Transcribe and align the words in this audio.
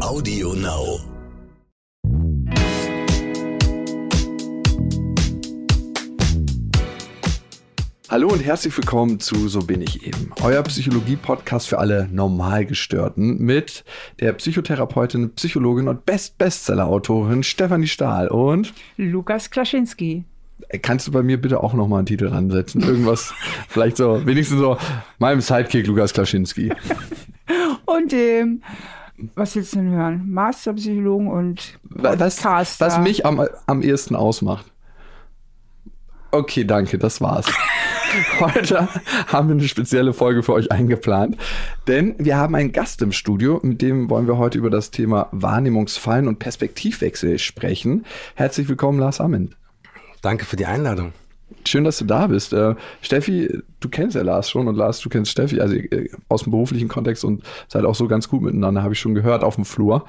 Audio 0.00 0.54
Now. 0.54 1.00
Hallo 8.08 8.28
und 8.28 8.38
herzlich 8.38 8.76
willkommen 8.76 9.18
zu 9.18 9.48
So 9.48 9.58
bin 9.58 9.82
ich 9.82 10.06
eben, 10.06 10.30
euer 10.40 10.62
Psychologie-Podcast 10.62 11.68
für 11.68 11.78
alle 11.78 12.08
Normalgestörten 12.12 13.38
mit 13.38 13.84
der 14.20 14.34
Psychotherapeutin, 14.34 15.34
Psychologin 15.34 15.88
und 15.88 16.06
Best-Bestseller-Autorin 16.06 17.42
Stefanie 17.42 17.88
Stahl 17.88 18.28
und 18.28 18.72
Lukas 18.96 19.50
Klaschinski. 19.50 20.24
Kannst 20.80 21.08
du 21.08 21.12
bei 21.12 21.24
mir 21.24 21.40
bitte 21.40 21.60
auch 21.60 21.74
nochmal 21.74 21.98
einen 21.98 22.06
Titel 22.06 22.28
ransetzen? 22.28 22.82
Irgendwas, 22.82 23.34
vielleicht 23.68 23.96
so, 23.96 24.24
wenigstens 24.24 24.60
so, 24.60 24.78
meinem 25.18 25.40
Sidekick 25.40 25.88
Lukas 25.88 26.12
Klaschinski. 26.12 26.72
Und 27.84 28.12
dem, 28.12 28.62
was 29.34 29.56
willst 29.56 29.74
du 29.74 29.78
denn 29.78 29.90
hören? 29.90 30.30
Masterpsychologen 30.30 31.28
und 31.28 31.78
Was, 31.82 32.36
Podcaster. 32.36 32.86
was 32.86 33.00
mich 33.00 33.26
am, 33.26 33.46
am 33.66 33.82
ehesten 33.82 34.14
ausmacht. 34.14 34.66
Okay, 36.30 36.64
danke, 36.64 36.98
das 36.98 37.20
war's. 37.20 37.46
Heute 38.40 38.88
haben 39.26 39.48
wir 39.48 39.54
eine 39.54 39.68
spezielle 39.68 40.12
Folge 40.12 40.42
für 40.42 40.52
euch 40.52 40.70
eingeplant, 40.70 41.36
denn 41.86 42.14
wir 42.18 42.36
haben 42.36 42.54
einen 42.54 42.72
Gast 42.72 43.02
im 43.02 43.12
Studio, 43.12 43.60
mit 43.62 43.82
dem 43.82 44.08
wollen 44.08 44.26
wir 44.26 44.38
heute 44.38 44.56
über 44.56 44.70
das 44.70 44.90
Thema 44.90 45.28
Wahrnehmungsfallen 45.32 46.26
und 46.26 46.38
Perspektivwechsel 46.38 47.38
sprechen. 47.38 48.06
Herzlich 48.34 48.68
willkommen, 48.68 48.98
Lars 48.98 49.20
Amend. 49.20 49.56
Danke 50.22 50.46
für 50.46 50.56
die 50.56 50.64
Einladung. 50.66 51.12
Schön, 51.66 51.84
dass 51.84 51.98
du 51.98 52.04
da 52.04 52.26
bist. 52.26 52.52
Äh, 52.52 52.74
Steffi, 53.02 53.62
du 53.80 53.88
kennst 53.88 54.16
ja 54.16 54.22
Lars 54.22 54.50
schon 54.50 54.66
und 54.68 54.76
Lars, 54.76 55.00
du 55.00 55.08
kennst 55.08 55.30
Steffi, 55.30 55.60
also 55.60 55.74
äh, 55.74 56.08
aus 56.28 56.42
dem 56.42 56.50
beruflichen 56.50 56.88
Kontext 56.88 57.24
und 57.24 57.42
seid 57.68 57.84
auch 57.84 57.94
so 57.94 58.08
ganz 58.08 58.28
gut 58.28 58.42
miteinander, 58.42 58.82
habe 58.82 58.94
ich 58.94 59.00
schon 59.00 59.14
gehört 59.14 59.44
auf 59.44 59.54
dem 59.54 59.64
Flur. 59.64 60.04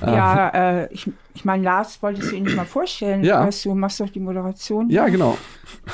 Ja, 0.00 0.48
äh, 0.48 0.92
ich, 0.92 1.10
ich 1.34 1.44
meine, 1.44 1.62
Lars, 1.62 2.02
wolltest 2.02 2.32
du 2.32 2.36
ihn 2.36 2.44
nicht 2.44 2.56
mal 2.56 2.64
vorstellen? 2.64 3.22
Ja. 3.22 3.46
Weißt 3.46 3.64
du, 3.64 3.74
machst 3.74 4.00
doch 4.00 4.08
die 4.08 4.20
Moderation. 4.20 4.90
Ja, 4.90 5.08
genau. 5.08 5.38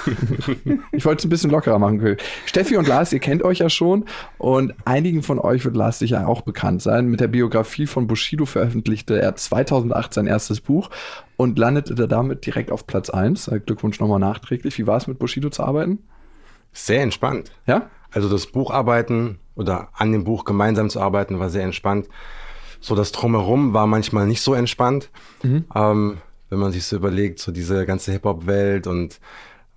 ich 0.92 1.04
wollte 1.04 1.20
es 1.20 1.26
ein 1.26 1.28
bisschen 1.28 1.50
lockerer 1.50 1.78
machen. 1.78 2.16
Steffi 2.46 2.76
und 2.76 2.88
Lars, 2.88 3.12
ihr 3.12 3.20
kennt 3.20 3.42
euch 3.42 3.58
ja 3.58 3.68
schon 3.68 4.06
und 4.38 4.74
einigen 4.84 5.22
von 5.22 5.38
euch 5.38 5.64
wird 5.64 5.76
Lars 5.76 5.98
sicher 5.98 6.26
auch 6.28 6.40
bekannt 6.40 6.82
sein. 6.82 7.06
Mit 7.06 7.20
der 7.20 7.28
Biografie 7.28 7.86
von 7.86 8.06
Bushido 8.06 8.46
veröffentlichte 8.46 9.20
er 9.20 9.36
2008 9.36 10.14
sein 10.14 10.26
erstes 10.26 10.60
Buch 10.60 10.90
und 11.36 11.58
landete 11.58 12.08
damit 12.08 12.46
direkt 12.46 12.70
auf 12.70 12.86
Platz 12.86 13.10
1. 13.10 13.50
Glückwunsch 13.66 14.00
nochmal 14.00 14.18
nachträglich. 14.18 14.78
Wie 14.78 14.86
war 14.86 14.96
es 14.96 15.06
mit 15.06 15.18
Bushido 15.18 15.50
zu 15.50 15.62
arbeiten? 15.62 15.98
Sehr 16.72 17.02
entspannt. 17.02 17.52
Ja? 17.66 17.91
Also 18.11 18.28
das 18.28 18.47
Bucharbeiten 18.47 19.38
oder 19.55 19.88
an 19.94 20.12
dem 20.12 20.24
Buch 20.24 20.44
gemeinsam 20.44 20.88
zu 20.91 21.00
arbeiten 21.00 21.38
war 21.38 21.50
sehr 21.50 21.64
entspannt. 21.64 22.08
So 22.80 22.94
das 22.94 23.12
Drumherum 23.12 23.75
war 23.75 23.86
manchmal 23.86 24.27
nicht 24.27 24.41
so 24.41 24.55
entspannt. 24.55 25.10
Ähm, 25.75 26.19
wenn 26.50 26.58
man 26.58 26.72
sich 26.72 26.84
so 26.84 26.97
überlegt, 26.97 27.41
so 27.41 27.52
diese 27.52 27.84
ganze 27.84 28.12
Hip-Hop-Welt 28.12 28.86
und 28.86 29.20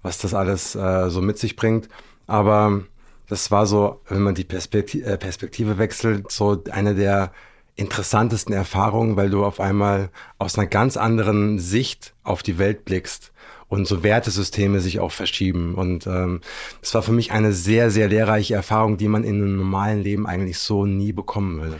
was 0.03 0.20
das 0.20 0.33
alles 0.33 0.75
äh, 0.75 1.09
so 1.09 1.22
mit 1.22 1.38
sich 1.38 1.56
bringt. 1.56 1.89
Aber 2.28 2.81
das 3.28 3.52
war 3.52 3.66
so, 3.66 4.02
wenn 4.08 4.22
man 4.22 4.36
die 4.36 4.44
Perspektive, 4.44 5.05
äh, 5.05 5.17
Perspektive 5.17 5.78
wechselt, 5.78 6.31
so 6.31 6.64
eine 6.72 6.95
der 6.95 7.31
interessantesten 7.75 8.53
Erfahrungen, 8.53 9.16
weil 9.16 9.30
du 9.30 9.44
auf 9.44 9.59
einmal 9.59 10.09
aus 10.38 10.58
einer 10.58 10.67
ganz 10.67 10.97
anderen 10.97 11.59
Sicht 11.59 12.14
auf 12.23 12.44
die 12.44 12.58
Welt 12.58 12.86
blickst 12.86 13.31
und 13.72 13.88
so 13.88 14.03
Wertesysteme 14.03 14.81
sich 14.81 15.00
auch 15.00 15.11
verschieben. 15.11 15.75
Und 15.75 16.05
ähm, 16.05 16.42
das 16.81 16.94
war 16.94 17.02
für 17.02 17.14
mich 17.14 17.31
eine 17.31 17.53
sehr, 17.53 17.89
sehr 17.89 18.09
lehrreiche 18.09 18.53
Erfahrung, 18.53 18.97
die 18.97 19.08
man 19.08 19.23
in 19.23 19.36
einem 19.36 19.55
normalen 19.55 20.02
Leben 20.02 20.27
eigentlich 20.27 20.59
so 20.59 20.86
nie 20.86 21.14
bekommen 21.14 21.61
würde. 21.61 21.77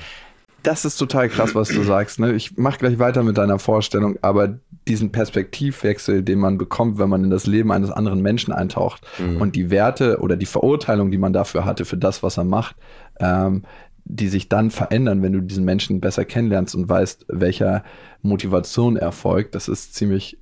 Das 0.64 0.86
ist 0.86 0.97
total 0.97 1.28
krass, 1.28 1.53
was 1.53 1.69
du 1.69 1.84
sagst. 1.84 2.19
Ne? 2.19 2.34
Ich 2.34 2.56
mache 2.56 2.78
gleich 2.78 3.00
weiter 3.00 3.23
mit 3.23 3.38
deiner 3.38 3.59
Vorstellung, 3.59 4.17
aber 4.22 4.59
diesen 4.88 5.12
Perspektivwechsel, 5.12 6.23
den 6.23 6.39
man 6.39 6.58
bekommt, 6.58 6.97
wenn 6.97 7.09
man 7.09 7.23
in 7.23 7.30
das 7.30 7.45
Leben 7.45 7.72
eines 7.72 7.92
anderen 7.92 8.22
Menschen 8.22 8.53
eintaucht 8.53 9.02
und 9.40 9.56
die 9.56 9.69
Werte 9.69 10.19
oder 10.19 10.35
die 10.38 10.46
Verurteilung, 10.46 11.12
die 11.12 11.18
man 11.18 11.34
dafür 11.34 11.66
hatte, 11.66 11.85
für 11.85 11.97
das, 11.97 12.23
was 12.23 12.38
er 12.38 12.44
macht, 12.44 12.75
ähm, 13.19 13.63
die 14.06 14.28
sich 14.28 14.50
dann 14.50 14.72
verändern, 14.72 15.22
wenn 15.22 15.34
du 15.34 15.41
diesen 15.41 15.66
Menschen 15.66 16.01
besser 16.01 16.25
kennenlernst 16.25 16.75
und 16.75 16.89
weißt, 16.89 17.25
welcher 17.29 17.84
Motivation 18.22 18.97
er 18.97 19.12
folgt, 19.12 19.56
das 19.56 19.67
ist 19.67 19.95
ziemlich 19.95 20.38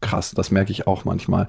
krass, 0.00 0.32
das 0.32 0.50
merke 0.50 0.72
ich 0.72 0.86
auch 0.86 1.04
manchmal. 1.04 1.48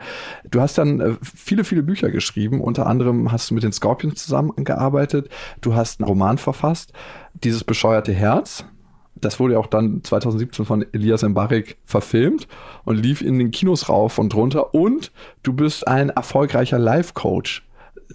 Du 0.50 0.62
hast 0.62 0.78
dann 0.78 1.00
äh, 1.00 1.14
viele, 1.22 1.64
viele 1.64 1.84
Bücher 1.84 2.10
geschrieben, 2.10 2.62
unter 2.62 2.88
anderem 2.88 3.32
hast 3.32 3.50
du 3.50 3.54
mit 3.54 3.64
den 3.64 3.74
Scorpions 3.74 4.24
zusammengearbeitet, 4.24 5.30
du 5.62 5.76
hast 5.76 6.00
einen 6.00 6.08
Roman 6.08 6.38
verfasst, 6.38 6.94
dieses 7.34 7.64
bescheuerte 7.64 8.14
Herz, 8.14 8.66
das 9.22 9.40
wurde 9.40 9.54
ja 9.54 9.60
auch 9.60 9.68
dann 9.68 10.04
2017 10.04 10.66
von 10.66 10.86
Elias 10.92 11.24
Mbarek 11.24 11.78
verfilmt 11.86 12.48
und 12.86 12.98
lief 12.98 13.22
in 13.22 13.40
den 13.40 13.52
Kinos 13.52 13.90
rauf 13.90 14.20
und 14.20 14.34
runter. 14.36 14.74
Und 14.74 15.12
du 15.44 15.54
bist 15.54 15.88
ein 15.88 16.10
erfolgreicher 16.10 16.80
Life-Coach. 16.80 17.67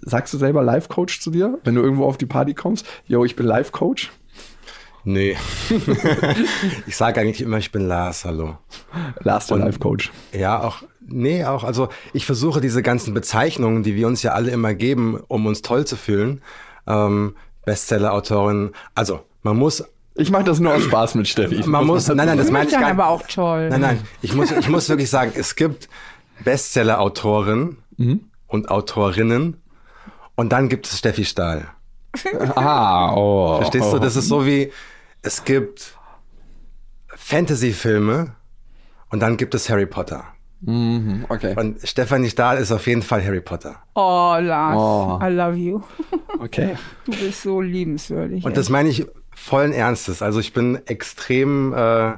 Sagst 0.05 0.33
du 0.33 0.37
selber 0.37 0.63
Life-Coach 0.63 1.21
zu 1.21 1.31
dir, 1.31 1.59
wenn 1.63 1.75
du 1.75 1.81
irgendwo 1.81 2.05
auf 2.05 2.17
die 2.17 2.25
Party 2.25 2.53
kommst? 2.53 2.85
Yo, 3.07 3.23
ich 3.23 3.35
bin 3.35 3.45
Life-Coach. 3.45 4.11
Nee. 5.05 5.35
ich 6.87 6.95
sage 6.95 7.19
eigentlich 7.19 7.41
immer, 7.41 7.57
ich 7.57 7.71
bin 7.71 7.87
Lars, 7.87 8.23
hallo. 8.25 8.57
Lars, 9.21 9.47
der 9.47 9.57
Life-Coach. 9.57 10.11
Ja, 10.31 10.61
auch, 10.61 10.83
nee, 11.05 11.43
auch, 11.43 11.63
also 11.63 11.89
ich 12.13 12.25
versuche 12.25 12.61
diese 12.61 12.81
ganzen 12.81 13.13
Bezeichnungen, 13.13 13.83
die 13.83 13.95
wir 13.95 14.07
uns 14.07 14.23
ja 14.23 14.31
alle 14.31 14.51
immer 14.51 14.73
geben, 14.73 15.21
um 15.27 15.45
uns 15.45 15.61
toll 15.61 15.85
zu 15.85 15.97
fühlen, 15.97 16.41
ähm, 16.87 17.35
Bestseller-Autorin, 17.65 18.71
also 18.95 19.21
man 19.41 19.57
muss, 19.57 19.83
Ich 20.15 20.31
mache 20.31 20.45
das 20.45 20.59
nur 20.59 20.73
aus 20.73 20.83
Spaß 20.83 21.15
mit 21.15 21.27
Steffi. 21.27 21.63
man 21.65 21.85
muss, 21.85 22.07
nein, 22.07 22.27
nein, 22.27 22.37
das 22.37 22.51
meine 22.51 22.69
ich 22.69 22.77
gar 22.77 22.89
aber 22.89 23.07
auch 23.07 23.23
toll. 23.27 23.69
Nein, 23.69 23.81
nein, 23.81 23.99
ich 24.21 24.33
muss, 24.33 24.51
ich 24.51 24.69
muss 24.69 24.87
wirklich 24.87 25.09
sagen, 25.09 25.33
es 25.35 25.55
gibt 25.55 25.89
Bestseller-Autoren 26.45 27.77
und 28.47 28.69
Autorinnen 28.69 29.57
und 30.35 30.49
dann 30.51 30.69
gibt 30.69 30.87
es 30.87 30.97
Steffi 30.99 31.25
Stahl. 31.25 31.67
Ah, 32.55 33.13
oh. 33.15 33.57
Verstehst 33.57 33.91
du? 33.91 33.97
Das 33.99 34.15
ist 34.15 34.27
so 34.27 34.45
wie, 34.45 34.71
es 35.23 35.43
gibt 35.45 35.97
Fantasy-Filme 37.07 38.35
und 39.09 39.19
dann 39.19 39.37
gibt 39.37 39.55
es 39.55 39.69
Harry 39.69 39.85
Potter. 39.85 40.25
Mhm, 40.61 41.25
okay. 41.29 41.55
Und 41.57 41.85
Stefanie 41.87 42.29
Stahl 42.29 42.57
ist 42.57 42.71
auf 42.71 42.87
jeden 42.87 43.01
Fall 43.01 43.23
Harry 43.25 43.41
Potter. 43.41 43.75
Oh, 43.95 44.37
Lars, 44.39 44.77
Oh. 44.77 45.19
I 45.21 45.29
love 45.29 45.55
you. 45.57 45.81
Okay. 46.39 46.75
Du 47.05 47.11
bist 47.11 47.43
so 47.43 47.61
liebenswürdig. 47.61 48.43
Und 48.43 48.57
das 48.57 48.69
meine 48.69 48.89
ich 48.89 49.05
vollen 49.35 49.71
Ernstes. 49.71 50.21
Also 50.21 50.39
ich 50.39 50.51
bin 50.51 50.79
extrem 50.87 51.73
äh, 51.73 52.13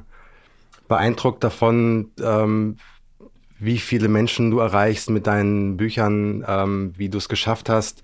beeindruckt 0.87 1.43
davon, 1.43 2.11
ähm, 2.21 2.77
wie 3.59 3.77
viele 3.77 4.07
Menschen 4.07 4.51
du 4.51 4.59
erreichst 4.59 5.09
mit 5.09 5.27
deinen 5.27 5.77
Büchern, 5.77 6.45
ähm, 6.47 6.93
wie 6.97 7.09
du 7.09 7.17
es 7.17 7.29
geschafft 7.29 7.69
hast, 7.69 8.01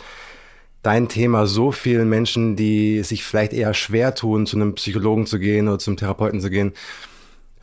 dein 0.82 1.08
Thema 1.08 1.46
so 1.46 1.72
vielen 1.72 2.10
Menschen, 2.10 2.56
die 2.56 3.04
sich 3.04 3.24
vielleicht 3.24 3.54
eher 3.54 3.74
schwer 3.74 4.16
tun, 4.16 4.46
zu 4.46 4.56
einem 4.56 4.76
Psychologen 4.76 5.26
zu 5.26 5.40
gehen 5.40 5.68
oder 5.68 5.80
zum 5.80 5.98
Therapeuten 5.98 6.42
zu 6.42 6.50
gehen, 6.50 6.74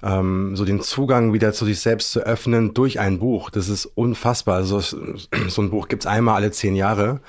ähm, 0.02 0.54
so 0.54 0.64
den 0.64 0.80
Zugang 0.80 1.32
wieder 1.32 1.52
zu 1.52 1.64
sich 1.64 1.80
selbst 1.80 2.12
zu 2.12 2.20
öffnen 2.20 2.74
durch 2.74 3.00
ein 3.00 3.18
Buch. 3.18 3.50
Das 3.50 3.68
ist 3.68 3.86
unfassbar. 3.86 4.56
Also 4.56 4.80
so 5.48 5.62
ein 5.62 5.70
Buch 5.70 5.88
gibt's 5.88 6.06
einmal 6.06 6.36
alle 6.36 6.50
zehn 6.50 6.76
Jahre. 6.76 7.20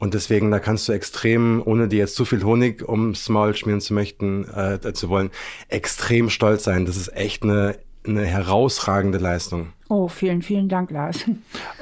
Und 0.00 0.14
deswegen, 0.14 0.50
da 0.50 0.58
kannst 0.58 0.88
du 0.88 0.92
extrem, 0.92 1.62
ohne 1.64 1.88
dir 1.88 2.00
jetzt 2.00 2.16
zu 2.16 2.24
viel 2.24 2.42
Honig 2.44 2.86
ums 2.86 3.28
Maul 3.28 3.54
schmieren 3.54 3.80
zu 3.80 3.94
möchten, 3.94 4.44
äh, 4.44 4.92
zu 4.92 5.08
wollen, 5.08 5.30
extrem 5.68 6.30
stolz 6.30 6.64
sein. 6.64 6.84
Das 6.84 6.96
ist 6.96 7.16
echt 7.16 7.42
eine, 7.42 7.78
eine 8.06 8.24
herausragende 8.24 9.18
Leistung. 9.18 9.68
oh, 9.88 10.08
vielen, 10.08 10.42
vielen 10.42 10.68
Dank, 10.68 10.90
Lars. 10.90 11.24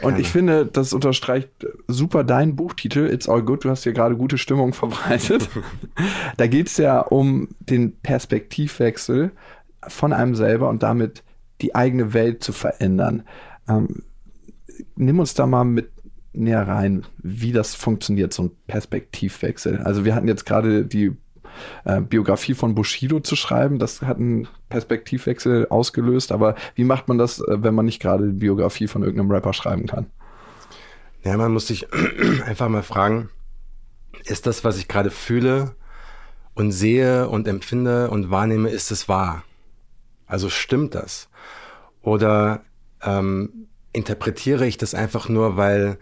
Und 0.03 0.19
ich 0.19 0.29
finde, 0.29 0.67
das 0.67 0.93
unterstreicht 0.93 1.49
super 1.89 2.25
deinen 2.25 2.57
Buchtitel, 2.57 3.09
It's 3.13 3.29
All 3.29 3.43
Good. 3.43 3.65
Du 3.65 3.71
hast 3.71 3.83
hier 3.83 3.93
gerade 3.93 4.17
gute 4.17 4.39
Stimmung 4.39 4.73
verbreitet. 4.73 5.49
da 6.37 6.47
geht 6.47 6.69
es 6.69 6.77
ja 6.77 7.01
um 7.01 7.49
den 7.61 7.97
Perspektivwechsel 8.01 9.33
von 9.89 10.13
einem 10.13 10.35
selber 10.35 10.69
und 10.69 10.83
damit 10.83 11.25
die 11.61 11.75
eigene 11.75 12.13
Welt 12.15 12.43
zu 12.43 12.53
verändern. 12.53 13.25
Ähm, 13.69 14.03
nimm 14.97 15.19
uns 15.19 15.35
da 15.35 15.47
mal 15.47 15.65
mit 15.65 15.91
näher 16.33 16.67
rein, 16.67 17.05
wie 17.19 17.53
das 17.53 17.75
funktioniert, 17.75 18.33
so 18.33 18.45
ein 18.45 18.51
Perspektivwechsel. 18.67 19.79
Also 19.79 20.05
wir 20.05 20.15
hatten 20.15 20.29
jetzt 20.29 20.47
gerade 20.47 20.85
die 20.85 21.13
äh, 21.85 22.01
Biografie 22.01 22.55
von 22.55 22.75
Bushido 22.75 23.21
zu 23.21 23.37
schreiben, 23.37 23.79
das 23.79 24.03
hat 24.03 24.19
einen 24.19 24.49
Perspektivwechsel 24.69 25.69
ausgelöst, 25.69 26.33
aber 26.33 26.55
wie 26.75 26.85
macht 26.85 27.09
man 27.09 27.19
das, 27.19 27.41
äh, 27.41 27.63
wenn 27.63 27.75
man 27.75 27.87
nicht 27.87 28.01
gerade 28.01 28.27
die 28.27 28.39
Biografie 28.39 28.87
von 28.87 29.03
irgendeinem 29.03 29.31
Rapper 29.31 29.53
schreiben 29.53 29.87
kann? 29.87 30.07
Ja, 31.25 31.37
man 31.37 31.53
muss 31.53 31.67
sich 31.67 31.87
einfach 32.47 32.69
mal 32.69 32.83
fragen, 32.83 33.29
ist 34.25 34.47
das, 34.47 34.65
was 34.65 34.79
ich 34.79 34.89
gerade 34.89 35.11
fühle 35.11 35.75
und 36.55 36.73
sehe 36.73 37.29
und 37.29 37.49
empfinde 37.49 38.11
und 38.11 38.31
wahrnehme, 38.31 38.69
ist 38.69 38.91
es 38.91 39.09
wahr? 39.09 39.45
Also 40.27 40.49
stimmt 40.49 40.95
das? 40.95 41.29
Oder 42.03 42.63
ähm, 43.03 43.69
interpretiere 43.93 44.67
ich 44.67 44.79
das 44.79 44.95
einfach 44.95 45.29
nur, 45.29 45.57
weil 45.57 45.99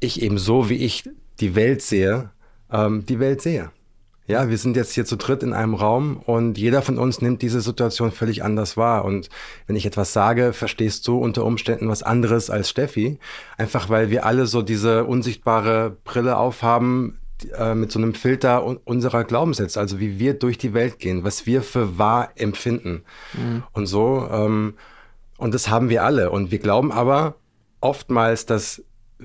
ich 0.00 0.22
eben 0.22 0.38
so, 0.38 0.68
wie 0.68 0.84
ich 0.84 1.08
die 1.40 1.54
Welt 1.54 1.82
sehe, 1.82 2.30
ähm, 2.70 3.04
die 3.06 3.20
Welt 3.20 3.42
sehe? 3.42 3.70
Ja, 4.30 4.48
wir 4.48 4.58
sind 4.58 4.76
jetzt 4.76 4.92
hier 4.92 5.04
zu 5.04 5.16
dritt 5.16 5.42
in 5.42 5.52
einem 5.52 5.74
Raum 5.74 6.18
und 6.24 6.56
jeder 6.56 6.82
von 6.82 6.98
uns 6.98 7.20
nimmt 7.20 7.42
diese 7.42 7.60
Situation 7.60 8.12
völlig 8.12 8.44
anders 8.44 8.76
wahr. 8.76 9.04
Und 9.04 9.28
wenn 9.66 9.74
ich 9.74 9.86
etwas 9.86 10.12
sage, 10.12 10.52
verstehst 10.52 11.08
du 11.08 11.18
unter 11.18 11.44
Umständen 11.44 11.88
was 11.88 12.04
anderes 12.04 12.48
als 12.48 12.70
Steffi. 12.70 13.18
Einfach 13.58 13.88
weil 13.88 14.10
wir 14.10 14.24
alle 14.24 14.46
so 14.46 14.62
diese 14.62 15.04
unsichtbare 15.04 15.96
Brille 16.04 16.36
aufhaben, 16.36 17.18
äh, 17.58 17.74
mit 17.74 17.90
so 17.90 17.98
einem 17.98 18.14
Filter 18.14 18.64
unserer 18.84 19.24
Glaubenssätze, 19.24 19.80
also 19.80 19.98
wie 19.98 20.20
wir 20.20 20.34
durch 20.34 20.58
die 20.58 20.74
Welt 20.74 21.00
gehen, 21.00 21.24
was 21.24 21.46
wir 21.46 21.60
für 21.60 21.98
wahr 21.98 22.30
empfinden. 22.36 23.02
Mhm. 23.32 23.64
Und 23.72 23.86
so, 23.86 24.28
ähm, 24.30 24.74
und 25.38 25.54
das 25.54 25.70
haben 25.70 25.88
wir 25.88 26.04
alle. 26.04 26.30
Und 26.30 26.52
wir 26.52 26.60
glauben 26.60 26.92
aber 26.92 27.34
oftmals, 27.80 28.46
dass 28.46 28.84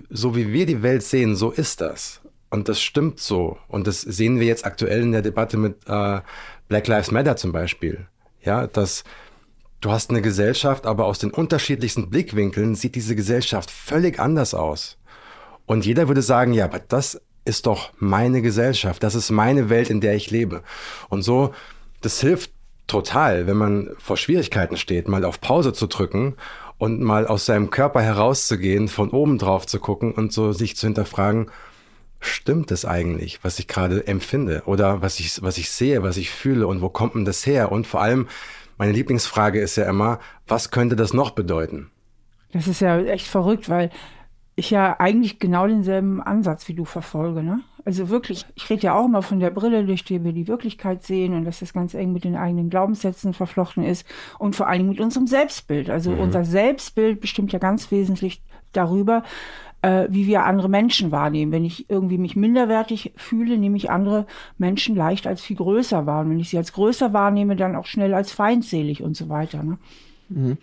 so 0.10 0.36
wie 0.36 0.52
wir 0.52 0.66
die 0.66 0.82
Welt 0.82 1.04
sehen, 1.04 1.36
so 1.36 1.52
ist 1.52 1.80
das. 1.80 2.22
Und 2.50 2.70
das 2.70 2.82
stimmt 2.82 3.20
so. 3.20 3.58
Und 3.68 3.88
das 3.88 4.02
sehen 4.02 4.40
wir 4.40 4.48
jetzt 4.48 4.66
aktuell 4.66 5.02
in 5.02 5.12
der 5.12 5.22
Debatte 5.22 5.58
mit 5.58 5.78
äh, 5.88 6.22
Black 6.68 6.88
Lives 6.88 7.12
Matter 7.12 7.36
zum 7.36 7.52
Beispiel. 7.52 8.08
Ja, 8.42 8.68
dass 8.68 9.04
du 9.82 9.92
hast 9.92 10.10
eine 10.10 10.22
Gesellschaft, 10.22 10.86
aber 10.86 11.06
aus 11.06 11.20
den 11.20 11.32
unterschiedlichsten 11.32 12.10
Blickwinkeln 12.10 12.76
sieht 12.76 12.96
diese 12.96 13.16
Gesellschaft 13.16 13.72
völlig 13.72 14.20
anders 14.20 14.54
aus. 14.54 14.98
Und 15.66 15.86
jeder 15.86 16.08
würde 16.08 16.22
sagen, 16.22 16.54
ja, 16.54 16.66
aber 16.66 16.80
das 16.80 17.22
ist 17.44 17.66
doch 17.66 17.92
meine 17.98 18.42
Gesellschaft, 18.42 19.04
das 19.04 19.16
ist 19.16 19.32
meine 19.32 19.70
Welt, 19.70 19.90
in 19.90 20.02
der 20.02 20.16
ich 20.16 20.32
lebe. 20.32 20.64
Und 21.10 21.22
so, 21.22 21.54
das 22.02 22.20
hilft 22.20 22.52
total, 22.88 23.48
wenn 23.48 23.58
man 23.58 23.90
vor 23.98 24.18
Schwierigkeiten 24.18 24.78
steht, 24.78 25.08
mal 25.08 25.26
auf 25.26 25.42
Pause 25.42 25.74
zu 25.74 25.88
drücken 25.88 26.36
und 26.78 27.02
mal 27.02 27.28
aus 27.28 27.46
seinem 27.46 27.70
Körper 27.70 28.02
herauszugehen, 28.02 28.88
von 28.88 29.10
oben 29.10 29.38
drauf 29.38 29.66
zu 29.66 29.80
gucken 29.80 30.12
und 30.12 30.34
so 30.34 30.52
sich 30.52 30.76
zu 30.76 30.88
hinterfragen, 30.88 31.52
stimmt 32.26 32.72
es 32.72 32.86
eigentlich, 32.86 33.44
was 33.44 33.60
ich 33.60 33.68
gerade 33.68 34.06
empfinde 34.08 34.64
oder 34.66 35.02
was 35.02 35.20
ich, 35.20 35.42
was 35.42 35.58
ich 35.58 35.70
sehe, 35.70 36.04
was 36.04 36.18
ich 36.18 36.30
fühle 36.30 36.68
und 36.68 36.82
wo 36.82 36.90
kommt 36.90 37.16
denn 37.16 37.26
das 37.26 37.46
her? 37.46 37.72
Und 37.72 37.88
vor 37.88 38.02
allem, 38.02 38.28
meine 38.78 38.92
Lieblingsfrage 38.92 39.60
ist 39.60 39.76
ja 39.78 39.90
immer, 39.90 40.20
was 40.48 40.72
könnte 40.72 40.96
das 40.96 41.14
noch 41.14 41.32
bedeuten? 41.32 41.90
Das 42.52 42.68
ist 42.68 42.82
ja 42.82 43.00
echt 43.00 43.28
verrückt, 43.28 43.70
weil 43.70 43.90
ich 44.56 44.70
ja 44.70 45.00
eigentlich 45.00 45.40
genau 45.40 45.68
denselben 45.68 46.22
Ansatz 46.22 46.68
wie 46.68 46.74
du 46.74 46.86
verfolge. 46.86 47.44
Ne? 47.44 47.60
Also 47.84 48.10
wirklich, 48.10 48.46
ich 48.56 48.70
rede 48.70 48.84
ja 48.84 48.96
auch 48.96 49.06
immer 49.06 49.22
von 49.22 49.40
der 49.40 49.50
Brille, 49.50 49.86
durch 49.86 50.04
die 50.04 50.24
wir 50.24 50.32
die 50.32 50.48
Wirklichkeit 50.48 51.04
sehen 51.04 51.34
und 51.34 51.46
dass 51.46 51.60
das 51.60 51.74
ganz 51.74 51.94
eng 51.94 52.14
mit 52.14 52.24
den 52.24 52.36
eigenen 52.36 52.70
Glaubenssätzen 52.70 53.34
verflochten 53.34 53.84
ist 53.84 54.08
und 54.40 54.56
vor 54.56 54.68
allen 54.68 54.80
Dingen 54.80 54.90
mit 54.90 55.02
unserem 55.02 55.28
Selbstbild. 55.28 55.90
Also 55.90 56.12
mhm. 56.12 56.20
unser 56.20 56.46
Selbstbild 56.46 57.20
bestimmt 57.20 57.52
ja 57.52 57.60
ganz 57.60 57.92
wesentlich 57.92 58.42
darüber, 58.72 59.24
äh, 59.82 60.08
wie 60.10 60.28
wir 60.28 60.44
andere 60.44 60.70
Menschen 60.70 61.12
wahrnehmen. 61.12 61.52
Wenn 61.52 61.66
ich 61.66 61.90
irgendwie 61.90 62.18
mich 62.18 62.36
minderwertig 62.36 63.14
fühle, 63.16 63.58
nehme 63.58 63.78
ich 63.78 63.90
andere 63.90 64.26
Menschen 64.58 64.96
leicht 64.96 65.28
als 65.28 65.42
viel 65.42 65.58
größer 65.58 66.06
wahr. 66.06 66.22
Und 66.22 66.32
wenn 66.32 66.40
ich 66.40 66.50
sie 66.50 66.58
als 66.58 66.74
größer 66.74 67.14
wahrnehme, 67.14 67.56
dann 67.56 67.76
auch 67.76 67.86
schnell 67.86 68.14
als 68.14 68.32
feindselig 68.32 69.04
und 69.04 69.16
so 69.16 69.30
weiter. 69.30 69.64
Ne? 69.64 69.78
Mhm. 70.30 70.58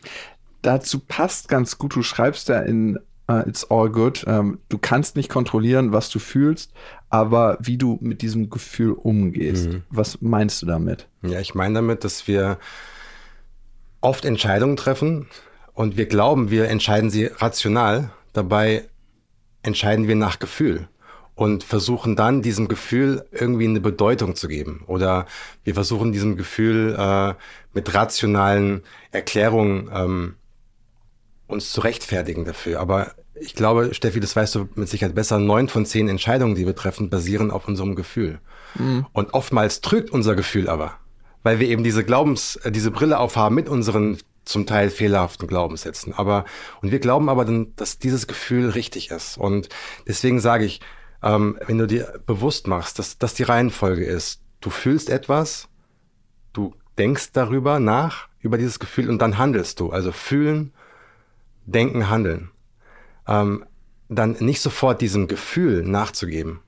Dazu 0.62 1.00
passt 1.00 1.48
ganz 1.48 1.78
gut, 1.78 1.94
du 1.94 2.02
schreibst 2.02 2.48
ja 2.48 2.60
in 2.60 2.98
uh, 3.30 3.40
It's 3.46 3.68
All 3.70 3.90
Good, 3.90 4.24
ähm, 4.28 4.58
du 4.68 4.78
kannst 4.78 5.16
nicht 5.16 5.28
kontrollieren, 5.28 5.92
was 5.92 6.08
du 6.10 6.18
fühlst, 6.18 6.72
aber 7.10 7.58
wie 7.60 7.76
du 7.76 7.98
mit 8.00 8.22
diesem 8.22 8.48
Gefühl 8.48 8.92
umgehst. 8.92 9.72
Mhm. 9.72 9.82
Was 9.90 10.20
meinst 10.20 10.62
du 10.62 10.66
damit? 10.66 11.08
Ja, 11.22 11.40
ich 11.40 11.54
meine 11.54 11.74
damit, 11.74 12.04
dass 12.04 12.28
wir 12.28 12.58
oft 14.00 14.24
Entscheidungen 14.24 14.76
treffen 14.76 15.26
und 15.74 15.96
wir 15.96 16.06
glauben, 16.06 16.50
wir 16.50 16.68
entscheiden 16.68 17.10
sie 17.10 17.26
rational. 17.26 18.10
Dabei 18.32 18.84
entscheiden 19.62 20.08
wir 20.08 20.16
nach 20.16 20.38
Gefühl 20.38 20.88
und 21.34 21.64
versuchen 21.64 22.14
dann 22.14 22.42
diesem 22.42 22.68
Gefühl 22.68 23.24
irgendwie 23.32 23.66
eine 23.66 23.80
Bedeutung 23.80 24.34
zu 24.34 24.48
geben. 24.48 24.84
Oder 24.86 25.26
wir 25.64 25.74
versuchen 25.74 26.12
diesem 26.12 26.36
Gefühl 26.36 26.94
äh, 26.98 27.34
mit 27.72 27.94
rationalen 27.94 28.82
Erklärungen 29.12 29.90
ähm, 29.92 30.34
uns 31.46 31.72
zu 31.72 31.80
rechtfertigen 31.80 32.44
dafür. 32.44 32.80
Aber 32.80 33.12
ich 33.34 33.54
glaube, 33.54 33.94
Steffi, 33.94 34.20
das 34.20 34.36
weißt 34.36 34.54
du 34.54 34.68
mit 34.74 34.88
Sicherheit 34.88 35.14
besser, 35.14 35.38
neun 35.38 35.68
von 35.68 35.86
zehn 35.86 36.08
Entscheidungen, 36.08 36.54
die 36.54 36.66
wir 36.66 36.76
treffen, 36.76 37.10
basieren 37.10 37.50
auf 37.50 37.66
unserem 37.66 37.94
Gefühl. 37.94 38.38
Mhm. 38.74 39.06
Und 39.12 39.34
oftmals 39.34 39.80
trügt 39.80 40.10
unser 40.10 40.34
Gefühl 40.34 40.68
aber, 40.68 40.92
weil 41.42 41.58
wir 41.58 41.68
eben 41.68 41.82
diese 41.82 42.04
Glaubens, 42.04 42.56
äh, 42.56 42.70
diese 42.70 42.90
Brille 42.90 43.18
aufhaben 43.18 43.54
mit 43.54 43.68
unseren 43.68 44.18
zum 44.44 44.66
Teil 44.66 44.90
fehlerhaften 44.90 45.46
Glaubenssätzen. 45.46 46.12
Aber, 46.14 46.44
und 46.80 46.90
wir 46.90 46.98
glauben 46.98 47.28
aber 47.28 47.44
dann, 47.44 47.74
dass 47.76 47.98
dieses 47.98 48.26
Gefühl 48.26 48.70
richtig 48.70 49.10
ist. 49.10 49.38
Und 49.38 49.68
deswegen 50.06 50.40
sage 50.40 50.64
ich, 50.64 50.80
ähm, 51.22 51.58
wenn 51.66 51.78
du 51.78 51.86
dir 51.86 52.20
bewusst 52.26 52.66
machst, 52.66 52.98
dass 52.98 53.18
das 53.18 53.34
die 53.34 53.44
Reihenfolge 53.44 54.04
ist, 54.04 54.42
du 54.60 54.70
fühlst 54.70 55.10
etwas, 55.10 55.68
du 56.52 56.74
denkst 56.98 57.32
darüber 57.32 57.78
nach, 57.78 58.28
über 58.40 58.58
dieses 58.58 58.78
Gefühl 58.78 59.08
und 59.08 59.20
dann 59.20 59.38
handelst 59.38 59.80
du. 59.80 59.90
Also 59.90 60.12
fühlen, 60.12 60.72
denken, 61.64 62.10
handeln. 62.10 62.50
Ähm, 63.26 63.64
dann 64.08 64.32
nicht 64.40 64.60
sofort 64.60 65.00
diesem 65.00 65.28
Gefühl 65.28 65.84
nachzugeben, 65.84 66.60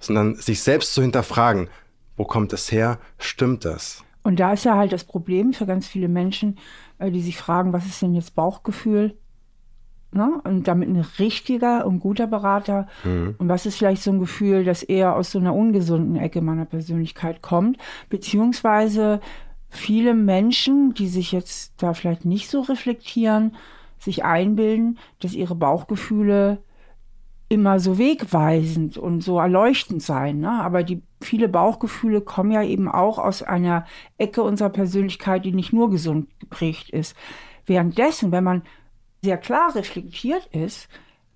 sondern 0.00 0.34
sich 0.34 0.62
selbst 0.62 0.92
zu 0.92 1.02
hinterfragen, 1.02 1.68
wo 2.16 2.24
kommt 2.24 2.52
es 2.52 2.70
her, 2.72 2.98
stimmt 3.18 3.64
das? 3.64 4.02
Und 4.22 4.40
da 4.40 4.54
ist 4.54 4.64
ja 4.64 4.76
halt 4.76 4.92
das 4.92 5.04
Problem 5.04 5.52
für 5.52 5.66
ganz 5.66 5.86
viele 5.86 6.08
Menschen, 6.08 6.58
die 7.00 7.20
sich 7.20 7.36
fragen, 7.36 7.72
was 7.72 7.86
ist 7.86 8.02
denn 8.02 8.14
jetzt 8.14 8.34
Bauchgefühl? 8.34 9.16
Ne? 10.12 10.40
Und 10.44 10.66
damit 10.66 10.88
ein 10.88 11.04
richtiger 11.18 11.86
und 11.86 12.00
guter 12.00 12.26
Berater. 12.26 12.86
Mhm. 13.04 13.34
Und 13.38 13.48
was 13.48 13.66
ist 13.66 13.76
vielleicht 13.76 14.02
so 14.02 14.10
ein 14.10 14.18
Gefühl, 14.18 14.64
das 14.64 14.82
eher 14.82 15.14
aus 15.16 15.32
so 15.32 15.38
einer 15.38 15.54
ungesunden 15.54 16.16
Ecke 16.16 16.40
meiner 16.40 16.64
Persönlichkeit 16.64 17.42
kommt? 17.42 17.78
Beziehungsweise 18.08 19.20
viele 19.68 20.14
Menschen, 20.14 20.94
die 20.94 21.08
sich 21.08 21.32
jetzt 21.32 21.74
da 21.82 21.92
vielleicht 21.92 22.24
nicht 22.24 22.48
so 22.48 22.62
reflektieren, 22.62 23.56
sich 23.98 24.24
einbilden, 24.24 24.98
dass 25.20 25.34
ihre 25.34 25.54
Bauchgefühle 25.54 26.58
immer 27.48 27.78
so 27.78 27.98
wegweisend 27.98 28.98
und 28.98 29.20
so 29.20 29.38
erleuchtend 29.38 30.02
seien. 30.02 30.40
Ne? 30.40 30.50
Aber 30.50 30.82
die 30.82 31.02
viele 31.20 31.48
Bauchgefühle 31.48 32.20
kommen 32.20 32.50
ja 32.50 32.62
eben 32.62 32.88
auch 32.88 33.18
aus 33.18 33.42
einer 33.42 33.86
Ecke 34.18 34.42
unserer 34.42 34.70
Persönlichkeit, 34.70 35.44
die 35.44 35.52
nicht 35.52 35.72
nur 35.72 35.90
gesund 35.90 36.28
geprägt 36.40 36.90
ist. 36.90 37.16
Währenddessen, 37.64 38.32
wenn 38.32 38.44
man 38.44 38.62
sehr 39.22 39.38
klar 39.38 39.74
reflektiert 39.74 40.46
ist, 40.52 40.88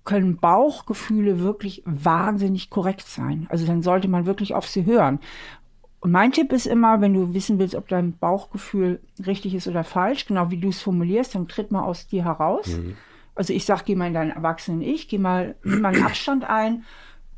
können 0.03 0.37
Bauchgefühle 0.37 1.39
wirklich 1.39 1.83
wahnsinnig 1.85 2.69
korrekt 2.69 3.07
sein. 3.07 3.47
Also 3.49 3.65
dann 3.65 3.81
sollte 3.81 4.07
man 4.07 4.25
wirklich 4.25 4.53
auf 4.53 4.67
sie 4.67 4.85
hören. 4.85 5.19
Und 5.99 6.11
mein 6.11 6.31
Tipp 6.31 6.51
ist 6.51 6.65
immer, 6.65 6.99
wenn 6.99 7.13
du 7.13 7.33
wissen 7.33 7.59
willst, 7.59 7.75
ob 7.75 7.87
dein 7.87 8.17
Bauchgefühl 8.17 8.99
richtig 9.25 9.53
ist 9.53 9.67
oder 9.67 9.83
falsch, 9.83 10.25
genau 10.25 10.49
wie 10.49 10.57
du 10.57 10.69
es 10.69 10.81
formulierst, 10.81 11.35
dann 11.35 11.47
tritt 11.47 11.71
mal 11.71 11.83
aus 11.83 12.07
dir 12.07 12.25
heraus. 12.25 12.67
Mhm. 12.67 12.97
Also 13.35 13.53
ich 13.53 13.65
sag, 13.65 13.85
geh 13.85 13.95
mal 13.95 14.07
in 14.07 14.13
deinen 14.13 14.31
erwachsenen 14.31 14.81
Ich, 14.81 15.07
geh 15.07 15.17
mal, 15.17 15.55
nimm 15.63 15.81
mal 15.81 15.93
einen 15.95 16.05
Abstand 16.05 16.43
ein 16.43 16.83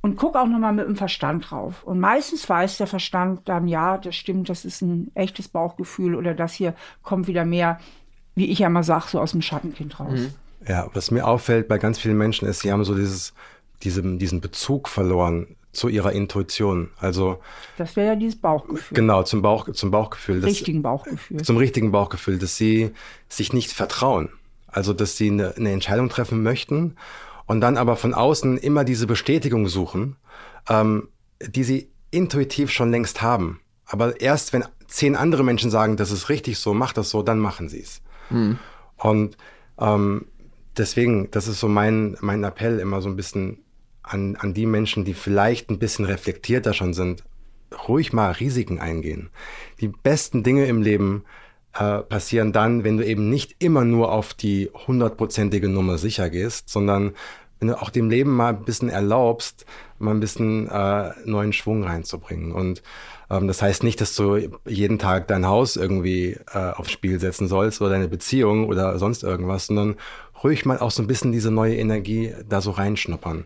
und 0.01 0.17
guck 0.17 0.35
auch 0.35 0.47
nochmal 0.47 0.73
mit 0.73 0.85
dem 0.85 0.95
Verstand 0.95 1.49
drauf. 1.49 1.83
Und 1.83 1.99
meistens 1.99 2.47
weiß 2.47 2.77
der 2.77 2.87
Verstand 2.87 3.47
dann, 3.47 3.67
ja, 3.67 3.97
das 3.97 4.15
stimmt, 4.15 4.49
das 4.49 4.65
ist 4.65 4.81
ein 4.81 5.11
echtes 5.15 5.47
Bauchgefühl 5.47 6.15
oder 6.15 6.33
das 6.33 6.53
hier 6.53 6.75
kommt 7.03 7.27
wieder 7.27 7.45
mehr, 7.45 7.79
wie 8.35 8.47
ich 8.47 8.59
ja 8.59 8.67
immer 8.67 8.83
sage, 8.83 9.05
so 9.09 9.19
aus 9.21 9.31
dem 9.31 9.41
Schattenkind 9.41 9.99
raus. 9.99 10.19
Mhm. 10.19 10.33
Ja, 10.67 10.89
was 10.93 11.11
mir 11.11 11.27
auffällt 11.27 11.67
bei 11.67 11.77
ganz 11.77 11.99
vielen 11.99 12.17
Menschen 12.17 12.47
ist, 12.47 12.61
sie 12.61 12.71
haben 12.71 12.83
so 12.83 12.95
dieses, 12.95 13.33
diesen, 13.83 14.19
diesen 14.19 14.41
Bezug 14.41 14.89
verloren 14.89 15.55
zu 15.71 15.87
ihrer 15.87 16.11
Intuition. 16.11 16.91
Also 16.97 17.39
das 17.77 17.95
wäre 17.95 18.09
ja 18.09 18.15
dieses 18.15 18.39
Bauchgefühl. 18.39 18.95
Genau, 18.95 19.23
zum 19.23 19.41
Bauch, 19.41 19.69
zum 19.71 19.91
Bauchgefühl. 19.91 20.39
Das, 20.39 20.49
richtigen 20.49 20.81
Bauchgefühl. 20.81 21.41
Zum 21.41 21.57
richtigen 21.57 21.91
Bauchgefühl, 21.91 22.37
dass 22.37 22.57
sie 22.57 22.91
sich 23.27 23.53
nicht 23.53 23.71
vertrauen. 23.71 24.29
Also 24.73 24.91
dass 24.93 25.15
sie 25.17 25.29
eine, 25.29 25.55
eine 25.55 25.71
Entscheidung 25.71 26.09
treffen 26.09 26.43
möchten 26.43 26.95
und 27.45 27.61
dann 27.61 27.77
aber 27.77 27.95
von 27.95 28.13
außen 28.13 28.57
immer 28.57 28.83
diese 28.83 29.07
Bestätigung 29.07 29.67
suchen, 29.67 30.17
ähm, 30.69 31.09
die 31.39 31.63
sie 31.63 31.89
intuitiv 32.11 32.71
schon 32.71 32.91
längst 32.91 33.21
haben. 33.21 33.59
Aber 33.85 34.19
erst 34.19 34.53
wenn 34.53 34.65
zehn 34.87 35.15
andere 35.15 35.43
Menschen 35.43 35.69
sagen, 35.69 35.97
das 35.97 36.11
ist 36.11 36.29
richtig 36.29 36.59
so, 36.59 36.73
mach 36.73 36.93
das 36.93 37.09
so, 37.09 37.23
dann 37.23 37.39
machen 37.39 37.69
sie 37.69 37.81
es. 37.81 38.01
Mhm. 38.29 38.59
Und 38.97 39.37
ähm, 39.79 40.25
deswegen, 40.77 41.29
das 41.31 41.47
ist 41.47 41.59
so 41.59 41.67
mein, 41.67 42.17
mein 42.21 42.43
Appell 42.43 42.79
immer 42.79 43.01
so 43.01 43.09
ein 43.09 43.15
bisschen 43.15 43.59
an, 44.03 44.35
an 44.35 44.53
die 44.53 44.65
Menschen, 44.65 45.05
die 45.05 45.13
vielleicht 45.13 45.69
ein 45.69 45.79
bisschen 45.79 46.05
reflektierter 46.05 46.73
schon 46.73 46.93
sind, 46.93 47.23
ruhig 47.87 48.13
mal 48.13 48.31
Risiken 48.31 48.79
eingehen. 48.79 49.29
Die 49.81 49.87
besten 49.87 50.43
Dinge 50.43 50.65
im 50.65 50.81
Leben 50.81 51.23
äh, 51.77 51.99
passieren 51.99 52.51
dann, 52.51 52.83
wenn 52.83 52.97
du 52.97 53.05
eben 53.05 53.29
nicht 53.29 53.55
immer 53.59 53.83
nur 53.85 54.11
auf 54.11 54.33
die 54.33 54.69
hundertprozentige 54.87 55.69
Nummer 55.69 55.97
sicher 55.97 56.29
gehst, 56.29 56.69
sondern 56.69 57.13
wenn 57.59 57.69
du 57.69 57.81
auch 57.81 57.89
dem 57.89 58.09
Leben 58.09 58.35
mal 58.35 58.49
ein 58.49 58.65
bisschen 58.65 58.89
erlaubst, 58.89 59.65
mal 59.97 60.11
ein 60.11 60.19
bisschen 60.19 60.67
äh, 60.69 61.11
neuen 61.25 61.53
Schwung 61.53 61.83
reinzubringen. 61.83 62.51
Und 62.51 62.83
ähm, 63.29 63.47
das 63.47 63.61
heißt 63.61 63.83
nicht, 63.83 64.01
dass 64.01 64.15
du 64.15 64.49
jeden 64.65 64.99
Tag 64.99 65.27
dein 65.29 65.47
Haus 65.47 65.77
irgendwie 65.77 66.37
äh, 66.53 66.71
aufs 66.71 66.91
Spiel 66.91 67.19
setzen 67.19 67.47
sollst 67.47 67.81
oder 67.81 67.91
deine 67.91 68.09
Beziehung 68.09 68.67
oder 68.67 68.99
sonst 68.99 69.23
irgendwas, 69.23 69.67
sondern 69.67 69.95
ruhig 70.43 70.65
mal 70.65 70.79
auch 70.79 70.91
so 70.91 71.01
ein 71.01 71.07
bisschen 71.07 71.31
diese 71.31 71.51
neue 71.51 71.77
Energie 71.77 72.33
da 72.47 72.59
so 72.59 72.71
reinschnuppern. 72.71 73.45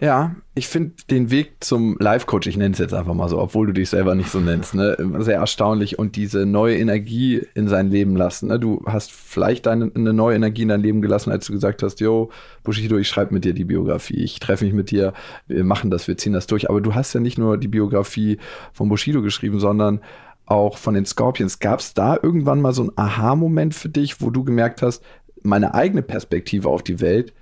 Ja, 0.00 0.34
ich 0.54 0.68
finde 0.68 0.94
den 1.10 1.30
Weg 1.30 1.56
zum 1.60 1.96
Life-Coach, 1.98 2.46
ich 2.46 2.56
nenne 2.56 2.72
es 2.72 2.78
jetzt 2.78 2.94
einfach 2.94 3.12
mal 3.12 3.28
so, 3.28 3.38
obwohl 3.38 3.66
du 3.66 3.72
dich 3.74 3.90
selber 3.90 4.14
nicht 4.14 4.30
so 4.30 4.40
nennst, 4.40 4.74
ne, 4.74 4.96
sehr 5.18 5.36
erstaunlich 5.36 5.98
und 5.98 6.16
diese 6.16 6.46
neue 6.46 6.78
Energie 6.78 7.46
in 7.54 7.68
sein 7.68 7.90
Leben 7.90 8.16
lassen. 8.16 8.48
Ne? 8.48 8.58
Du 8.58 8.82
hast 8.86 9.12
vielleicht 9.12 9.68
eine, 9.68 9.90
eine 9.94 10.12
neue 10.14 10.36
Energie 10.36 10.62
in 10.62 10.68
dein 10.68 10.80
Leben 10.80 11.02
gelassen, 11.02 11.30
als 11.30 11.46
du 11.46 11.52
gesagt 11.52 11.82
hast, 11.82 12.00
yo, 12.00 12.30
Bushido, 12.64 12.96
ich 12.96 13.08
schreibe 13.08 13.34
mit 13.34 13.44
dir 13.44 13.52
die 13.52 13.64
Biografie, 13.64 14.22
ich 14.22 14.40
treffe 14.40 14.64
mich 14.64 14.74
mit 14.74 14.90
dir, 14.90 15.12
wir 15.46 15.62
machen 15.62 15.90
das, 15.90 16.08
wir 16.08 16.16
ziehen 16.16 16.32
das 16.32 16.46
durch. 16.46 16.70
Aber 16.70 16.80
du 16.80 16.94
hast 16.94 17.12
ja 17.12 17.20
nicht 17.20 17.38
nur 17.38 17.58
die 17.58 17.68
Biografie 17.68 18.38
von 18.72 18.88
Bushido 18.88 19.20
geschrieben, 19.20 19.60
sondern 19.60 20.00
auch 20.46 20.78
von 20.78 20.94
den 20.94 21.04
Scorpions. 21.04 21.58
Gab 21.58 21.80
es 21.80 21.92
da 21.92 22.18
irgendwann 22.20 22.62
mal 22.62 22.72
so 22.72 22.82
einen 22.82 22.92
Aha-Moment 22.96 23.74
für 23.74 23.90
dich, 23.90 24.20
wo 24.22 24.30
du 24.30 24.42
gemerkt 24.42 24.80
hast, 24.80 25.04
meine 25.42 25.74
eigene 25.74 26.02
Perspektive 26.02 26.68
auf 26.68 26.82
die 26.82 27.00
Welt 27.00 27.34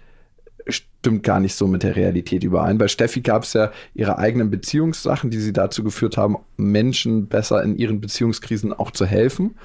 stimmt 0.72 1.22
gar 1.22 1.40
nicht 1.40 1.54
so 1.54 1.66
mit 1.66 1.82
der 1.82 1.96
Realität 1.96 2.44
überein. 2.44 2.78
Bei 2.78 2.88
Steffi 2.88 3.20
gab 3.20 3.44
es 3.44 3.52
ja 3.52 3.70
ihre 3.94 4.18
eigenen 4.18 4.50
Beziehungssachen, 4.50 5.30
die 5.30 5.38
sie 5.38 5.52
dazu 5.52 5.84
geführt 5.84 6.16
haben, 6.16 6.36
Menschen 6.56 7.26
besser 7.26 7.62
in 7.62 7.76
ihren 7.76 8.00
Beziehungskrisen 8.00 8.72
auch 8.72 8.90
zu 8.90 9.06
helfen. 9.06 9.56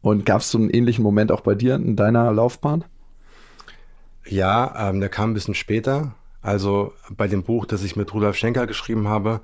Und 0.00 0.26
gab 0.26 0.40
es 0.42 0.50
so 0.50 0.58
einen 0.58 0.70
ähnlichen 0.70 1.02
Moment 1.02 1.32
auch 1.32 1.40
bei 1.40 1.54
dir 1.54 1.76
in 1.76 1.96
deiner 1.96 2.30
Laufbahn? 2.32 2.84
Ja, 4.26 4.90
ähm, 4.90 5.00
der 5.00 5.08
kam 5.08 5.30
ein 5.30 5.34
bisschen 5.34 5.54
später. 5.54 6.14
Also 6.42 6.92
bei 7.10 7.26
dem 7.26 7.42
Buch, 7.42 7.64
das 7.64 7.82
ich 7.82 7.96
mit 7.96 8.12
Rudolf 8.12 8.36
Schenker 8.36 8.66
geschrieben 8.66 9.08
habe, 9.08 9.40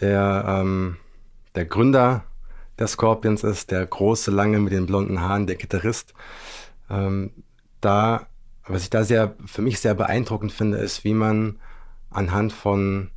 der, 0.00 0.44
ähm, 0.48 0.96
der 1.54 1.66
Gründer 1.66 2.24
der 2.78 2.86
Scorpions 2.86 3.42
ist, 3.44 3.70
der 3.70 3.84
große, 3.86 4.30
lange 4.30 4.58
mit 4.58 4.72
den 4.72 4.86
blonden 4.86 5.20
Haaren, 5.20 5.46
der 5.46 5.56
Gitarrist. 5.56 6.14
Ähm, 6.90 7.30
da 7.80 8.26
was 8.68 8.82
ich 8.82 8.90
da 8.90 9.04
sehr, 9.04 9.34
für 9.44 9.62
mich 9.62 9.80
sehr 9.80 9.94
beeindruckend 9.94 10.52
finde, 10.52 10.78
ist, 10.78 11.04
wie 11.04 11.14
man 11.14 11.58
anhand 12.10 12.52
von 12.52 13.10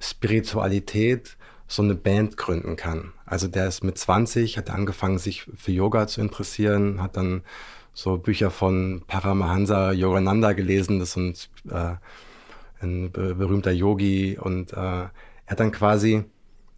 Spiritualität 0.00 1.36
so 1.66 1.82
eine 1.82 1.94
Band 1.94 2.36
gründen 2.36 2.76
kann. 2.76 3.12
Also 3.24 3.48
der 3.48 3.68
ist 3.68 3.82
mit 3.82 3.96
20, 3.96 4.58
hat 4.58 4.68
angefangen, 4.68 5.18
sich 5.18 5.46
für 5.56 5.72
Yoga 5.72 6.06
zu 6.06 6.20
interessieren, 6.20 7.00
hat 7.02 7.16
dann 7.16 7.42
so 7.94 8.18
Bücher 8.18 8.50
von 8.50 9.02
Paramahansa 9.06 9.92
Yogananda 9.92 10.52
gelesen, 10.52 10.98
das 10.98 11.16
ist 11.16 11.50
ein, 11.64 11.70
äh, 11.70 11.96
ein 12.80 13.12
berühmter 13.12 13.70
Yogi 13.70 14.38
und 14.38 14.72
äh, 14.72 14.76
er 14.76 15.10
hat 15.46 15.60
dann 15.60 15.72
quasi 15.72 16.24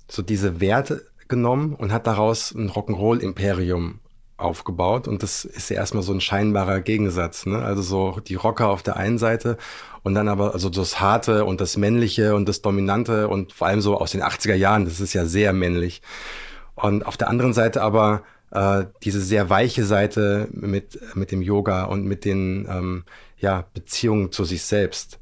so 0.09 0.23
diese 0.23 0.61
Werte 0.61 1.07
genommen 1.29 1.75
und 1.75 1.93
hat 1.93 2.07
daraus 2.07 2.53
ein 2.53 2.71
Rock'n'Roll-Imperium 2.71 4.01
aufgebaut 4.37 5.07
und 5.07 5.23
das 5.23 5.45
ist 5.45 5.71
ja 5.71 5.77
erstmal 5.77 6.03
so 6.03 6.13
ein 6.13 6.21
scheinbarer 6.21 6.81
Gegensatz. 6.81 7.47
Ne? 7.47 7.63
Also 7.63 7.83
so 7.83 8.21
die 8.21 8.35
Rocker 8.35 8.69
auf 8.69 8.83
der 8.83 8.97
einen 8.97 9.19
Seite 9.19 9.57
und 10.03 10.15
dann 10.15 10.29
aber 10.29 10.55
also 10.55 10.71
das 10.71 11.01
Harte 11.01 11.45
und 11.45 11.61
das 11.61 11.77
Männliche 11.77 12.35
und 12.35 12.49
das 12.49 12.61
Dominante 12.61 13.29
und 13.29 13.53
vor 13.53 13.69
allem 13.69 13.81
so 13.81 13.99
aus 13.99 14.13
den 14.13 14.23
80er 14.23 14.55
Jahren, 14.55 14.85
das 14.85 15.01
ist 15.01 15.13
ja 15.13 15.25
sehr 15.25 15.53
männlich. 15.53 16.03
Und 16.75 17.07
auf 17.07 17.17
der 17.17 17.29
anderen 17.29 17.53
Seite 17.53 17.83
aber 17.83 18.23
äh, 18.51 18.85
diese 19.03 19.21
sehr 19.21 19.51
weiche 19.51 19.85
Seite 19.85 20.49
mit, 20.51 20.99
mit 21.15 21.31
dem 21.31 21.43
Yoga 21.43 21.85
und 21.85 22.05
mit 22.05 22.25
den 22.25 22.67
ähm, 22.69 23.05
ja, 23.39 23.67
Beziehungen 23.73 24.33
zu 24.33 24.45
sich 24.45 24.63
selbst 24.63 25.21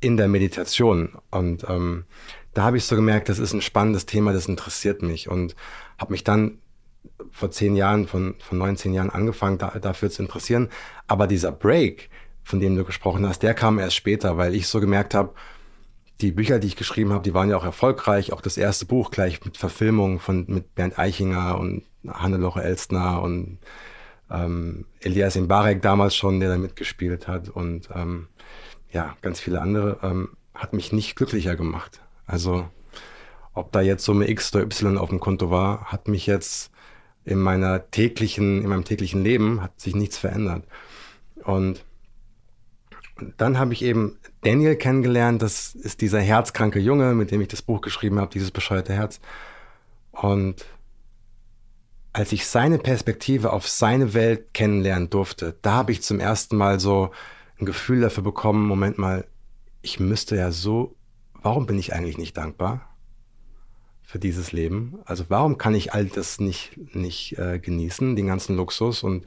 in 0.00 0.16
der 0.16 0.28
Meditation. 0.28 1.16
Und 1.30 1.64
ähm, 1.68 2.04
da 2.52 2.64
habe 2.64 2.76
ich 2.76 2.84
so 2.84 2.94
gemerkt, 2.94 3.28
das 3.28 3.38
ist 3.38 3.54
ein 3.54 3.62
spannendes 3.62 4.06
Thema, 4.06 4.32
das 4.32 4.46
interessiert 4.46 5.02
mich 5.02 5.28
und 5.28 5.56
habe 5.98 6.12
mich 6.12 6.24
dann 6.24 6.58
vor 7.30 7.50
zehn 7.50 7.76
Jahren, 7.76 8.06
von, 8.06 8.34
von 8.38 8.58
19 8.58 8.94
Jahren 8.94 9.10
angefangen, 9.10 9.58
da, 9.58 9.78
dafür 9.78 10.10
zu 10.10 10.22
interessieren. 10.22 10.68
Aber 11.06 11.26
dieser 11.26 11.52
Break, 11.52 12.10
von 12.42 12.60
dem 12.60 12.76
du 12.76 12.84
gesprochen 12.84 13.26
hast, 13.26 13.42
der 13.42 13.54
kam 13.54 13.78
erst 13.78 13.96
später, 13.96 14.36
weil 14.36 14.54
ich 14.54 14.68
so 14.68 14.80
gemerkt 14.80 15.14
habe, 15.14 15.34
die 16.20 16.30
Bücher, 16.30 16.58
die 16.58 16.68
ich 16.68 16.76
geschrieben 16.76 17.12
habe, 17.12 17.24
die 17.24 17.34
waren 17.34 17.50
ja 17.50 17.56
auch 17.56 17.64
erfolgreich. 17.64 18.32
Auch 18.32 18.40
das 18.40 18.56
erste 18.56 18.86
Buch 18.86 19.10
gleich 19.10 19.44
mit 19.44 19.56
Verfilmungen 19.56 20.20
von 20.20 20.44
mit 20.46 20.74
Bernd 20.74 20.98
Eichinger 20.98 21.58
und 21.58 21.84
Hannelore 22.06 22.62
Elstner 22.62 23.20
und 23.20 23.58
ähm, 24.30 24.86
Elias 25.00 25.36
Mbarek 25.36 25.82
damals 25.82 26.14
schon, 26.14 26.40
der 26.40 26.50
da 26.50 26.56
mitgespielt 26.56 27.28
hat 27.28 27.48
und 27.48 27.88
ähm, 27.94 28.28
ja, 28.92 29.16
ganz 29.22 29.40
viele 29.40 29.60
andere, 29.60 29.98
ähm, 30.02 30.30
hat 30.54 30.72
mich 30.72 30.92
nicht 30.92 31.16
glücklicher 31.16 31.56
gemacht. 31.56 32.00
Also 32.26 32.68
ob 33.52 33.72
da 33.72 33.80
jetzt 33.80 34.04
Summe 34.04 34.28
X 34.28 34.54
oder 34.54 34.64
Y 34.64 34.98
auf 34.98 35.10
dem 35.10 35.20
Konto 35.20 35.50
war, 35.50 35.86
hat 35.86 36.08
mich 36.08 36.26
jetzt 36.26 36.70
in 37.24 37.38
meiner 37.38 37.90
täglichen, 37.90 38.62
in 38.62 38.68
meinem 38.68 38.84
täglichen 38.84 39.22
Leben 39.22 39.62
hat 39.62 39.80
sich 39.80 39.94
nichts 39.94 40.18
verändert. 40.18 40.64
Und 41.42 41.84
dann 43.36 43.58
habe 43.58 43.72
ich 43.72 43.82
eben 43.82 44.18
Daniel 44.42 44.76
kennengelernt. 44.76 45.40
Das 45.40 45.74
ist 45.74 46.00
dieser 46.00 46.20
herzkranke 46.20 46.80
Junge, 46.80 47.14
mit 47.14 47.30
dem 47.30 47.40
ich 47.40 47.48
das 47.48 47.62
Buch 47.62 47.80
geschrieben 47.80 48.18
habe, 48.18 48.32
dieses 48.32 48.50
bescheuerte 48.50 48.92
Herz. 48.92 49.20
Und 50.10 50.66
als 52.12 52.32
ich 52.32 52.46
seine 52.46 52.78
Perspektive 52.78 53.52
auf 53.52 53.68
seine 53.68 54.14
Welt 54.14 54.54
kennenlernen 54.54 55.10
durfte, 55.10 55.56
da 55.62 55.72
habe 55.72 55.92
ich 55.92 56.02
zum 56.02 56.20
ersten 56.20 56.56
Mal 56.56 56.78
so 56.78 57.10
ein 57.58 57.66
Gefühl 57.66 58.00
dafür 58.00 58.22
bekommen, 58.22 58.66
Moment 58.66 58.98
mal, 58.98 59.26
ich 59.82 60.00
müsste 60.00 60.36
ja 60.36 60.50
so, 60.50 60.94
warum 61.42 61.66
bin 61.66 61.78
ich 61.78 61.92
eigentlich 61.92 62.18
nicht 62.18 62.36
dankbar? 62.36 62.93
Für 64.04 64.18
dieses 64.18 64.52
Leben. 64.52 64.98
Also 65.04 65.24
warum 65.28 65.58
kann 65.58 65.74
ich 65.74 65.92
all 65.92 66.06
das 66.06 66.38
nicht, 66.40 66.94
nicht 66.94 67.38
äh, 67.38 67.58
genießen, 67.58 68.16
den 68.16 68.26
ganzen 68.26 68.56
Luxus 68.56 69.02
und, 69.02 69.24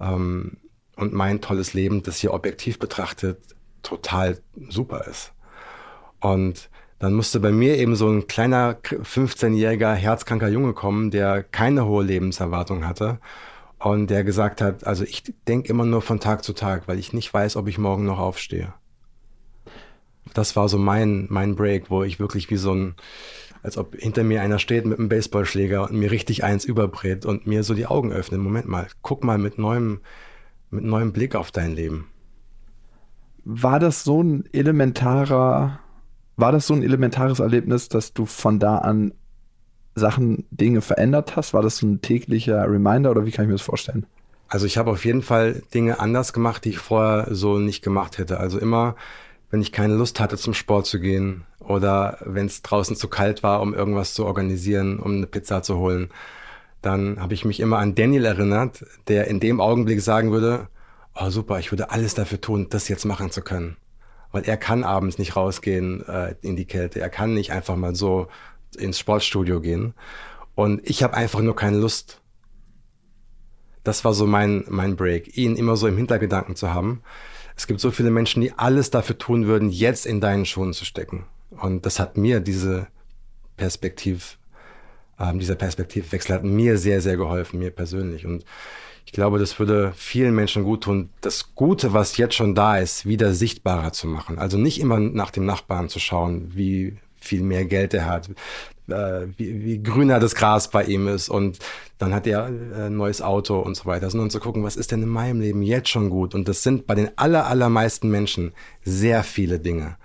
ähm, 0.00 0.56
und 0.96 1.12
mein 1.12 1.40
tolles 1.40 1.74
Leben, 1.74 2.02
das 2.02 2.18
hier 2.18 2.32
objektiv 2.32 2.78
betrachtet 2.78 3.38
total 3.82 4.38
super 4.68 5.06
ist. 5.06 5.32
Und 6.20 6.68
dann 6.98 7.14
musste 7.14 7.38
bei 7.38 7.52
mir 7.52 7.76
eben 7.76 7.94
so 7.94 8.08
ein 8.08 8.26
kleiner 8.26 8.74
15-jähriger 8.82 9.94
herzkranker 9.94 10.48
Junge 10.48 10.72
kommen, 10.72 11.10
der 11.10 11.44
keine 11.44 11.86
hohe 11.86 12.02
Lebenserwartung 12.02 12.86
hatte 12.86 13.20
und 13.78 14.10
der 14.10 14.24
gesagt 14.24 14.60
hat, 14.60 14.84
also 14.84 15.04
ich 15.04 15.22
denke 15.46 15.68
immer 15.68 15.84
nur 15.84 16.02
von 16.02 16.18
Tag 16.18 16.42
zu 16.42 16.52
Tag, 16.52 16.88
weil 16.88 16.98
ich 16.98 17.12
nicht 17.12 17.32
weiß, 17.32 17.56
ob 17.56 17.68
ich 17.68 17.78
morgen 17.78 18.04
noch 18.04 18.18
aufstehe. 18.18 18.74
Das 20.34 20.56
war 20.56 20.68
so 20.68 20.78
mein, 20.78 21.26
mein 21.30 21.54
Break, 21.54 21.90
wo 21.90 22.02
ich 22.02 22.18
wirklich 22.18 22.50
wie 22.50 22.56
so 22.56 22.74
ein, 22.74 22.94
als 23.68 23.76
ob 23.76 23.94
hinter 23.96 24.24
mir 24.24 24.40
einer 24.40 24.58
steht 24.58 24.86
mit 24.86 24.98
einem 24.98 25.10
Baseballschläger 25.10 25.82
und 25.82 25.92
mir 25.92 26.10
richtig 26.10 26.42
eins 26.42 26.64
überbrät 26.64 27.26
und 27.26 27.46
mir 27.46 27.62
so 27.62 27.74
die 27.74 27.86
Augen 27.86 28.12
öffnet. 28.12 28.40
Moment 28.40 28.66
mal, 28.66 28.86
guck 29.02 29.24
mal 29.24 29.36
mit 29.36 29.58
neuem, 29.58 30.00
mit 30.70 30.84
neuem 30.84 31.12
Blick 31.12 31.34
auf 31.34 31.50
dein 31.50 31.74
Leben. 31.74 32.08
War 33.44 33.78
das 33.78 34.04
so 34.04 34.22
ein 34.22 34.44
elementarer, 34.54 35.80
war 36.36 36.52
das 36.52 36.66
so 36.66 36.72
ein 36.72 36.82
elementares 36.82 37.40
Erlebnis, 37.40 37.90
dass 37.90 38.14
du 38.14 38.24
von 38.24 38.58
da 38.58 38.78
an 38.78 39.12
Sachen, 39.94 40.46
Dinge 40.50 40.80
verändert 40.80 41.36
hast? 41.36 41.52
War 41.52 41.60
das 41.60 41.76
so 41.76 41.86
ein 41.86 42.00
täglicher 42.00 42.64
Reminder 42.70 43.10
oder 43.10 43.26
wie 43.26 43.32
kann 43.32 43.44
ich 43.44 43.48
mir 43.48 43.54
das 43.54 43.62
vorstellen? 43.62 44.06
Also 44.48 44.64
ich 44.64 44.78
habe 44.78 44.90
auf 44.90 45.04
jeden 45.04 45.20
Fall 45.20 45.62
Dinge 45.74 46.00
anders 46.00 46.32
gemacht, 46.32 46.64
die 46.64 46.70
ich 46.70 46.78
vorher 46.78 47.34
so 47.34 47.58
nicht 47.58 47.82
gemacht 47.84 48.16
hätte. 48.16 48.40
Also 48.40 48.58
immer, 48.58 48.96
wenn 49.50 49.62
ich 49.62 49.72
keine 49.72 49.94
Lust 49.94 50.20
hatte, 50.20 50.36
zum 50.36 50.54
Sport 50.54 50.86
zu 50.86 51.00
gehen, 51.00 51.44
oder 51.68 52.18
wenn 52.24 52.46
es 52.46 52.62
draußen 52.62 52.96
zu 52.96 53.08
kalt 53.08 53.42
war, 53.42 53.60
um 53.60 53.74
irgendwas 53.74 54.14
zu 54.14 54.24
organisieren, 54.24 54.98
um 54.98 55.16
eine 55.16 55.26
Pizza 55.26 55.62
zu 55.62 55.76
holen, 55.76 56.10
dann 56.80 57.20
habe 57.20 57.34
ich 57.34 57.44
mich 57.44 57.60
immer 57.60 57.78
an 57.78 57.94
Daniel 57.94 58.24
erinnert, 58.24 58.84
der 59.08 59.26
in 59.26 59.38
dem 59.38 59.60
Augenblick 59.60 60.00
sagen 60.00 60.30
würde, 60.30 60.68
oh 61.14 61.28
super, 61.28 61.58
ich 61.58 61.70
würde 61.70 61.90
alles 61.90 62.14
dafür 62.14 62.40
tun, 62.40 62.68
das 62.70 62.88
jetzt 62.88 63.04
machen 63.04 63.30
zu 63.30 63.42
können. 63.42 63.76
Weil 64.32 64.44
er 64.44 64.56
kann 64.56 64.84
abends 64.84 65.18
nicht 65.18 65.36
rausgehen 65.36 66.06
äh, 66.06 66.34
in 66.40 66.56
die 66.56 66.66
Kälte, 66.66 67.00
er 67.00 67.10
kann 67.10 67.34
nicht 67.34 67.52
einfach 67.52 67.76
mal 67.76 67.94
so 67.94 68.28
ins 68.76 68.98
Sportstudio 68.98 69.60
gehen. 69.60 69.94
Und 70.54 70.88
ich 70.88 71.02
habe 71.02 71.14
einfach 71.14 71.40
nur 71.40 71.56
keine 71.56 71.78
Lust. 71.78 72.20
Das 73.84 74.04
war 74.04 74.12
so 74.12 74.26
mein, 74.26 74.64
mein 74.68 74.96
Break, 74.96 75.36
ihn 75.36 75.56
immer 75.56 75.76
so 75.76 75.86
im 75.86 75.96
Hintergedanken 75.96 76.56
zu 76.56 76.72
haben. 76.72 77.02
Es 77.58 77.66
gibt 77.66 77.80
so 77.80 77.90
viele 77.90 78.12
Menschen, 78.12 78.40
die 78.40 78.52
alles 78.52 78.90
dafür 78.90 79.18
tun 79.18 79.48
würden, 79.48 79.68
jetzt 79.68 80.06
in 80.06 80.20
deinen 80.20 80.46
Schuhen 80.46 80.72
zu 80.72 80.84
stecken. 80.84 81.26
Und 81.50 81.84
das 81.86 81.98
hat 81.98 82.16
mir 82.16 82.38
diese 82.38 82.86
Perspektiv, 83.56 84.38
ähm, 85.18 85.40
dieser 85.40 85.56
Perspektivwechsel 85.56 86.36
hat 86.36 86.44
mir 86.44 86.78
sehr, 86.78 87.00
sehr 87.00 87.16
geholfen, 87.16 87.58
mir 87.58 87.72
persönlich. 87.72 88.24
Und 88.24 88.44
ich 89.06 89.10
glaube, 89.10 89.40
das 89.40 89.58
würde 89.58 89.92
vielen 89.96 90.36
Menschen 90.36 90.62
gut 90.62 90.84
tun, 90.84 91.10
das 91.20 91.56
Gute, 91.56 91.92
was 91.92 92.16
jetzt 92.16 92.36
schon 92.36 92.54
da 92.54 92.78
ist, 92.78 93.06
wieder 93.06 93.34
sichtbarer 93.34 93.92
zu 93.92 94.06
machen. 94.06 94.38
Also 94.38 94.56
nicht 94.56 94.80
immer 94.80 95.00
nach 95.00 95.32
dem 95.32 95.44
Nachbarn 95.44 95.88
zu 95.88 95.98
schauen, 95.98 96.52
wie 96.54 96.96
viel 97.16 97.42
mehr 97.42 97.64
Geld 97.64 97.92
er 97.92 98.06
hat, 98.06 98.28
äh, 98.28 98.32
wie, 99.36 99.64
wie 99.64 99.82
grüner 99.82 100.18
das 100.18 100.34
Gras 100.34 100.70
bei 100.70 100.84
ihm 100.84 101.08
ist 101.08 101.28
und 101.28 101.58
dann 101.98 102.14
hat 102.14 102.26
er 102.26 102.48
äh, 102.48 102.86
ein 102.86 102.96
neues 102.96 103.20
Auto 103.22 103.58
und 103.58 103.76
so 103.76 103.86
weiter, 103.86 104.08
sondern 104.10 104.30
zu 104.30 104.40
gucken, 104.40 104.64
was 104.64 104.76
ist 104.76 104.92
denn 104.92 105.02
in 105.02 105.08
meinem 105.08 105.40
Leben 105.40 105.62
jetzt 105.62 105.88
schon 105.88 106.10
gut? 106.10 106.34
Und 106.34 106.48
das 106.48 106.62
sind 106.62 106.86
bei 106.86 106.94
den 106.94 107.10
aller, 107.16 107.46
allermeisten 107.46 108.10
Menschen 108.10 108.52
sehr 108.84 109.24
viele 109.24 109.58
Dinge. 109.58 109.96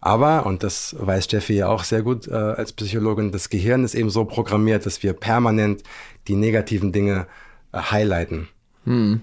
Aber, 0.00 0.46
und 0.46 0.62
das 0.62 0.94
weiß 0.98 1.24
Steffi 1.24 1.54
ja 1.54 1.68
auch 1.68 1.82
sehr 1.82 2.02
gut 2.02 2.28
äh, 2.28 2.34
als 2.34 2.72
Psychologin, 2.72 3.32
das 3.32 3.48
Gehirn 3.48 3.82
ist 3.82 3.94
eben 3.94 4.10
so 4.10 4.24
programmiert, 4.24 4.86
dass 4.86 5.02
wir 5.02 5.14
permanent 5.14 5.82
die 6.28 6.36
negativen 6.36 6.92
Dinge 6.92 7.26
äh, 7.72 7.78
highlighten. 7.78 8.48
Hm. 8.84 9.22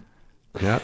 Ja. 0.59 0.81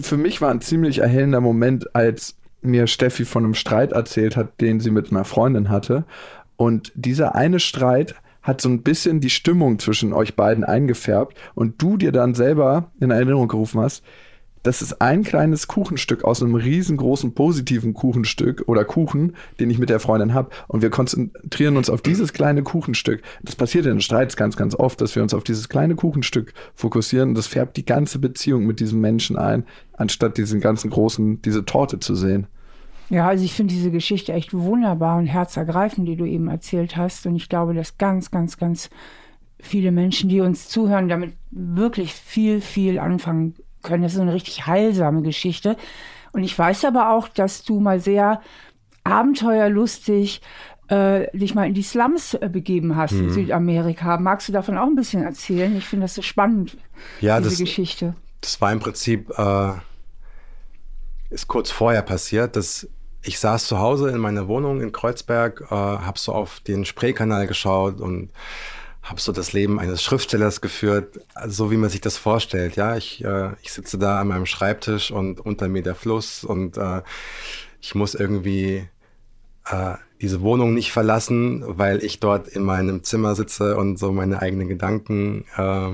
Für 0.00 0.16
mich 0.16 0.40
war 0.40 0.50
ein 0.50 0.60
ziemlich 0.60 0.98
erhellender 0.98 1.40
Moment, 1.40 1.94
als 1.94 2.36
mir 2.62 2.86
Steffi 2.86 3.24
von 3.24 3.44
einem 3.44 3.54
Streit 3.54 3.92
erzählt 3.92 4.36
hat, 4.36 4.60
den 4.60 4.80
sie 4.80 4.90
mit 4.90 5.10
einer 5.10 5.24
Freundin 5.24 5.68
hatte. 5.68 6.04
Und 6.62 6.92
dieser 6.94 7.34
eine 7.34 7.58
Streit 7.58 8.14
hat 8.40 8.60
so 8.60 8.68
ein 8.68 8.84
bisschen 8.84 9.18
die 9.18 9.30
Stimmung 9.30 9.80
zwischen 9.80 10.12
euch 10.12 10.36
beiden 10.36 10.62
eingefärbt 10.62 11.36
und 11.56 11.82
du 11.82 11.96
dir 11.96 12.12
dann 12.12 12.36
selber 12.36 12.92
in 13.00 13.10
Erinnerung 13.10 13.48
gerufen 13.48 13.80
hast, 13.80 14.04
das 14.62 14.80
ist 14.80 15.02
ein 15.02 15.24
kleines 15.24 15.66
Kuchenstück 15.66 16.22
aus 16.22 16.40
einem 16.40 16.54
riesengroßen 16.54 17.34
positiven 17.34 17.94
Kuchenstück 17.94 18.62
oder 18.68 18.84
Kuchen, 18.84 19.34
den 19.58 19.70
ich 19.70 19.80
mit 19.80 19.90
der 19.90 19.98
Freundin 19.98 20.34
habe. 20.34 20.50
Und 20.68 20.82
wir 20.82 20.90
konzentrieren 20.90 21.76
uns 21.76 21.90
auf 21.90 22.00
dieses 22.00 22.32
kleine 22.32 22.62
Kuchenstück. 22.62 23.22
Das 23.42 23.56
passiert 23.56 23.86
in 23.86 24.00
Streits 24.00 24.36
ganz, 24.36 24.56
ganz 24.56 24.76
oft, 24.76 25.00
dass 25.00 25.16
wir 25.16 25.24
uns 25.24 25.34
auf 25.34 25.42
dieses 25.42 25.68
kleine 25.68 25.96
Kuchenstück 25.96 26.54
fokussieren. 26.76 27.30
Und 27.30 27.34
das 27.34 27.48
färbt 27.48 27.76
die 27.76 27.84
ganze 27.84 28.20
Beziehung 28.20 28.66
mit 28.66 28.78
diesem 28.78 29.00
Menschen 29.00 29.36
ein, 29.36 29.64
anstatt 29.94 30.38
diesen 30.38 30.60
ganzen 30.60 30.90
großen, 30.90 31.42
diese 31.42 31.64
Torte 31.64 31.98
zu 31.98 32.14
sehen. 32.14 32.46
Ja, 33.12 33.28
also 33.28 33.44
ich 33.44 33.52
finde 33.52 33.74
diese 33.74 33.90
Geschichte 33.90 34.32
echt 34.32 34.54
wunderbar 34.54 35.18
und 35.18 35.26
herzergreifend, 35.26 36.08
die 36.08 36.16
du 36.16 36.24
eben 36.24 36.48
erzählt 36.48 36.96
hast. 36.96 37.26
Und 37.26 37.36
ich 37.36 37.50
glaube, 37.50 37.74
dass 37.74 37.98
ganz, 37.98 38.30
ganz, 38.30 38.56
ganz 38.56 38.88
viele 39.60 39.92
Menschen, 39.92 40.30
die 40.30 40.40
uns 40.40 40.70
zuhören, 40.70 41.10
damit 41.10 41.34
wirklich 41.50 42.14
viel, 42.14 42.62
viel 42.62 42.98
anfangen 42.98 43.54
können. 43.82 44.02
Das 44.02 44.14
ist 44.14 44.20
eine 44.20 44.32
richtig 44.32 44.66
heilsame 44.66 45.20
Geschichte. 45.20 45.76
Und 46.32 46.42
ich 46.42 46.58
weiß 46.58 46.86
aber 46.86 47.10
auch, 47.10 47.28
dass 47.28 47.64
du 47.64 47.80
mal 47.80 48.00
sehr 48.00 48.40
abenteuerlustig 49.04 50.40
äh, 50.88 51.26
dich 51.36 51.54
mal 51.54 51.66
in 51.66 51.74
die 51.74 51.82
Slums 51.82 52.32
äh, 52.32 52.48
begeben 52.50 52.96
hast 52.96 53.12
mhm. 53.12 53.24
in 53.24 53.30
Südamerika. 53.30 54.16
Magst 54.16 54.48
du 54.48 54.54
davon 54.54 54.78
auch 54.78 54.86
ein 54.86 54.94
bisschen 54.94 55.22
erzählen? 55.22 55.76
Ich 55.76 55.84
finde 55.84 56.04
das 56.04 56.14
so 56.14 56.22
spannend, 56.22 56.78
ja, 57.20 57.36
diese 57.40 57.50
das, 57.50 57.58
Geschichte. 57.58 58.14
Das 58.40 58.58
war 58.62 58.72
im 58.72 58.80
Prinzip, 58.80 59.30
äh, 59.36 59.72
ist 61.28 61.46
kurz 61.46 61.70
vorher 61.70 62.00
passiert, 62.00 62.56
dass 62.56 62.88
ich 63.22 63.38
saß 63.38 63.66
zu 63.66 63.78
Hause 63.78 64.10
in 64.10 64.18
meiner 64.18 64.48
Wohnung 64.48 64.80
in 64.80 64.92
Kreuzberg, 64.92 65.64
äh, 65.70 65.74
habe 65.74 66.18
so 66.18 66.32
auf 66.32 66.60
den 66.60 66.84
Spreekanal 66.84 67.46
geschaut 67.46 68.00
und 68.00 68.30
habe 69.02 69.20
so 69.20 69.32
das 69.32 69.52
Leben 69.52 69.80
eines 69.80 70.02
Schriftstellers 70.02 70.60
geführt, 70.60 71.20
so 71.46 71.70
wie 71.70 71.76
man 71.76 71.90
sich 71.90 72.00
das 72.00 72.16
vorstellt. 72.16 72.76
Ja, 72.76 72.96
ich, 72.96 73.24
äh, 73.24 73.50
ich 73.62 73.72
sitze 73.72 73.98
da 73.98 74.20
an 74.20 74.28
meinem 74.28 74.46
Schreibtisch 74.46 75.10
und 75.10 75.40
unter 75.40 75.68
mir 75.68 75.82
der 75.82 75.94
Fluss 75.94 76.44
und 76.44 76.76
äh, 76.76 77.02
ich 77.80 77.94
muss 77.94 78.14
irgendwie 78.14 78.88
äh, 79.68 79.94
diese 80.20 80.40
Wohnung 80.40 80.72
nicht 80.74 80.92
verlassen, 80.92 81.64
weil 81.66 82.04
ich 82.04 82.20
dort 82.20 82.46
in 82.48 82.62
meinem 82.62 83.02
Zimmer 83.02 83.34
sitze 83.34 83.76
und 83.76 83.98
so 83.98 84.12
meine 84.12 84.40
eigenen 84.40 84.68
Gedanken 84.68 85.44
äh, 85.56 85.90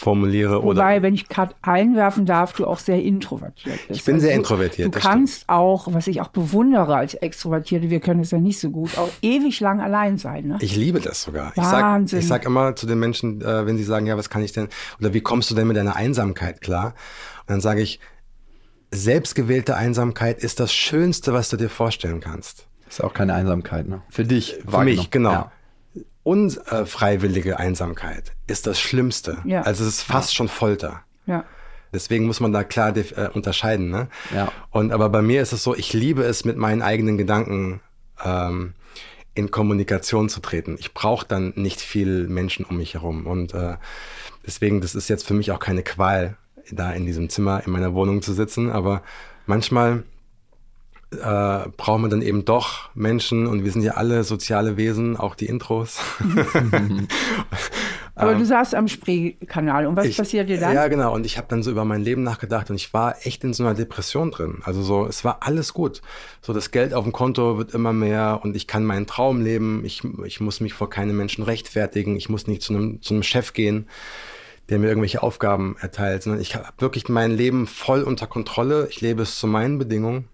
formuliere. 0.00 0.62
Wobei, 0.62 0.96
oder 0.96 1.02
wenn 1.02 1.14
ich 1.14 1.28
gerade 1.28 1.54
einwerfen 1.60 2.24
darf, 2.24 2.54
du 2.54 2.66
auch 2.66 2.78
sehr 2.78 3.02
introvertiert 3.02 3.78
bist. 3.86 4.00
Ich 4.00 4.04
bin 4.04 4.14
also 4.14 4.26
sehr 4.26 4.34
introvertiert. 4.34 4.88
Du, 4.88 4.98
du 4.98 4.98
kannst 4.98 5.42
stimmt. 5.42 5.48
auch, 5.50 5.92
was 5.92 6.06
ich 6.06 6.22
auch 6.22 6.28
bewundere 6.28 6.96
als 6.96 7.14
Extrovertierte, 7.14 7.90
wir 7.90 8.00
können 8.00 8.20
es 8.20 8.30
ja 8.30 8.38
nicht 8.38 8.58
so 8.58 8.70
gut, 8.70 8.96
auch 8.96 9.10
ewig 9.20 9.60
lang 9.60 9.80
allein 9.80 10.16
sein. 10.16 10.48
Ne? 10.48 10.58
Ich 10.60 10.74
liebe 10.74 11.00
das 11.00 11.22
sogar. 11.22 11.52
Wahnsinn. 11.54 12.20
Ich 12.20 12.28
sage 12.28 12.44
sag 12.44 12.46
immer 12.46 12.74
zu 12.76 12.86
den 12.86 12.98
Menschen, 12.98 13.42
äh, 13.42 13.66
wenn 13.66 13.76
sie 13.76 13.84
sagen, 13.84 14.06
ja, 14.06 14.16
was 14.16 14.30
kann 14.30 14.42
ich 14.42 14.52
denn, 14.52 14.68
oder 14.98 15.12
wie 15.12 15.20
kommst 15.20 15.50
du 15.50 15.54
denn 15.54 15.66
mit 15.66 15.76
deiner 15.76 15.96
Einsamkeit 15.96 16.62
klar? 16.62 16.94
Und 17.40 17.50
dann 17.50 17.60
sage 17.60 17.82
ich, 17.82 18.00
selbstgewählte 18.90 19.76
Einsamkeit 19.76 20.42
ist 20.42 20.60
das 20.60 20.72
Schönste, 20.72 21.34
was 21.34 21.50
du 21.50 21.58
dir 21.58 21.68
vorstellen 21.68 22.20
kannst. 22.20 22.66
Ist 22.88 23.04
auch 23.04 23.12
keine 23.12 23.34
Einsamkeit, 23.34 23.86
ne? 23.86 24.02
Für 24.08 24.24
dich. 24.24 24.58
Für 24.66 24.82
mich, 24.82 25.10
genau. 25.10 25.32
Ja 25.32 25.52
unfreiwillige 26.22 27.58
Einsamkeit 27.58 28.32
ist 28.46 28.66
das 28.66 28.80
Schlimmste. 28.80 29.38
Ja. 29.44 29.62
Also 29.62 29.84
es 29.84 29.94
ist 29.94 30.02
fast 30.02 30.30
ja. 30.30 30.36
schon 30.36 30.48
Folter. 30.48 31.02
Ja. 31.26 31.44
Deswegen 31.92 32.26
muss 32.26 32.40
man 32.40 32.52
da 32.52 32.62
klar 32.62 32.96
äh, 32.96 33.28
unterscheiden. 33.32 33.90
Ne? 33.90 34.08
Ja. 34.34 34.52
Und 34.70 34.92
aber 34.92 35.08
bei 35.08 35.22
mir 35.22 35.42
ist 35.42 35.52
es 35.52 35.62
so, 35.62 35.74
ich 35.74 35.92
liebe 35.92 36.22
es, 36.22 36.44
mit 36.44 36.56
meinen 36.56 36.82
eigenen 36.82 37.18
Gedanken 37.18 37.80
ähm, 38.24 38.74
in 39.34 39.50
Kommunikation 39.50 40.28
zu 40.28 40.40
treten. 40.40 40.76
Ich 40.78 40.94
brauche 40.94 41.26
dann 41.26 41.52
nicht 41.56 41.80
viel 41.80 42.28
Menschen 42.28 42.64
um 42.64 42.76
mich 42.76 42.94
herum. 42.94 43.26
Und 43.26 43.54
äh, 43.54 43.76
deswegen, 44.46 44.80
das 44.80 44.94
ist 44.94 45.08
jetzt 45.08 45.26
für 45.26 45.34
mich 45.34 45.50
auch 45.52 45.60
keine 45.60 45.82
Qual, 45.82 46.36
da 46.70 46.92
in 46.92 47.06
diesem 47.06 47.28
Zimmer 47.28 47.62
in 47.64 47.72
meiner 47.72 47.94
Wohnung 47.94 48.22
zu 48.22 48.32
sitzen. 48.32 48.70
Aber 48.70 49.02
manchmal 49.46 50.04
äh, 51.12 51.68
braucht 51.76 52.00
man 52.00 52.10
dann 52.10 52.22
eben 52.22 52.44
doch 52.44 52.90
Menschen 52.94 53.46
und 53.46 53.64
wir 53.64 53.72
sind 53.72 53.82
ja 53.82 53.92
alle 53.92 54.24
soziale 54.24 54.76
Wesen, 54.76 55.16
auch 55.16 55.34
die 55.34 55.46
Intros. 55.46 55.98
Aber 58.14 58.34
du 58.34 58.44
saßt 58.44 58.74
am 58.74 58.86
Spreekanal 58.86 59.86
und 59.86 59.96
was 59.96 60.04
ich, 60.04 60.16
passiert 60.18 60.48
dir 60.48 60.60
dann? 60.60 60.74
Ja, 60.74 60.88
genau. 60.88 61.14
Und 61.14 61.24
ich 61.24 61.38
habe 61.38 61.46
dann 61.48 61.62
so 61.62 61.70
über 61.70 61.86
mein 61.86 62.02
Leben 62.02 62.22
nachgedacht 62.22 62.68
und 62.68 62.76
ich 62.76 62.92
war 62.92 63.16
echt 63.26 63.44
in 63.44 63.54
so 63.54 63.64
einer 63.64 63.74
Depression 63.74 64.30
drin. 64.30 64.58
Also 64.62 64.82
so, 64.82 65.06
es 65.06 65.24
war 65.24 65.38
alles 65.40 65.72
gut. 65.72 66.02
So 66.42 66.52
das 66.52 66.70
Geld 66.70 66.92
auf 66.92 67.04
dem 67.04 67.12
Konto 67.12 67.56
wird 67.56 67.72
immer 67.72 67.94
mehr 67.94 68.40
und 68.42 68.56
ich 68.56 68.66
kann 68.66 68.84
meinen 68.84 69.06
Traum 69.06 69.40
leben. 69.40 69.84
Ich, 69.86 70.02
ich 70.26 70.40
muss 70.40 70.60
mich 70.60 70.74
vor 70.74 70.90
keinem 70.90 71.16
Menschen 71.16 71.44
rechtfertigen. 71.44 72.16
Ich 72.16 72.28
muss 72.28 72.46
nicht 72.46 72.60
zu 72.60 72.74
einem, 72.74 73.00
zu 73.00 73.14
einem 73.14 73.22
Chef 73.22 73.52
gehen 73.52 73.88
der 74.68 74.78
mir 74.78 74.86
irgendwelche 74.86 75.24
Aufgaben 75.24 75.74
erteilt, 75.80 76.22
sondern 76.22 76.40
ich 76.40 76.54
habe 76.54 76.68
wirklich 76.78 77.08
mein 77.08 77.32
Leben 77.32 77.66
voll 77.66 78.04
unter 78.04 78.28
Kontrolle. 78.28 78.86
Ich 78.88 79.00
lebe 79.00 79.22
es 79.22 79.36
zu 79.36 79.48
meinen 79.48 79.78
Bedingungen 79.78 80.28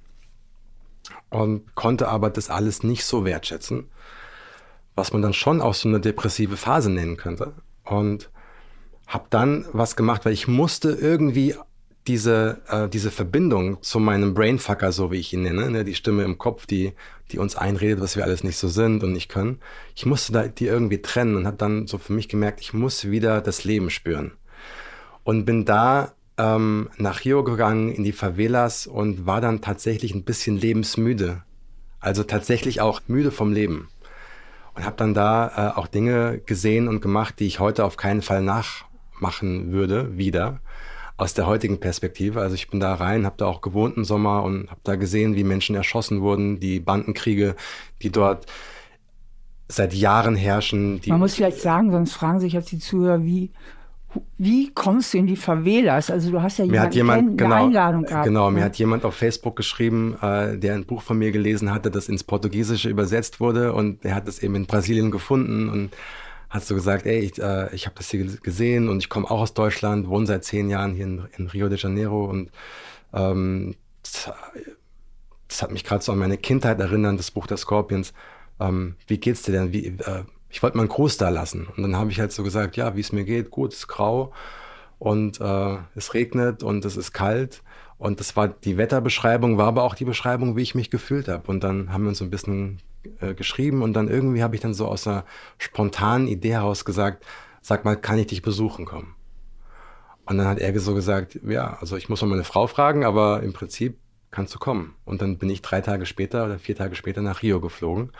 und 1.36 1.74
konnte 1.74 2.08
aber 2.08 2.30
das 2.30 2.48
alles 2.48 2.82
nicht 2.82 3.04
so 3.04 3.26
wertschätzen, 3.26 3.90
was 4.94 5.12
man 5.12 5.20
dann 5.20 5.34
schon 5.34 5.60
auch 5.60 5.74
so 5.74 5.86
eine 5.86 6.00
depressive 6.00 6.56
Phase 6.56 6.90
nennen 6.90 7.18
könnte. 7.18 7.52
Und 7.84 8.30
habe 9.06 9.26
dann 9.28 9.66
was 9.72 9.96
gemacht, 9.96 10.24
weil 10.24 10.32
ich 10.32 10.48
musste 10.48 10.90
irgendwie 10.90 11.54
diese, 12.06 12.62
äh, 12.68 12.88
diese 12.88 13.10
Verbindung 13.10 13.82
zu 13.82 14.00
meinem 14.00 14.32
Brainfucker, 14.32 14.92
so 14.92 15.12
wie 15.12 15.18
ich 15.18 15.34
ihn 15.34 15.42
nenne, 15.42 15.70
ne, 15.70 15.84
die 15.84 15.94
Stimme 15.94 16.24
im 16.24 16.38
Kopf, 16.38 16.64
die, 16.64 16.94
die 17.30 17.38
uns 17.38 17.54
einredet, 17.54 18.00
was 18.00 18.16
wir 18.16 18.24
alles 18.24 18.42
nicht 18.42 18.56
so 18.56 18.68
sind 18.68 19.04
und 19.04 19.12
nicht 19.12 19.28
können. 19.28 19.60
Ich 19.94 20.06
musste 20.06 20.32
da 20.32 20.48
die 20.48 20.66
irgendwie 20.66 21.02
trennen 21.02 21.36
und 21.36 21.46
habe 21.46 21.58
dann 21.58 21.86
so 21.86 21.98
für 21.98 22.14
mich 22.14 22.28
gemerkt, 22.28 22.60
ich 22.62 22.72
muss 22.72 23.10
wieder 23.10 23.42
das 23.42 23.64
Leben 23.64 23.90
spüren. 23.90 24.32
Und 25.22 25.44
bin 25.44 25.66
da 25.66 26.14
ähm, 26.38 26.88
nach 26.98 27.24
Rio 27.24 27.44
gegangen 27.44 27.90
in 27.90 28.04
die 28.04 28.12
Favelas 28.12 28.86
und 28.86 29.26
war 29.26 29.40
dann 29.40 29.60
tatsächlich 29.60 30.14
ein 30.14 30.24
bisschen 30.24 30.56
lebensmüde. 30.56 31.42
Also 32.00 32.22
tatsächlich 32.22 32.80
auch 32.80 33.00
müde 33.06 33.30
vom 33.30 33.52
Leben. 33.52 33.88
Und 34.74 34.84
habe 34.84 34.96
dann 34.96 35.14
da 35.14 35.72
äh, 35.74 35.78
auch 35.78 35.86
Dinge 35.86 36.40
gesehen 36.44 36.88
und 36.88 37.00
gemacht, 37.00 37.40
die 37.40 37.46
ich 37.46 37.60
heute 37.60 37.84
auf 37.84 37.96
keinen 37.96 38.20
Fall 38.20 38.42
nachmachen 38.42 39.72
würde, 39.72 40.16
wieder 40.18 40.60
aus 41.16 41.32
der 41.32 41.46
heutigen 41.46 41.80
Perspektive. 41.80 42.42
Also 42.42 42.54
ich 42.54 42.68
bin 42.68 42.80
da 42.80 42.94
rein, 42.94 43.24
habe 43.24 43.36
da 43.38 43.46
auch 43.46 43.62
gewohnt 43.62 43.96
im 43.96 44.04
Sommer 44.04 44.42
und 44.42 44.70
habe 44.70 44.80
da 44.84 44.96
gesehen, 44.96 45.34
wie 45.34 45.44
Menschen 45.44 45.74
erschossen 45.74 46.20
wurden, 46.20 46.60
die 46.60 46.78
Bandenkriege, 46.78 47.56
die 48.02 48.10
dort 48.10 48.46
seit 49.68 49.94
Jahren 49.94 50.36
herrschen. 50.36 51.00
Man 51.06 51.18
muss 51.18 51.34
vielleicht 51.34 51.60
sagen, 51.60 51.90
sonst 51.90 52.12
fragen 52.12 52.40
sich 52.40 52.52
jetzt 52.52 52.70
die 52.70 52.78
Zuhörer, 52.78 53.24
wie 53.24 53.50
wie 54.38 54.70
kommst 54.72 55.14
du 55.14 55.18
in 55.18 55.26
die 55.26 55.36
Favelas? 55.36 56.10
Also 56.10 56.30
du 56.30 56.42
hast 56.42 56.58
ja 56.58 56.66
mir 56.66 56.80
hat 56.80 56.94
jemand, 56.94 57.38
genau, 57.38 57.66
Einladung 57.66 58.04
gehabt. 58.04 58.24
Genau, 58.24 58.50
mir 58.50 58.60
ne? 58.60 58.64
hat 58.64 58.76
jemand 58.76 59.04
auf 59.04 59.14
Facebook 59.14 59.56
geschrieben, 59.56 60.16
äh, 60.20 60.56
der 60.58 60.74
ein 60.74 60.84
Buch 60.84 61.02
von 61.02 61.18
mir 61.18 61.32
gelesen 61.32 61.72
hatte, 61.72 61.90
das 61.90 62.08
ins 62.08 62.24
Portugiesische 62.24 62.88
übersetzt 62.88 63.40
wurde 63.40 63.72
und 63.72 64.04
er 64.04 64.14
hat 64.14 64.28
es 64.28 64.42
eben 64.42 64.54
in 64.54 64.66
Brasilien 64.66 65.10
gefunden 65.10 65.68
und 65.68 65.90
hat 66.50 66.64
so 66.64 66.74
gesagt, 66.74 67.06
ey, 67.06 67.20
ich, 67.20 67.40
äh, 67.40 67.74
ich 67.74 67.86
habe 67.86 67.96
das 67.96 68.10
hier 68.10 68.24
gesehen 68.24 68.88
und 68.88 68.98
ich 68.98 69.08
komme 69.08 69.30
auch 69.30 69.40
aus 69.40 69.54
Deutschland, 69.54 70.08
wohne 70.08 70.26
seit 70.26 70.44
zehn 70.44 70.68
Jahren 70.68 70.94
hier 70.94 71.04
in, 71.04 71.24
in 71.36 71.46
Rio 71.48 71.68
de 71.68 71.78
Janeiro 71.78 72.24
und 72.24 72.50
ähm, 73.12 73.74
das, 74.02 74.30
das, 75.48 75.62
hat 75.62 75.72
mich 75.72 75.84
gerade 75.84 76.04
so 76.04 76.12
an 76.12 76.18
meine 76.18 76.38
Kindheit 76.38 76.80
erinnert, 76.80 77.18
das 77.18 77.30
Buch 77.30 77.46
der 77.46 77.56
Scorpions. 77.56 78.12
Ähm, 78.60 78.96
wie 79.06 79.18
geht's 79.18 79.42
dir 79.42 79.52
denn? 79.52 79.72
Wie, 79.72 79.86
äh, 79.86 80.24
ich 80.56 80.62
wollte 80.62 80.78
mal 80.78 80.84
einen 80.84 80.88
Gruß 80.88 81.18
da 81.18 81.28
lassen. 81.28 81.68
Und 81.76 81.82
dann 81.82 81.96
habe 81.96 82.10
ich 82.10 82.18
halt 82.18 82.32
so 82.32 82.42
gesagt, 82.42 82.78
ja, 82.78 82.96
wie 82.96 83.00
es 83.00 83.12
mir 83.12 83.24
geht, 83.24 83.50
gut, 83.50 83.74
es 83.74 83.80
ist 83.80 83.88
grau 83.88 84.32
und 84.98 85.38
äh, 85.38 85.76
es 85.94 86.14
regnet 86.14 86.62
und 86.62 86.82
es 86.86 86.96
ist 86.96 87.12
kalt. 87.12 87.62
Und 87.98 88.20
das 88.20 88.36
war 88.36 88.48
die 88.48 88.78
Wetterbeschreibung, 88.78 89.58
war 89.58 89.66
aber 89.66 89.82
auch 89.82 89.94
die 89.94 90.06
Beschreibung, 90.06 90.56
wie 90.56 90.62
ich 90.62 90.74
mich 90.74 90.88
gefühlt 90.88 91.28
habe. 91.28 91.46
Und 91.48 91.62
dann 91.62 91.92
haben 91.92 92.04
wir 92.04 92.08
uns 92.08 92.18
so 92.18 92.24
ein 92.24 92.30
bisschen 92.30 92.78
äh, 93.20 93.34
geschrieben 93.34 93.82
und 93.82 93.92
dann 93.92 94.08
irgendwie 94.08 94.42
habe 94.42 94.54
ich 94.54 94.62
dann 94.62 94.72
so 94.72 94.86
aus 94.86 95.06
einer 95.06 95.26
spontanen 95.58 96.26
Idee 96.26 96.52
heraus 96.52 96.86
gesagt, 96.86 97.26
sag 97.60 97.84
mal, 97.84 97.94
kann 97.94 98.16
ich 98.16 98.28
dich 98.28 98.40
besuchen 98.40 98.86
kommen? 98.86 99.14
Und 100.24 100.38
dann 100.38 100.48
hat 100.48 100.58
er 100.58 100.80
so 100.80 100.94
gesagt, 100.94 101.38
ja, 101.46 101.76
also 101.82 101.98
ich 101.98 102.08
muss 102.08 102.22
mal 102.22 102.28
meine 102.28 102.44
Frau 102.44 102.66
fragen, 102.66 103.04
aber 103.04 103.42
im 103.42 103.52
Prinzip 103.52 103.98
kannst 104.30 104.54
du 104.54 104.58
kommen. 104.58 104.94
Und 105.04 105.20
dann 105.20 105.36
bin 105.36 105.50
ich 105.50 105.60
drei 105.60 105.82
Tage 105.82 106.06
später 106.06 106.46
oder 106.46 106.58
vier 106.58 106.76
Tage 106.76 106.94
später 106.94 107.20
nach 107.20 107.42
Rio 107.42 107.60
geflogen. 107.60 108.10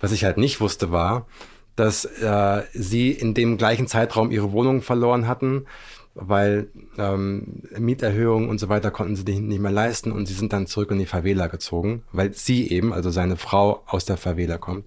Was 0.00 0.12
ich 0.12 0.24
halt 0.24 0.38
nicht 0.38 0.62
wusste 0.62 0.90
war, 0.90 1.26
dass 1.76 2.04
äh, 2.04 2.62
sie 2.72 3.10
in 3.10 3.34
dem 3.34 3.56
gleichen 3.56 3.86
Zeitraum 3.86 4.30
ihre 4.30 4.52
Wohnung 4.52 4.82
verloren 4.82 5.26
hatten, 5.26 5.66
weil 6.14 6.68
ähm, 6.96 7.62
Mieterhöhungen 7.76 8.48
und 8.48 8.58
so 8.58 8.68
weiter 8.68 8.92
konnten 8.92 9.16
sie 9.16 9.40
nicht 9.40 9.60
mehr 9.60 9.72
leisten 9.72 10.12
und 10.12 10.26
sie 10.26 10.34
sind 10.34 10.52
dann 10.52 10.68
zurück 10.68 10.90
in 10.92 10.98
die 11.00 11.06
Favela 11.06 11.48
gezogen, 11.48 12.04
weil 12.12 12.32
sie 12.34 12.70
eben, 12.70 12.92
also 12.92 13.10
seine 13.10 13.36
Frau, 13.36 13.82
aus 13.86 14.04
der 14.04 14.16
Favela 14.16 14.58
kommt. 14.58 14.84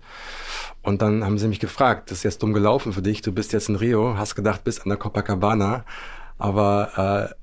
Und 0.81 1.01
dann 1.01 1.25
haben 1.25 1.37
sie 1.37 1.49
mich 1.49 1.59
gefragt, 1.59 2.11
das 2.11 2.19
ist 2.19 2.23
jetzt 2.23 2.43
dumm 2.43 2.53
gelaufen 2.53 2.93
für 2.93 3.01
dich, 3.01 3.21
du 3.21 3.33
bist 3.33 3.51
jetzt 3.51 3.67
in 3.67 3.75
Rio, 3.75 4.17
hast 4.17 4.35
gedacht, 4.35 4.63
bist 4.63 4.83
an 4.83 4.89
der 4.89 4.97
Copacabana, 4.97 5.83
aber 6.37 7.33
äh, 7.33 7.35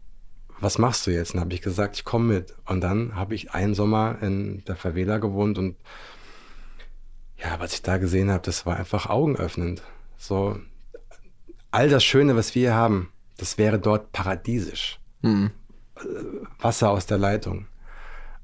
was 0.60 0.78
machst 0.78 1.06
du 1.06 1.10
jetzt? 1.10 1.34
Und 1.34 1.40
habe 1.40 1.52
ich 1.52 1.60
gesagt, 1.60 1.96
ich 1.96 2.04
komme 2.04 2.32
mit. 2.32 2.54
Und 2.66 2.80
dann 2.80 3.16
habe 3.16 3.34
ich 3.34 3.52
einen 3.52 3.74
Sommer 3.74 4.16
in 4.22 4.64
der 4.64 4.76
Favela 4.76 5.18
gewohnt 5.18 5.58
und 5.58 5.76
ja, 7.38 7.58
was 7.58 7.74
ich 7.74 7.82
da 7.82 7.98
gesehen 7.98 8.30
habe, 8.30 8.42
das 8.42 8.66
war 8.66 8.76
einfach 8.76 9.08
augenöffnend. 9.08 9.82
So, 10.16 10.58
all 11.70 11.88
das 11.88 12.04
Schöne, 12.04 12.36
was 12.36 12.54
wir 12.54 12.62
hier 12.62 12.74
haben, 12.74 13.10
das 13.36 13.58
wäre 13.58 13.78
dort 13.78 14.12
paradiesisch. 14.12 15.00
Mhm. 15.22 15.50
Wasser 16.58 16.90
aus 16.90 17.06
der 17.06 17.18
Leitung. 17.18 17.66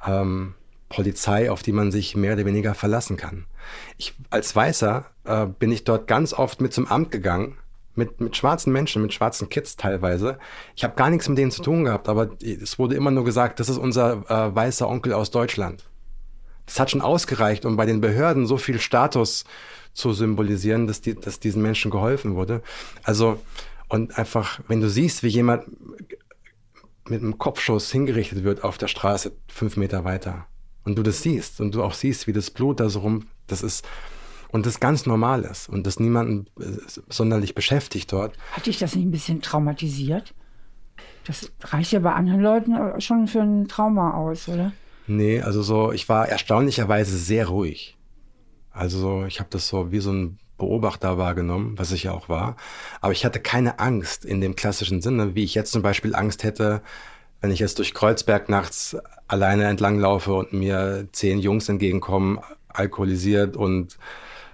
Ähm, 0.07 0.55
Polizei, 0.89 1.51
auf 1.51 1.63
die 1.63 1.73
man 1.73 1.93
sich 1.93 2.17
mehr 2.17 2.35
oder 2.35 2.45
weniger 2.45 2.75
verlassen 2.75 3.17
kann. 3.17 3.47
Ich, 3.97 4.15
als 4.31 4.55
Weißer 4.55 5.07
äh, 5.25 5.47
bin 5.47 5.71
ich 5.71 5.85
dort 5.85 6.07
ganz 6.07 6.33
oft 6.33 6.61
mit 6.61 6.73
zum 6.73 6.89
Amt 6.89 7.13
gegangen, 7.13 7.57
mit, 7.95 8.21
mit 8.21 8.37
schwarzen 8.37 8.73
Menschen, 8.73 9.03
mit 9.03 9.13
schwarzen 9.15 9.49
Kids 9.49 9.77
teilweise. 9.77 10.39
Ich 10.75 10.83
habe 10.83 10.97
gar 10.97 11.11
nichts 11.11 11.29
mit 11.29 11.39
denen 11.39 11.51
zu 11.51 11.63
tun 11.63 11.85
gehabt, 11.85 12.09
aber 12.09 12.31
es 12.43 12.79
wurde 12.79 12.97
immer 12.97 13.11
nur 13.11 13.25
gesagt, 13.25 13.61
das 13.61 13.69
ist 13.69 13.79
unser 13.79 14.25
äh, 14.29 14.55
weißer 14.55 14.89
Onkel 14.89 15.13
aus 15.13 15.31
Deutschland. 15.31 15.85
Das 16.71 16.79
hat 16.79 16.93
schon 16.93 17.01
ausgereicht, 17.01 17.65
um 17.65 17.77
bei 17.77 17.85
den 17.85 18.01
Behörden 18.01 18.47
so 18.47 18.57
viel 18.57 18.79
Status 18.79 19.45
zu 19.93 20.13
symbolisieren, 20.13 20.87
dass, 20.87 21.01
die, 21.01 21.17
dass 21.17 21.41
diesen 21.41 21.63
Menschen 21.63 21.91
geholfen 21.91 22.37
wurde. 22.37 22.63
Also, 23.03 23.41
und 23.89 24.17
einfach, 24.17 24.61
wenn 24.69 24.81
du 24.81 24.89
siehst, 24.89 25.25
wie 25.25 25.29
jemand 25.29 25.65
mit 27.09 27.23
einem 27.23 27.39
Kopfschuss 27.39 27.91
hingerichtet 27.91 28.45
wird 28.45 28.63
auf 28.63 28.79
der 28.79 28.87
Straße 28.87 29.33
fünf 29.49 29.77
Meter 29.77 30.05
weiter 30.05 30.47
und 30.85 30.97
du 30.97 31.03
das 31.03 31.23
siehst 31.23 31.61
und 31.61 31.75
du 31.75 31.83
auch 31.83 31.95
siehst, 31.95 32.29
wie 32.29 32.33
das 32.33 32.53
Blut 32.53 32.79
da 32.79 32.89
so 32.89 33.01
rum, 33.01 33.27
das 33.49 33.65
ist, 33.65 33.85
und 34.53 34.65
das 34.65 34.79
ganz 34.79 35.07
normal 35.07 35.43
ist 35.43 35.69
und 35.69 35.89
das 35.89 35.99
niemanden 35.99 36.47
äh, 36.61 36.79
sonderlich 37.09 37.57
beschäftigt 37.57 38.13
dort. 38.13 38.39
Hat 38.53 38.67
dich 38.67 38.79
das 38.79 38.95
nicht 38.95 39.07
ein 39.07 39.11
bisschen 39.11 39.43
traumatisiert? 39.43 40.35
Das 41.25 41.51
reicht 41.63 41.91
ja 41.91 41.99
bei 41.99 42.13
anderen 42.13 42.43
Leuten 42.43 43.01
schon 43.01 43.27
für 43.27 43.41
ein 43.41 43.67
Trauma 43.67 44.15
aus, 44.15 44.49
oder? 44.49 44.71
Nee, 45.11 45.41
also 45.41 45.61
so, 45.61 45.91
ich 45.91 46.09
war 46.09 46.29
erstaunlicherweise 46.29 47.19
sehr 47.19 47.49
ruhig. 47.49 47.99
Also 48.71 49.25
ich 49.27 49.41
habe 49.41 49.51
das 49.51 49.67
so 49.67 49.91
wie 49.91 49.99
so 49.99 50.13
ein 50.13 50.39
Beobachter 50.57 51.19
wahrgenommen, 51.19 51.77
was 51.77 51.91
ich 51.91 52.05
ja 52.05 52.13
auch 52.13 52.29
war. 52.29 52.55
Aber 53.01 53.13
ich 53.13 53.25
hatte 53.25 53.41
keine 53.41 53.81
Angst 53.81 54.25
in 54.25 54.41
dem 54.41 54.55
klassischen 54.55 55.01
Sinne, 55.01 55.35
wie 55.35 55.43
ich 55.43 55.57
jetzt 55.57 55.73
zum 55.73 55.83
Beispiel 55.83 56.15
Angst 56.15 56.45
hätte, 56.45 56.81
wenn 57.41 57.51
ich 57.51 57.59
jetzt 57.59 57.79
durch 57.79 57.93
Kreuzberg 57.93 58.49
nachts 58.49 58.97
alleine 59.27 59.65
entlang 59.65 59.99
laufe 59.99 60.33
und 60.33 60.53
mir 60.53 61.09
zehn 61.11 61.41
Jungs 61.41 61.69
entgegenkommen, 61.69 62.39
alkoholisiert 62.69 63.57
und 63.57 63.99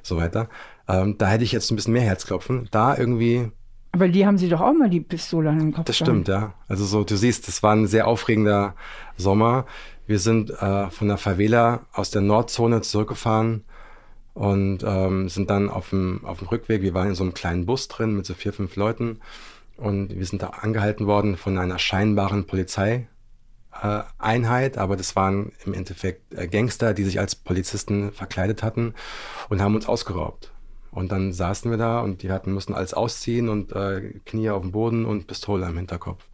so 0.02 0.16
weiter. 0.16 0.48
Ähm, 0.88 1.18
da 1.18 1.26
hätte 1.26 1.44
ich 1.44 1.52
jetzt 1.52 1.70
ein 1.70 1.76
bisschen 1.76 1.92
mehr 1.92 2.00
Herzklopfen. 2.02 2.68
Da 2.70 2.96
irgendwie. 2.96 3.50
Aber 3.92 4.08
die 4.08 4.26
haben 4.26 4.38
sie 4.38 4.48
doch 4.48 4.62
auch 4.62 4.72
mal 4.72 4.88
die 4.88 5.00
Pistole 5.00 5.50
an 5.50 5.58
den 5.58 5.72
Kopf. 5.74 5.84
Das 5.84 5.98
stimmt, 5.98 6.28
ja. 6.28 6.54
Also 6.66 6.86
so, 6.86 7.04
du 7.04 7.14
siehst, 7.16 7.46
das 7.46 7.62
war 7.62 7.74
ein 7.74 7.86
sehr 7.86 8.06
aufregender 8.06 8.74
Sommer. 9.18 9.66
Wir 10.06 10.18
sind 10.20 10.50
äh, 10.50 10.90
von 10.90 11.08
der 11.08 11.18
Favela 11.18 11.86
aus 11.92 12.10
der 12.10 12.22
Nordzone 12.22 12.80
zurückgefahren 12.82 13.64
und 14.34 14.84
ähm, 14.84 15.28
sind 15.28 15.50
dann 15.50 15.68
auf 15.68 15.90
dem, 15.90 16.24
auf 16.24 16.38
dem 16.38 16.48
Rückweg, 16.48 16.82
wir 16.82 16.94
waren 16.94 17.08
in 17.08 17.14
so 17.14 17.24
einem 17.24 17.34
kleinen 17.34 17.66
Bus 17.66 17.88
drin 17.88 18.14
mit 18.14 18.26
so 18.26 18.34
vier, 18.34 18.52
fünf 18.52 18.76
Leuten 18.76 19.20
und 19.76 20.16
wir 20.16 20.26
sind 20.26 20.42
da 20.42 20.48
angehalten 20.48 21.06
worden 21.06 21.36
von 21.36 21.58
einer 21.58 21.78
scheinbaren 21.78 22.46
Polizeieinheit, 22.46 23.08
äh, 24.76 24.78
aber 24.78 24.96
das 24.96 25.16
waren 25.16 25.52
im 25.64 25.74
Endeffekt 25.74 26.34
äh, 26.34 26.46
Gangster, 26.46 26.94
die 26.94 27.04
sich 27.04 27.18
als 27.18 27.34
Polizisten 27.34 28.12
verkleidet 28.12 28.62
hatten 28.62 28.94
und 29.48 29.60
haben 29.60 29.74
uns 29.74 29.88
ausgeraubt. 29.88 30.52
Und 30.90 31.12
dann 31.12 31.32
saßen 31.32 31.70
wir 31.70 31.78
da 31.78 32.00
und 32.00 32.22
die 32.22 32.30
hatten, 32.30 32.52
mussten 32.52 32.72
alles 32.72 32.94
ausziehen 32.94 33.48
und 33.48 33.72
äh, 33.72 34.14
Knie 34.24 34.50
auf 34.50 34.62
dem 34.62 34.72
Boden 34.72 35.04
und 35.04 35.26
Pistole 35.26 35.66
am 35.66 35.76
Hinterkopf. 35.76 36.24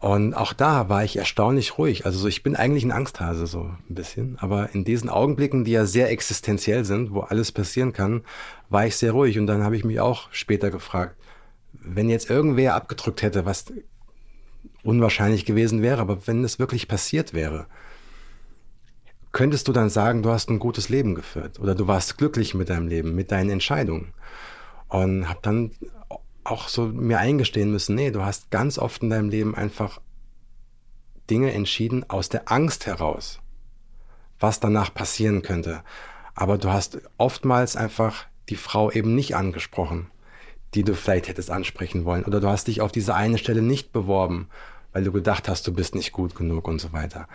Und 0.00 0.34
auch 0.34 0.52
da 0.52 0.88
war 0.88 1.02
ich 1.02 1.16
erstaunlich 1.16 1.76
ruhig. 1.76 2.06
Also 2.06 2.20
so, 2.20 2.28
ich 2.28 2.44
bin 2.44 2.54
eigentlich 2.54 2.84
ein 2.84 2.92
Angsthase 2.92 3.48
so 3.48 3.72
ein 3.88 3.94
bisschen, 3.94 4.38
aber 4.38 4.72
in 4.72 4.84
diesen 4.84 5.10
Augenblicken, 5.10 5.64
die 5.64 5.72
ja 5.72 5.86
sehr 5.86 6.10
existenziell 6.10 6.84
sind, 6.84 7.12
wo 7.12 7.20
alles 7.20 7.50
passieren 7.50 7.92
kann, 7.92 8.22
war 8.68 8.86
ich 8.86 8.94
sehr 8.96 9.10
ruhig. 9.10 9.40
Und 9.40 9.48
dann 9.48 9.64
habe 9.64 9.76
ich 9.76 9.84
mich 9.84 9.98
auch 9.98 10.28
später 10.30 10.70
gefragt, 10.70 11.16
wenn 11.72 12.08
jetzt 12.08 12.30
irgendwer 12.30 12.76
abgedrückt 12.76 13.22
hätte, 13.22 13.44
was 13.44 13.66
unwahrscheinlich 14.84 15.44
gewesen 15.44 15.82
wäre, 15.82 16.00
aber 16.00 16.28
wenn 16.28 16.44
es 16.44 16.60
wirklich 16.60 16.86
passiert 16.86 17.34
wäre, 17.34 17.66
könntest 19.32 19.66
du 19.66 19.72
dann 19.72 19.90
sagen, 19.90 20.22
du 20.22 20.30
hast 20.30 20.48
ein 20.48 20.60
gutes 20.60 20.88
Leben 20.88 21.16
geführt 21.16 21.58
oder 21.58 21.74
du 21.74 21.88
warst 21.88 22.18
glücklich 22.18 22.54
mit 22.54 22.70
deinem 22.70 22.86
Leben, 22.86 23.16
mit 23.16 23.32
deinen 23.32 23.50
Entscheidungen. 23.50 24.14
Und 24.86 25.28
habe 25.28 25.40
dann 25.42 25.72
auch 26.50 26.68
so 26.68 26.86
mir 26.86 27.18
eingestehen 27.18 27.70
müssen, 27.70 27.94
nee, 27.94 28.10
du 28.10 28.24
hast 28.24 28.50
ganz 28.50 28.78
oft 28.78 29.02
in 29.02 29.10
deinem 29.10 29.28
Leben 29.28 29.54
einfach 29.54 30.00
Dinge 31.30 31.52
entschieden 31.52 32.08
aus 32.08 32.28
der 32.28 32.50
Angst 32.50 32.86
heraus, 32.86 33.40
was 34.38 34.60
danach 34.60 34.92
passieren 34.92 35.42
könnte. 35.42 35.82
Aber 36.34 36.58
du 36.58 36.70
hast 36.70 36.98
oftmals 37.16 37.76
einfach 37.76 38.26
die 38.48 38.56
Frau 38.56 38.90
eben 38.90 39.14
nicht 39.14 39.36
angesprochen, 39.36 40.10
die 40.74 40.84
du 40.84 40.94
vielleicht 40.94 41.28
hättest 41.28 41.50
ansprechen 41.50 42.04
wollen. 42.04 42.24
Oder 42.24 42.40
du 42.40 42.48
hast 42.48 42.68
dich 42.68 42.80
auf 42.80 42.92
diese 42.92 43.14
eine 43.14 43.38
Stelle 43.38 43.62
nicht 43.62 43.92
beworben, 43.92 44.48
weil 44.92 45.04
du 45.04 45.12
gedacht 45.12 45.48
hast, 45.48 45.66
du 45.66 45.72
bist 45.72 45.94
nicht 45.94 46.12
gut 46.12 46.34
genug 46.34 46.68
und 46.68 46.80
so 46.80 46.92
weiter. 46.92 47.28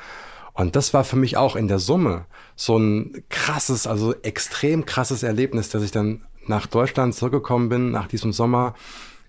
Und 0.54 0.76
das 0.76 0.94
war 0.94 1.04
für 1.04 1.16
mich 1.16 1.36
auch 1.36 1.56
in 1.56 1.68
der 1.68 1.80
Summe 1.80 2.26
so 2.56 2.78
ein 2.78 3.24
krasses, 3.30 3.88
also 3.88 4.14
extrem 4.22 4.86
krasses 4.86 5.24
Erlebnis, 5.24 5.70
dass 5.70 5.84
ich 5.84 5.92
dann 5.92 6.24
nach 6.48 6.68
Deutschland 6.68 7.16
zurückgekommen 7.16 7.70
bin, 7.70 7.92
nach 7.92 8.08
diesem 8.08 8.34
Sommer, 8.34 8.76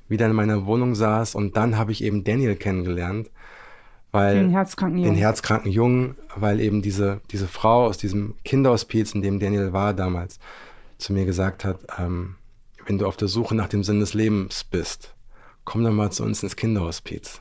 wieder 0.08 0.26
in 0.26 0.34
meiner 0.34 0.66
Wohnung 0.66 0.94
saß 0.94 1.34
und 1.34 1.56
dann 1.56 1.78
habe 1.78 1.92
ich 1.92 2.04
eben 2.04 2.24
Daniel 2.24 2.56
kennengelernt, 2.56 3.30
weil 4.12 4.36
den 4.36 4.50
herzkranken 4.50 4.98
Jungen, 4.98 5.14
den 5.14 5.18
herzkranken 5.18 5.72
Jungen 5.72 6.16
weil 6.36 6.60
eben 6.60 6.82
diese, 6.82 7.20
diese 7.30 7.48
Frau 7.48 7.86
aus 7.86 7.98
diesem 7.98 8.34
Kinderhospiz, 8.44 9.14
in 9.14 9.22
dem 9.22 9.40
Daniel 9.40 9.72
war 9.72 9.94
damals, 9.94 10.38
zu 10.98 11.12
mir 11.12 11.24
gesagt 11.24 11.64
hat, 11.64 11.80
ähm, 11.98 12.36
wenn 12.86 12.98
du 12.98 13.06
auf 13.06 13.16
der 13.16 13.28
Suche 13.28 13.54
nach 13.54 13.68
dem 13.68 13.82
Sinn 13.82 14.00
des 14.00 14.14
Lebens 14.14 14.64
bist, 14.64 15.14
komm 15.64 15.84
doch 15.84 15.90
mal 15.90 16.12
zu 16.12 16.22
uns 16.22 16.42
ins 16.42 16.56
Kinderhospiz. 16.56 17.40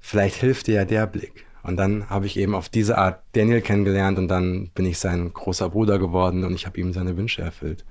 Vielleicht 0.00 0.36
hilft 0.36 0.66
dir 0.66 0.74
ja 0.74 0.84
der 0.84 1.06
Blick. 1.06 1.46
Und 1.62 1.76
dann 1.76 2.10
habe 2.10 2.26
ich 2.26 2.36
eben 2.36 2.54
auf 2.54 2.68
diese 2.68 2.98
Art 2.98 3.22
Daniel 3.32 3.62
kennengelernt 3.62 4.18
und 4.18 4.28
dann 4.28 4.68
bin 4.74 4.84
ich 4.84 4.98
sein 4.98 5.32
großer 5.32 5.70
Bruder 5.70 5.98
geworden 5.98 6.44
und 6.44 6.52
ich 6.54 6.66
habe 6.66 6.78
ihm 6.78 6.92
seine 6.92 7.16
Wünsche 7.16 7.40
erfüllt. 7.40 7.86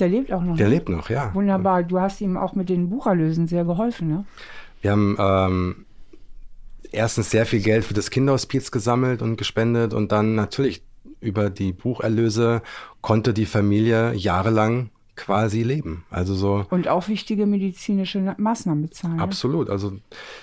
Der 0.00 0.08
lebt 0.08 0.32
auch 0.32 0.42
noch. 0.42 0.56
Der 0.56 0.68
ne? 0.68 0.74
lebt 0.74 0.88
noch, 0.88 1.10
ja. 1.10 1.34
Wunderbar. 1.34 1.82
Du 1.82 2.00
hast 2.00 2.20
ihm 2.20 2.36
auch 2.36 2.54
mit 2.54 2.68
den 2.68 2.90
Bucherlösen 2.90 3.46
sehr 3.48 3.64
geholfen, 3.64 4.08
ne? 4.08 4.24
Wir 4.82 4.92
haben 4.92 5.16
ähm, 5.18 5.86
erstens 6.90 7.30
sehr 7.30 7.46
viel 7.46 7.60
Geld 7.60 7.84
für 7.84 7.94
das 7.94 8.10
Kinderhospiz 8.10 8.70
gesammelt 8.70 9.22
und 9.22 9.36
gespendet 9.36 9.92
und 9.94 10.10
dann 10.12 10.34
natürlich 10.34 10.82
über 11.20 11.50
die 11.50 11.72
Bucherlöse 11.72 12.62
konnte 13.02 13.34
die 13.34 13.46
Familie 13.46 14.14
jahrelang 14.14 14.90
quasi 15.16 15.62
leben. 15.62 16.04
Also 16.10 16.34
so. 16.34 16.66
Und 16.70 16.88
auch 16.88 17.08
wichtige 17.08 17.44
medizinische 17.44 18.34
Maßnahmen 18.38 18.82
bezahlen. 18.82 19.16
Ne? 19.16 19.22
Absolut. 19.22 19.68
Also 19.68 19.92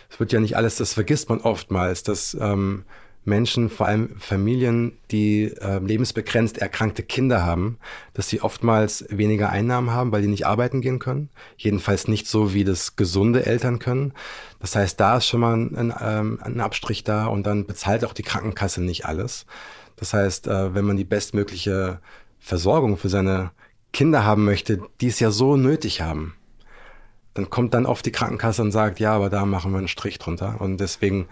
es 0.09 0.19
wird 0.19 0.31
ja 0.31 0.39
nicht 0.39 0.55
alles, 0.55 0.75
das 0.75 0.93
vergisst 0.93 1.29
man 1.29 1.39
oftmals, 1.39 2.03
dass 2.03 2.37
ähm, 2.39 2.83
Menschen, 3.27 3.69
vor 3.69 3.87
allem 3.87 4.17
Familien, 4.19 4.97
die 5.11 5.43
äh, 5.43 5.79
lebensbegrenzt 5.79 6.57
erkrankte 6.57 7.03
Kinder 7.03 7.45
haben, 7.45 7.77
dass 8.13 8.29
sie 8.29 8.41
oftmals 8.41 9.05
weniger 9.09 9.49
Einnahmen 9.49 9.91
haben, 9.91 10.11
weil 10.11 10.21
die 10.21 10.27
nicht 10.29 10.47
arbeiten 10.47 10.81
gehen 10.81 10.99
können. 10.99 11.29
Jedenfalls 11.57 12.07
nicht 12.07 12.27
so, 12.27 12.53
wie 12.53 12.63
das 12.63 12.95
gesunde 12.95 13.45
Eltern 13.45 13.79
können. 13.79 14.13
Das 14.59 14.75
heißt, 14.75 14.99
da 14.99 15.17
ist 15.17 15.27
schon 15.27 15.41
mal 15.41 15.53
ein, 15.55 15.93
ähm, 16.01 16.39
ein 16.41 16.59
Abstrich 16.61 17.03
da 17.03 17.27
und 17.27 17.45
dann 17.45 17.65
bezahlt 17.65 18.05
auch 18.05 18.13
die 18.13 18.23
Krankenkasse 18.23 18.81
nicht 18.81 19.05
alles. 19.05 19.45
Das 19.97 20.13
heißt, 20.13 20.47
äh, 20.47 20.73
wenn 20.73 20.85
man 20.85 20.97
die 20.97 21.03
bestmögliche 21.03 21.99
Versorgung 22.39 22.97
für 22.97 23.09
seine 23.09 23.51
Kinder 23.91 24.23
haben 24.23 24.45
möchte, 24.45 24.79
die 25.01 25.07
es 25.07 25.19
ja 25.19 25.31
so 25.31 25.57
nötig 25.57 26.01
haben, 26.01 26.35
dann 27.33 27.49
kommt 27.49 27.73
dann 27.73 27.85
oft 27.85 28.05
die 28.05 28.11
Krankenkasse 28.11 28.61
und 28.61 28.71
sagt, 28.71 28.99
ja, 28.99 29.13
aber 29.13 29.29
da 29.29 29.45
machen 29.45 29.71
wir 29.71 29.79
einen 29.79 29.87
Strich 29.87 30.17
drunter. 30.17 30.59
Und 30.59 30.77
deswegen 30.77 31.27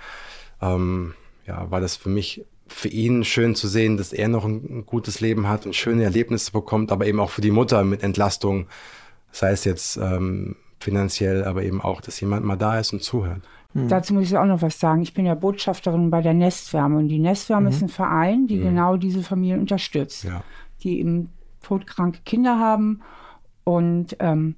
ähm, 0.62 1.14
ja, 1.46 1.70
war 1.72 1.82
das 1.82 1.96
für 1.96 2.10
mich, 2.10 2.46
für 2.68 2.88
ihn 2.88 3.24
schön 3.24 3.56
zu 3.56 3.68
sehen, 3.68 3.98
dass 3.98 4.14
er 4.14 4.28
noch 4.28 4.46
ein, 4.46 4.64
ein 4.70 4.86
gutes 4.86 5.20
Leben 5.22 5.48
hat 5.48 5.66
und 5.66 5.76
schöne 5.76 6.04
Erlebnisse 6.04 6.52
bekommt, 6.52 6.92
aber 6.92 7.06
eben 7.06 7.20
auch 7.20 7.30
für 7.30 7.42
die 7.42 7.52
Mutter 7.52 7.84
mit 7.84 8.04
Entlastung, 8.04 8.68
sei 9.32 9.52
es 9.52 9.66
jetzt 9.66 9.98
ähm, 9.98 10.56
finanziell, 10.80 11.44
aber 11.44 11.64
eben 11.64 11.82
auch, 11.82 12.02
dass 12.02 12.20
jemand 12.20 12.46
mal 12.46 12.56
da 12.56 12.80
ist 12.80 12.94
und 12.94 13.04
zuhört. 13.04 13.42
Mhm. 13.74 13.90
Dazu 13.90 14.14
muss 14.14 14.24
ich 14.24 14.38
auch 14.38 14.46
noch 14.46 14.62
was 14.62 14.80
sagen. 14.80 15.02
Ich 15.02 15.14
bin 15.14 15.26
ja 15.26 15.36
Botschafterin 15.36 16.10
bei 16.10 16.22
der 16.22 16.34
Nestwärme 16.34 16.98
und 16.98 17.08
die 17.08 17.20
Nestwärme 17.20 17.70
mhm. 17.70 17.76
ist 17.76 17.82
ein 17.84 17.90
Verein, 17.90 18.48
die 18.48 18.58
mhm. 18.58 18.64
genau 18.64 18.98
diese 18.98 19.22
Familien 19.22 19.60
unterstützt, 19.60 20.24
ja. 20.24 20.44
die 20.82 21.00
eben 21.00 21.30
todkranke 21.62 22.20
Kinder 22.26 22.60
haben 22.60 23.02
und 23.64 24.16
ähm, 24.20 24.56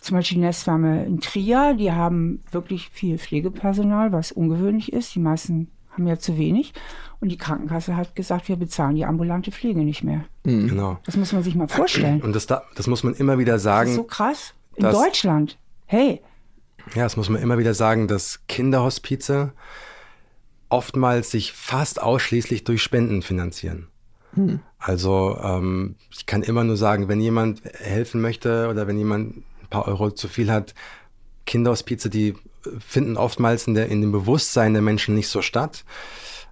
zum 0.00 0.16
Beispiel 0.16 0.38
Nestwärme 0.38 1.04
in 1.04 1.20
Trier, 1.20 1.74
die 1.74 1.92
haben 1.92 2.42
wirklich 2.50 2.88
viel 2.90 3.18
Pflegepersonal, 3.18 4.12
was 4.12 4.30
ungewöhnlich 4.30 4.92
ist. 4.92 5.14
Die 5.14 5.20
meisten 5.20 5.68
haben 5.98 6.06
ja 6.06 6.18
zu 6.18 6.38
wenig. 6.38 6.72
Und 7.20 7.30
die 7.30 7.36
Krankenkasse 7.36 7.96
hat 7.96 8.14
gesagt, 8.14 8.48
wir 8.48 8.56
bezahlen 8.56 8.94
die 8.94 9.04
ambulante 9.04 9.50
Pflege 9.50 9.80
nicht 9.80 10.04
mehr. 10.04 10.24
Mhm. 10.44 10.68
Genau. 10.68 10.98
Das 11.04 11.16
muss 11.16 11.32
man 11.32 11.42
sich 11.42 11.54
mal 11.54 11.68
vorstellen. 11.68 12.22
Und 12.22 12.34
das, 12.34 12.46
das 12.46 12.86
muss 12.86 13.02
man 13.02 13.14
immer 13.14 13.38
wieder 13.38 13.58
sagen. 13.58 13.90
Das 13.90 13.96
ist 13.96 13.96
so 13.96 14.04
krass. 14.04 14.54
In 14.76 14.84
Deutschland. 14.84 15.58
Hey. 15.86 16.22
Ja, 16.94 17.02
das 17.02 17.16
muss 17.16 17.28
man 17.28 17.42
immer 17.42 17.58
wieder 17.58 17.74
sagen, 17.74 18.06
dass 18.06 18.46
Kinderhospize 18.46 19.52
oftmals 20.68 21.30
sich 21.30 21.52
fast 21.52 22.00
ausschließlich 22.00 22.62
durch 22.62 22.82
Spenden 22.82 23.22
finanzieren. 23.22 23.88
Hm. 24.34 24.60
Also 24.78 25.36
ähm, 25.42 25.96
ich 26.10 26.26
kann 26.26 26.42
immer 26.42 26.62
nur 26.62 26.76
sagen, 26.76 27.08
wenn 27.08 27.20
jemand 27.20 27.62
helfen 27.64 28.20
möchte 28.20 28.68
oder 28.68 28.86
wenn 28.86 28.96
jemand 28.96 29.38
ein 29.38 29.44
paar 29.70 29.88
Euro 29.88 30.12
zu 30.12 30.28
viel 30.28 30.52
hat, 30.52 30.74
Kinderhospize, 31.48 32.08
die 32.08 32.34
finden 32.86 33.16
oftmals 33.16 33.66
in, 33.66 33.74
der, 33.74 33.88
in 33.88 34.00
dem 34.00 34.12
Bewusstsein 34.12 34.74
der 34.74 34.82
Menschen 34.82 35.14
nicht 35.14 35.28
so 35.28 35.42
statt. 35.42 35.84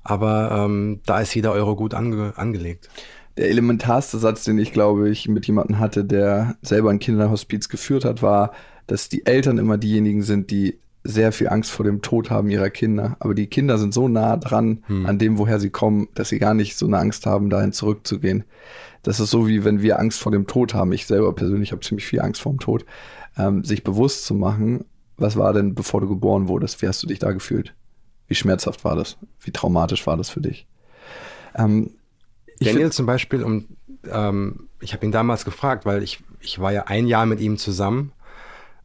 Aber 0.02 0.64
ähm, 0.64 1.00
da 1.06 1.20
ist 1.20 1.34
jeder 1.34 1.52
Euro 1.52 1.76
gut 1.76 1.94
ange, 1.94 2.32
angelegt. 2.36 2.88
Der 3.36 3.50
elementarste 3.50 4.18
Satz, 4.18 4.44
den 4.44 4.58
ich 4.58 4.72
glaube 4.72 5.10
ich 5.10 5.28
mit 5.28 5.46
jemandem 5.46 5.78
hatte, 5.78 6.04
der 6.04 6.56
selber 6.62 6.90
ein 6.90 6.98
Kinderhospiz 6.98 7.68
geführt 7.68 8.04
hat, 8.04 8.22
war, 8.22 8.52
dass 8.86 9.08
die 9.08 9.26
Eltern 9.26 9.58
immer 9.58 9.78
diejenigen 9.78 10.22
sind, 10.22 10.50
die 10.50 10.78
sehr 11.04 11.32
viel 11.32 11.48
Angst 11.48 11.70
vor 11.70 11.84
dem 11.84 12.02
Tod 12.02 12.30
haben 12.30 12.50
ihrer 12.50 12.70
Kinder. 12.70 13.16
Aber 13.20 13.34
die 13.34 13.46
Kinder 13.46 13.78
sind 13.78 13.92
so 13.94 14.08
nah 14.08 14.36
dran 14.36 14.82
hm. 14.86 15.06
an 15.06 15.18
dem, 15.18 15.38
woher 15.38 15.60
sie 15.60 15.70
kommen, 15.70 16.08
dass 16.14 16.30
sie 16.30 16.38
gar 16.38 16.54
nicht 16.54 16.76
so 16.76 16.86
eine 16.86 16.98
Angst 16.98 17.26
haben, 17.26 17.50
dahin 17.50 17.72
zurückzugehen. 17.72 18.44
Das 19.02 19.20
ist 19.20 19.30
so 19.30 19.46
wie 19.46 19.64
wenn 19.64 19.82
wir 19.82 19.98
Angst 20.00 20.20
vor 20.20 20.32
dem 20.32 20.46
Tod 20.46 20.74
haben. 20.74 20.92
Ich 20.92 21.06
selber 21.06 21.32
persönlich 21.32 21.72
habe 21.72 21.82
ziemlich 21.82 22.06
viel 22.06 22.20
Angst 22.20 22.40
vor 22.40 22.52
dem 22.52 22.58
Tod. 22.58 22.84
Ähm, 23.38 23.64
sich 23.64 23.84
bewusst 23.84 24.24
zu 24.24 24.34
machen, 24.34 24.84
was 25.18 25.36
war 25.36 25.52
denn, 25.52 25.74
bevor 25.74 26.00
du 26.00 26.08
geboren 26.08 26.48
wurdest? 26.48 26.82
Wie 26.82 26.88
hast 26.88 27.02
du 27.02 27.06
dich 27.06 27.18
da 27.18 27.32
gefühlt? 27.32 27.74
Wie 28.28 28.34
schmerzhaft 28.34 28.84
war 28.84 28.96
das? 28.96 29.16
Wie 29.40 29.50
traumatisch 29.50 30.06
war 30.06 30.16
das 30.16 30.28
für 30.28 30.40
dich? 30.40 30.66
Ähm, 31.54 31.92
Daniel 32.60 32.92
zum 32.92 33.06
Beispiel, 33.06 33.42
um, 33.42 33.66
ähm, 34.10 34.68
ich 34.80 34.92
habe 34.92 35.04
ihn 35.04 35.12
damals 35.12 35.44
gefragt, 35.44 35.86
weil 35.86 36.02
ich, 36.02 36.20
ich 36.40 36.58
war 36.58 36.72
ja 36.72 36.84
ein 36.84 37.06
Jahr 37.06 37.26
mit 37.26 37.40
ihm 37.40 37.56
zusammen, 37.58 38.12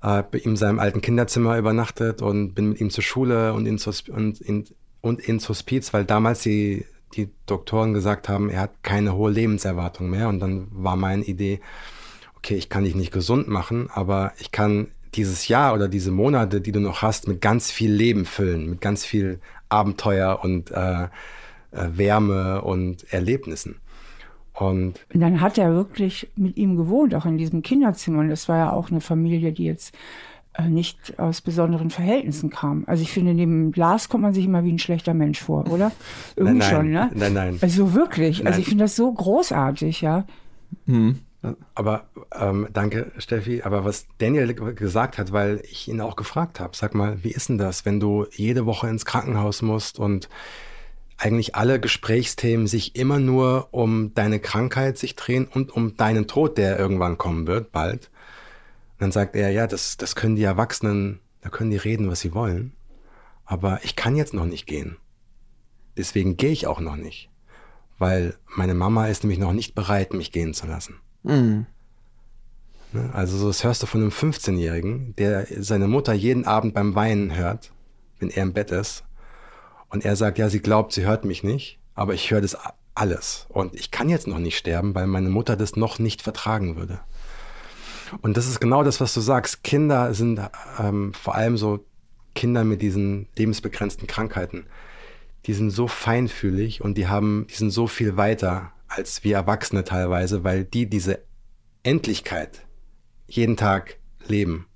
äh, 0.03 0.23
in 0.37 0.55
seinem 0.55 0.79
alten 0.79 1.01
Kinderzimmer 1.01 1.57
übernachtet 1.57 2.21
und 2.21 2.53
bin 2.53 2.69
mit 2.69 2.81
ihm 2.81 2.89
zur 2.89 3.03
Schule 3.03 3.53
und 3.53 3.65
ins, 3.65 3.87
und, 4.09 4.41
in, 4.41 4.65
und 5.01 5.21
ins 5.21 5.49
Hospiz, 5.49 5.93
weil 5.93 6.05
damals 6.05 6.41
die, 6.41 6.85
die 7.15 7.29
Doktoren 7.45 7.93
gesagt 7.93 8.29
haben, 8.29 8.49
er 8.49 8.61
hat 8.61 8.83
keine 8.83 9.15
hohe 9.15 9.31
Lebenserwartung 9.31 10.09
mehr. 10.09 10.29
Und 10.29 10.39
dann 10.39 10.67
war 10.71 10.95
meine 10.95 11.23
Idee, 11.23 11.59
okay, 12.43 12.55
ich 12.55 12.69
kann 12.69 12.83
dich 12.83 12.95
nicht 12.95 13.11
gesund 13.11 13.47
machen, 13.47 13.89
aber 13.93 14.33
ich 14.39 14.51
kann 14.51 14.87
dieses 15.13 15.47
Jahr 15.47 15.73
oder 15.73 15.87
diese 15.87 16.11
Monate, 16.11 16.61
die 16.61 16.71
du 16.71 16.79
noch 16.79 17.01
hast, 17.01 17.27
mit 17.27 17.41
ganz 17.41 17.69
viel 17.69 17.91
Leben 17.91 18.25
füllen, 18.25 18.69
mit 18.69 18.81
ganz 18.81 19.05
viel 19.05 19.39
Abenteuer 19.69 20.39
und 20.41 20.71
äh, 20.71 21.03
äh, 21.03 21.07
Wärme 21.71 22.61
und 22.61 23.11
Erlebnissen. 23.13 23.75
Und, 24.53 25.05
und 25.13 25.19
dann 25.21 25.41
hat 25.41 25.57
er 25.57 25.73
wirklich 25.73 26.29
mit 26.35 26.57
ihm 26.57 26.77
gewohnt, 26.77 27.15
auch 27.15 27.25
in 27.25 27.37
diesem 27.37 27.61
Kinderzimmer. 27.61 28.19
Und 28.19 28.29
das 28.29 28.49
war 28.49 28.57
ja 28.57 28.71
auch 28.71 28.89
eine 28.89 29.01
Familie, 29.01 29.51
die 29.53 29.65
jetzt 29.65 29.95
äh, 30.53 30.67
nicht 30.67 31.19
aus 31.19 31.41
besonderen 31.41 31.89
Verhältnissen 31.89 32.49
kam. 32.49 32.83
Also 32.87 33.03
ich 33.03 33.11
finde, 33.11 33.33
neben 33.33 33.71
Lars 33.73 34.09
kommt 34.09 34.23
man 34.23 34.33
sich 34.33 34.45
immer 34.45 34.63
wie 34.63 34.71
ein 34.71 34.79
schlechter 34.79 35.13
Mensch 35.13 35.39
vor, 35.39 35.71
oder? 35.71 35.91
Irgendwie 36.35 36.59
nein, 36.59 36.69
nein, 36.69 36.75
schon, 36.75 36.91
ne? 36.91 37.11
Nein, 37.13 37.33
nein. 37.33 37.59
Also 37.61 37.93
wirklich. 37.93 38.39
Nein. 38.39 38.47
Also 38.47 38.59
ich 38.59 38.67
finde 38.67 38.83
das 38.83 38.95
so 38.95 39.11
großartig, 39.11 40.01
ja. 40.01 40.25
Mhm. 40.85 41.19
Aber 41.73 42.07
ähm, 42.33 42.67
danke, 42.71 43.11
Steffi. 43.17 43.63
Aber 43.63 43.83
was 43.83 44.05
Daniel 44.19 44.53
gesagt 44.53 45.17
hat, 45.17 45.31
weil 45.31 45.61
ich 45.69 45.87
ihn 45.87 46.01
auch 46.01 46.15
gefragt 46.15 46.59
habe, 46.59 46.75
sag 46.75 46.93
mal, 46.93 47.23
wie 47.23 47.31
ist 47.31 47.49
denn 47.49 47.57
das, 47.57 47.85
wenn 47.85 47.99
du 47.99 48.27
jede 48.31 48.65
Woche 48.65 48.87
ins 48.87 49.05
Krankenhaus 49.05 49.61
musst 49.61 49.97
und 49.97 50.29
eigentlich 51.17 51.55
alle 51.55 51.79
Gesprächsthemen 51.79 52.67
sich 52.67 52.95
immer 52.95 53.19
nur 53.19 53.69
um 53.71 54.13
deine 54.13 54.39
Krankheit 54.39 54.97
sich 54.97 55.15
drehen 55.15 55.47
und 55.47 55.71
um 55.71 55.95
deinen 55.95 56.27
Tod, 56.27 56.57
der 56.57 56.79
irgendwann 56.79 57.17
kommen 57.17 57.47
wird, 57.47 57.71
bald. 57.71 58.09
Und 58.93 59.01
dann 59.01 59.11
sagt 59.11 59.35
er, 59.35 59.51
ja, 59.51 59.67
das, 59.67 59.97
das 59.97 60.15
können 60.15 60.35
die 60.35 60.43
Erwachsenen, 60.43 61.19
da 61.41 61.49
können 61.49 61.71
die 61.71 61.77
reden, 61.77 62.09
was 62.09 62.21
sie 62.21 62.33
wollen. 62.33 62.73
Aber 63.45 63.79
ich 63.83 63.95
kann 63.95 64.15
jetzt 64.15 64.33
noch 64.33 64.45
nicht 64.45 64.65
gehen. 64.65 64.97
Deswegen 65.97 66.37
gehe 66.37 66.51
ich 66.51 66.67
auch 66.67 66.79
noch 66.79 66.95
nicht. 66.95 67.29
Weil 67.97 68.35
meine 68.55 68.73
Mama 68.73 69.07
ist 69.07 69.23
nämlich 69.23 69.39
noch 69.39 69.53
nicht 69.53 69.75
bereit, 69.75 70.13
mich 70.13 70.31
gehen 70.31 70.53
zu 70.53 70.65
lassen. 70.65 70.99
Mhm. 71.23 71.65
Also 73.13 73.47
das 73.47 73.63
hörst 73.63 73.81
du 73.81 73.87
von 73.87 74.01
einem 74.01 74.09
15-Jährigen, 74.09 75.15
der 75.15 75.47
seine 75.59 75.87
Mutter 75.87 76.13
jeden 76.13 76.45
Abend 76.45 76.73
beim 76.73 76.93
Weinen 76.93 77.35
hört, 77.35 77.71
wenn 78.19 78.29
er 78.29 78.43
im 78.43 78.53
Bett 78.53 78.71
ist. 78.71 79.05
Und 79.89 80.03
er 80.05 80.15
sagt, 80.15 80.37
ja, 80.37 80.49
sie 80.49 80.59
glaubt, 80.59 80.93
sie 80.93 81.05
hört 81.05 81.23
mich 81.23 81.43
nicht, 81.43 81.79
aber 81.95 82.13
ich 82.13 82.31
höre 82.31 82.41
das 82.41 82.57
alles. 82.95 83.45
Und 83.49 83.75
ich 83.75 83.91
kann 83.91 84.09
jetzt 84.09 84.27
noch 84.27 84.39
nicht 84.39 84.57
sterben, 84.57 84.93
weil 84.93 85.07
meine 85.07 85.29
Mutter 85.29 85.55
das 85.55 85.75
noch 85.75 85.99
nicht 85.99 86.21
vertragen 86.21 86.75
würde. 86.75 86.99
Und 88.21 88.35
das 88.35 88.47
ist 88.47 88.59
genau 88.59 88.83
das, 88.83 88.99
was 88.99 89.13
du 89.13 89.21
sagst. 89.21 89.63
Kinder 89.63 90.13
sind 90.13 90.41
ähm, 90.79 91.13
vor 91.13 91.35
allem 91.35 91.57
so 91.57 91.85
Kinder 92.35 92.63
mit 92.63 92.81
diesen 92.81 93.27
lebensbegrenzten 93.37 94.07
Krankheiten. 94.07 94.65
Die 95.45 95.53
sind 95.53 95.71
so 95.71 95.87
feinfühlig 95.87 96.81
und 96.81 96.97
die 96.97 97.07
haben, 97.07 97.47
die 97.49 97.55
sind 97.55 97.71
so 97.71 97.87
viel 97.87 98.17
weiter 98.17 98.73
als 98.91 99.23
wir 99.23 99.35
Erwachsene 99.35 99.83
teilweise, 99.83 100.43
weil 100.43 100.63
die 100.65 100.89
diese 100.89 101.19
Endlichkeit 101.83 102.65
jeden 103.27 103.57
Tag 103.57 103.97
leben. 104.27 104.67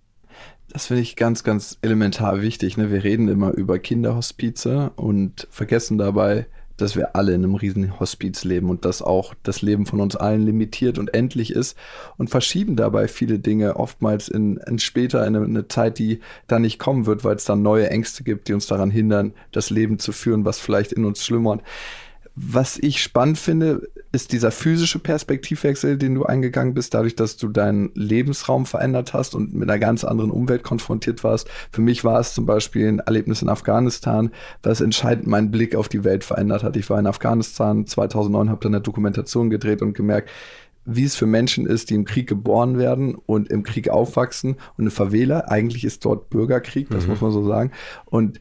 Das 0.70 0.88
finde 0.88 1.04
ich 1.04 1.16
ganz, 1.16 1.44
ganz 1.44 1.78
elementar 1.82 2.42
wichtig. 2.42 2.78
Ne? 2.78 2.92
Wir 2.92 3.04
reden 3.04 3.28
immer 3.28 3.52
über 3.52 3.80
Kinderhospize 3.80 4.92
und 4.96 5.48
vergessen 5.52 5.98
dabei, 5.98 6.48
dass 6.78 6.96
wir 6.96 7.16
alle 7.16 7.34
in 7.34 7.44
einem 7.44 7.56
riesen 7.56 8.00
Hospiz 8.00 8.44
leben 8.44 8.70
und 8.70 8.84
dass 8.84 9.02
auch 9.02 9.34
das 9.44 9.62
Leben 9.62 9.86
von 9.86 10.02
uns 10.02 10.16
allen 10.16 10.46
limitiert 10.46 10.98
und 10.98 11.14
endlich 11.14 11.52
ist 11.52 11.78
und 12.18 12.30
verschieben 12.30 12.76
dabei 12.76 13.08
viele 13.08 13.40
Dinge 13.40 13.78
oftmals 13.78 14.28
in, 14.28 14.58
in 14.58 14.80
später 14.80 15.26
in 15.26 15.36
eine, 15.36 15.46
eine, 15.46 15.68
Zeit, 15.68 16.00
die 16.00 16.20
da 16.48 16.60
nicht 16.60 16.80
kommen 16.80 17.06
wird, 17.06 17.24
weil 17.24 17.38
es 17.38 17.46
dann 17.46 17.62
neue 17.62 17.90
Ängste 17.90 18.24
gibt, 18.24 18.48
die 18.48 18.54
uns 18.54 18.68
daran 18.68 18.92
hindern, 18.92 19.34
das 19.52 19.70
Leben 19.70 20.00
zu 20.00 20.12
führen, 20.12 20.44
was 20.44 20.60
vielleicht 20.60 20.92
in 20.92 21.06
uns 21.06 21.24
schlummert. 21.24 21.62
Was 22.36 22.78
ich 22.78 23.02
spannend 23.02 23.38
finde, 23.38 23.90
ist 24.12 24.34
dieser 24.34 24.52
physische 24.52 25.00
Perspektivwechsel, 25.00 25.98
den 25.98 26.16
du 26.16 26.26
eingegangen 26.26 26.74
bist, 26.74 26.94
dadurch, 26.94 27.16
dass 27.16 27.38
du 27.38 27.48
deinen 27.48 27.92
Lebensraum 27.94 28.66
verändert 28.66 29.14
hast 29.14 29.36
und 29.36 29.54
mit 29.54 29.70
einer 29.70 29.80
ganz 29.80 30.04
anderen 30.04 30.32
Umwelt 30.32 30.64
konfrontiert 30.64 31.24
warst. 31.24 31.50
Für 31.72 31.82
mich 31.82 32.04
war 32.04 32.20
es 32.20 32.34
zum 32.34 32.46
Beispiel 32.46 32.88
ein 32.88 33.00
Erlebnis 33.00 33.42
in 33.42 33.48
Afghanistan, 33.48 34.32
was 34.64 34.82
entscheidend 34.82 35.28
meinen 35.28 35.50
Blick 35.50 35.76
auf 35.76 35.88
die 35.88 36.04
Welt 36.04 36.26
verändert 36.26 36.64
hat. 36.64 36.76
Ich 36.76 36.90
war 36.90 37.00
in 37.00 37.08
Afghanistan 37.08 37.88
2009, 37.88 38.50
habe 38.50 38.62
dann 38.62 38.76
eine 38.76 38.82
Dokumentation 38.82 39.50
gedreht 39.50 39.82
und 39.82 39.94
gemerkt, 39.94 40.30
wie 40.84 41.06
es 41.06 41.16
für 41.16 41.26
Menschen 41.26 41.66
ist, 41.66 41.90
die 41.90 41.96
im 41.96 42.06
Krieg 42.06 42.28
geboren 42.28 42.78
werden 42.78 43.16
und 43.16 43.50
im 43.50 43.64
Krieg 43.64 43.90
aufwachsen 43.90 44.52
und 44.78 44.84
eine 44.84 44.92
Favela, 44.92 45.46
eigentlich 45.48 45.84
ist 45.84 46.04
dort 46.04 46.30
Bürgerkrieg, 46.30 46.90
das 46.90 47.06
mhm. 47.06 47.12
muss 47.12 47.22
man 47.22 47.32
so 47.32 47.48
sagen. 47.48 47.72
Und 48.06 48.40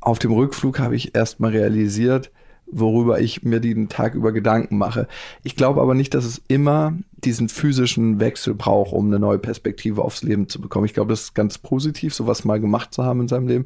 auf 0.00 0.18
dem 0.18 0.32
Rückflug 0.32 0.78
habe 0.78 0.96
ich 0.96 1.14
erst 1.14 1.40
mal 1.40 1.50
realisiert, 1.50 2.30
worüber 2.70 3.20
ich 3.20 3.42
mir 3.42 3.60
den 3.60 3.88
Tag 3.88 4.14
über 4.14 4.32
Gedanken 4.32 4.78
mache. 4.78 5.08
Ich 5.42 5.56
glaube 5.56 5.80
aber 5.80 5.94
nicht, 5.94 6.14
dass 6.14 6.24
es 6.24 6.42
immer 6.48 6.96
diesen 7.24 7.48
physischen 7.48 8.20
Wechsel 8.20 8.54
braucht, 8.54 8.92
um 8.92 9.06
eine 9.06 9.18
neue 9.18 9.38
Perspektive 9.38 10.02
aufs 10.02 10.22
Leben 10.22 10.48
zu 10.48 10.60
bekommen. 10.60 10.86
Ich 10.86 10.94
glaube, 10.94 11.10
das 11.10 11.22
ist 11.22 11.34
ganz 11.34 11.58
positiv, 11.58 12.14
sowas 12.14 12.44
mal 12.44 12.60
gemacht 12.60 12.94
zu 12.94 13.04
haben 13.04 13.20
in 13.20 13.28
seinem 13.28 13.48
Leben. 13.48 13.64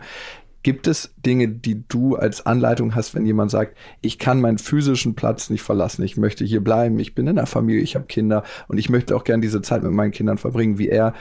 Gibt 0.62 0.86
es 0.86 1.12
Dinge, 1.16 1.48
die 1.48 1.82
du 1.88 2.14
als 2.14 2.46
Anleitung 2.46 2.94
hast, 2.94 3.16
wenn 3.16 3.26
jemand 3.26 3.50
sagt, 3.50 3.76
ich 4.00 4.20
kann 4.20 4.40
meinen 4.40 4.58
physischen 4.58 5.16
Platz 5.16 5.50
nicht 5.50 5.62
verlassen, 5.62 6.04
ich 6.04 6.16
möchte 6.16 6.44
hier 6.44 6.62
bleiben, 6.62 7.00
ich 7.00 7.16
bin 7.16 7.26
in 7.26 7.34
der 7.34 7.46
Familie, 7.46 7.82
ich 7.82 7.96
habe 7.96 8.06
Kinder 8.06 8.44
und 8.68 8.78
ich 8.78 8.88
möchte 8.88 9.16
auch 9.16 9.24
gerne 9.24 9.40
diese 9.40 9.60
Zeit 9.60 9.82
mit 9.82 9.90
meinen 9.90 10.12
Kindern 10.12 10.38
verbringen, 10.38 10.78
wie 10.78 10.88
er 10.88 11.14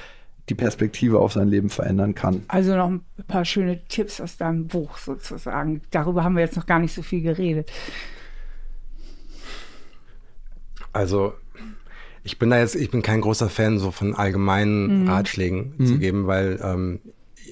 die 0.52 0.56
Perspektive 0.56 1.20
auf 1.20 1.32
sein 1.32 1.48
Leben 1.48 1.70
verändern 1.70 2.14
kann. 2.14 2.44
Also 2.50 2.76
noch 2.76 2.90
ein 2.90 3.06
paar 3.30 3.46
schöne 3.46 3.86
Tipps 3.86 4.20
aus 4.20 4.36
deinem 4.36 4.68
Buch 4.68 4.98
sozusagen. 4.98 5.82
Darüber 5.92 6.26
haben 6.26 6.36
wir 6.36 6.44
jetzt 6.44 6.58
noch 6.58 6.66
gar 6.66 6.80
nicht 6.80 6.94
so 6.94 7.02
viel 7.02 7.22
geredet. 7.22 7.72
Also 10.92 11.34
ich 12.24 12.38
bin 12.38 12.50
da 12.50 12.60
jetzt, 12.60 12.76
ich 12.76 12.92
bin 12.92 13.02
kein 13.02 13.22
großer 13.22 13.50
Fan 13.50 13.80
so 13.80 13.92
von 13.92 14.14
allgemeinen 14.14 15.04
mhm. 15.04 15.10
Ratschlägen 15.10 15.76
mhm. 15.78 15.86
zu 15.86 15.98
geben, 16.00 16.28
weil 16.28 16.60
ähm, 16.62 17.00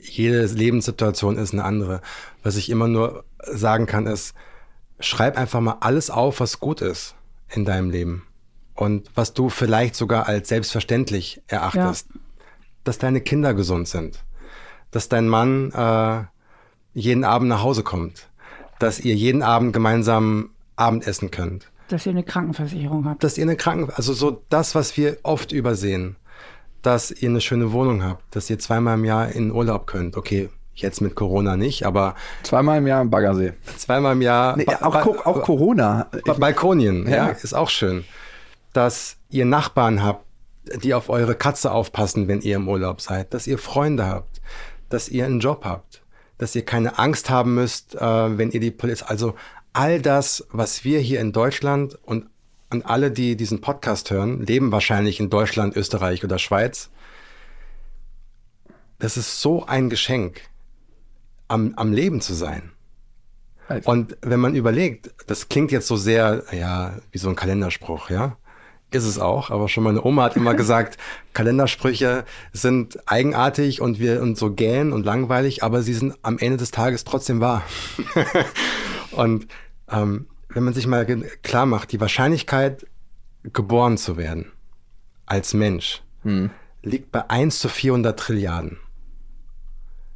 jede 0.04 0.46
Lebenssituation 0.46 1.38
ist 1.38 1.54
eine 1.54 1.64
andere. 1.64 2.02
Was 2.44 2.58
ich 2.58 2.70
immer 2.70 2.90
nur 2.90 3.24
sagen 3.42 3.86
kann, 3.86 4.08
ist, 4.08 4.34
schreib 5.00 5.38
einfach 5.38 5.62
mal 5.62 5.78
alles 5.80 6.10
auf, 6.10 6.42
was 6.42 6.60
gut 6.60 6.82
ist 6.82 7.16
in 7.48 7.64
deinem 7.64 7.92
Leben 7.92 8.24
und 8.76 9.10
was 9.16 9.34
du 9.34 9.48
vielleicht 9.48 9.96
sogar 9.96 10.28
als 10.28 10.50
selbstverständlich 10.50 11.42
erachtest. 11.48 12.10
Ja 12.14 12.20
dass 12.84 12.98
deine 12.98 13.22
Kinder 13.22 13.54
gesund 13.54 13.88
sind, 13.88 14.24
dass 14.92 15.10
dein 15.10 15.28
Mann 15.28 15.72
äh, 15.72 16.24
jeden 16.94 17.24
Abend 17.24 17.50
nach 17.50 17.64
Hause 17.64 17.84
kommt, 17.84 18.30
dass 18.80 19.00
ihr 19.00 19.16
jeden 19.16 19.44
Abend 19.44 19.74
gemeinsam 19.74 20.52
Abendessen 20.76 21.32
könnt. 21.32 21.70
Dass 21.90 22.06
ihr 22.06 22.12
eine 22.12 22.24
Krankenversicherung 22.24 23.06
habt. 23.06 23.24
Dass 23.24 23.38
ihr 23.38 23.44
eine 23.44 23.56
Kranken, 23.56 23.92
also 23.94 24.14
so 24.14 24.44
das, 24.50 24.76
was 24.76 24.96
wir 24.96 25.18
oft 25.24 25.52
übersehen, 25.52 26.16
dass 26.82 27.12
ihr 27.12 27.30
eine 27.30 27.42
schöne 27.42 27.72
Wohnung 27.72 28.04
habt, 28.04 28.24
dass 28.36 28.50
ihr 28.50 28.60
zweimal 28.60 28.98
im 28.98 29.06
Jahr 29.06 29.30
in 29.30 29.52
Urlaub 29.52 29.88
könnt. 29.88 30.16
Okay, 30.16 30.50
jetzt 30.76 31.02
mit 31.02 31.16
Corona 31.16 31.58
nicht, 31.58 31.86
aber 31.86 32.16
zweimal 32.44 32.78
im 32.78 32.88
Jahr 32.88 33.02
im 33.02 33.10
Baggersee. 33.10 33.54
Zweimal 33.78 34.14
im 34.14 34.22
Jahr. 34.22 34.56
Nee, 34.56 34.66
auch, 34.82 34.96
auch 35.26 35.42
Corona. 35.44 36.08
Balkonien, 36.38 37.08
ja. 37.08 37.16
ja, 37.16 37.28
ist 37.28 37.54
auch 37.54 37.70
schön. 37.70 38.06
Dass 38.72 39.18
ihr 39.30 39.46
Nachbarn 39.46 40.04
habt, 40.04 40.26
die 40.64 40.94
auf 40.94 41.10
eure 41.10 41.36
Katze 41.36 41.72
aufpassen, 41.72 42.28
wenn 42.28 42.42
ihr 42.42 42.58
im 42.58 42.68
Urlaub 42.68 43.02
seid, 43.02 43.34
dass 43.34 43.48
ihr 43.48 43.58
Freunde 43.58 44.06
habt, 44.06 44.42
dass 44.90 45.10
ihr 45.10 45.26
einen 45.26 45.40
Job 45.40 45.66
habt, 45.66 46.02
dass 46.38 46.56
ihr 46.56 46.66
keine 46.66 47.00
Angst 47.00 47.30
haben 47.30 47.56
müsst, 47.56 47.96
äh, 47.96 48.38
wenn 48.38 48.52
ihr 48.52 48.60
die 48.60 48.72
Polizei, 48.72 49.06
also 49.08 49.36
all 49.74 50.02
das, 50.02 50.48
was 50.52 50.84
wir 50.84 51.00
hier 51.00 51.20
in 51.22 51.32
Deutschland 51.32 51.98
und, 52.04 52.28
und 52.70 52.86
alle, 52.86 53.12
die 53.12 53.36
diesen 53.36 53.62
Podcast 53.62 54.12
hören, 54.12 54.46
leben 54.46 54.72
wahrscheinlich 54.72 55.20
in 55.20 55.30
Deutschland, 55.30 55.76
Österreich 55.76 56.24
oder 56.24 56.40
Schweiz. 56.40 56.90
Das 59.00 59.16
ist 59.16 59.42
so 59.42 59.66
ein 59.66 59.90
Geschenk, 59.90 60.42
am, 61.48 61.74
am 61.76 61.94
Leben 61.94 62.22
zu 62.22 62.34
sein. 62.34 62.72
Also. 63.68 63.90
Und 63.92 64.18
wenn 64.22 64.40
man 64.40 64.56
überlegt, 64.56 65.12
das 65.28 65.48
klingt 65.48 65.72
jetzt 65.72 65.88
so 65.88 65.96
sehr, 65.96 66.44
ja, 66.52 66.98
wie 67.12 67.20
so 67.20 67.30
ein 67.30 67.36
Kalenderspruch, 67.36 68.10
ja. 68.10 68.36
Ist 68.92 69.06
es 69.06 69.20
auch, 69.20 69.52
aber 69.52 69.70
schon 69.70 69.84
meine 69.84 70.04
Oma 70.04 70.24
hat 70.24 70.36
immer 70.36 70.56
gesagt, 70.56 70.98
Kalendersprüche 71.34 72.26
sind 72.54 73.00
eigenartig 73.08 73.82
und 73.82 74.00
wir 74.00 74.22
und 74.22 74.38
so 74.38 74.52
gähn 74.52 74.94
und 74.94 75.06
langweilig, 75.06 75.64
aber 75.64 75.84
sie 75.84 75.94
sind 75.94 76.16
am 76.24 76.40
Ende 76.40 76.58
des 76.58 76.72
Tages 76.72 77.04
trotzdem 77.04 77.40
wahr. 77.40 77.64
und 79.12 79.48
ähm, 79.92 80.28
wenn 80.50 80.64
man 80.64 80.74
sich 80.74 80.88
mal 80.88 81.06
klar 81.44 81.68
macht, 81.68 81.92
die 81.92 82.02
Wahrscheinlichkeit, 82.02 82.88
geboren 83.44 83.98
zu 83.98 84.18
werden 84.18 84.52
als 85.26 85.54
Mensch, 85.54 86.02
hm. 86.24 86.50
liegt 86.82 87.12
bei 87.12 87.30
1 87.30 87.60
zu 87.60 87.70
400 87.70 88.20
Trilliarden. 88.20 88.80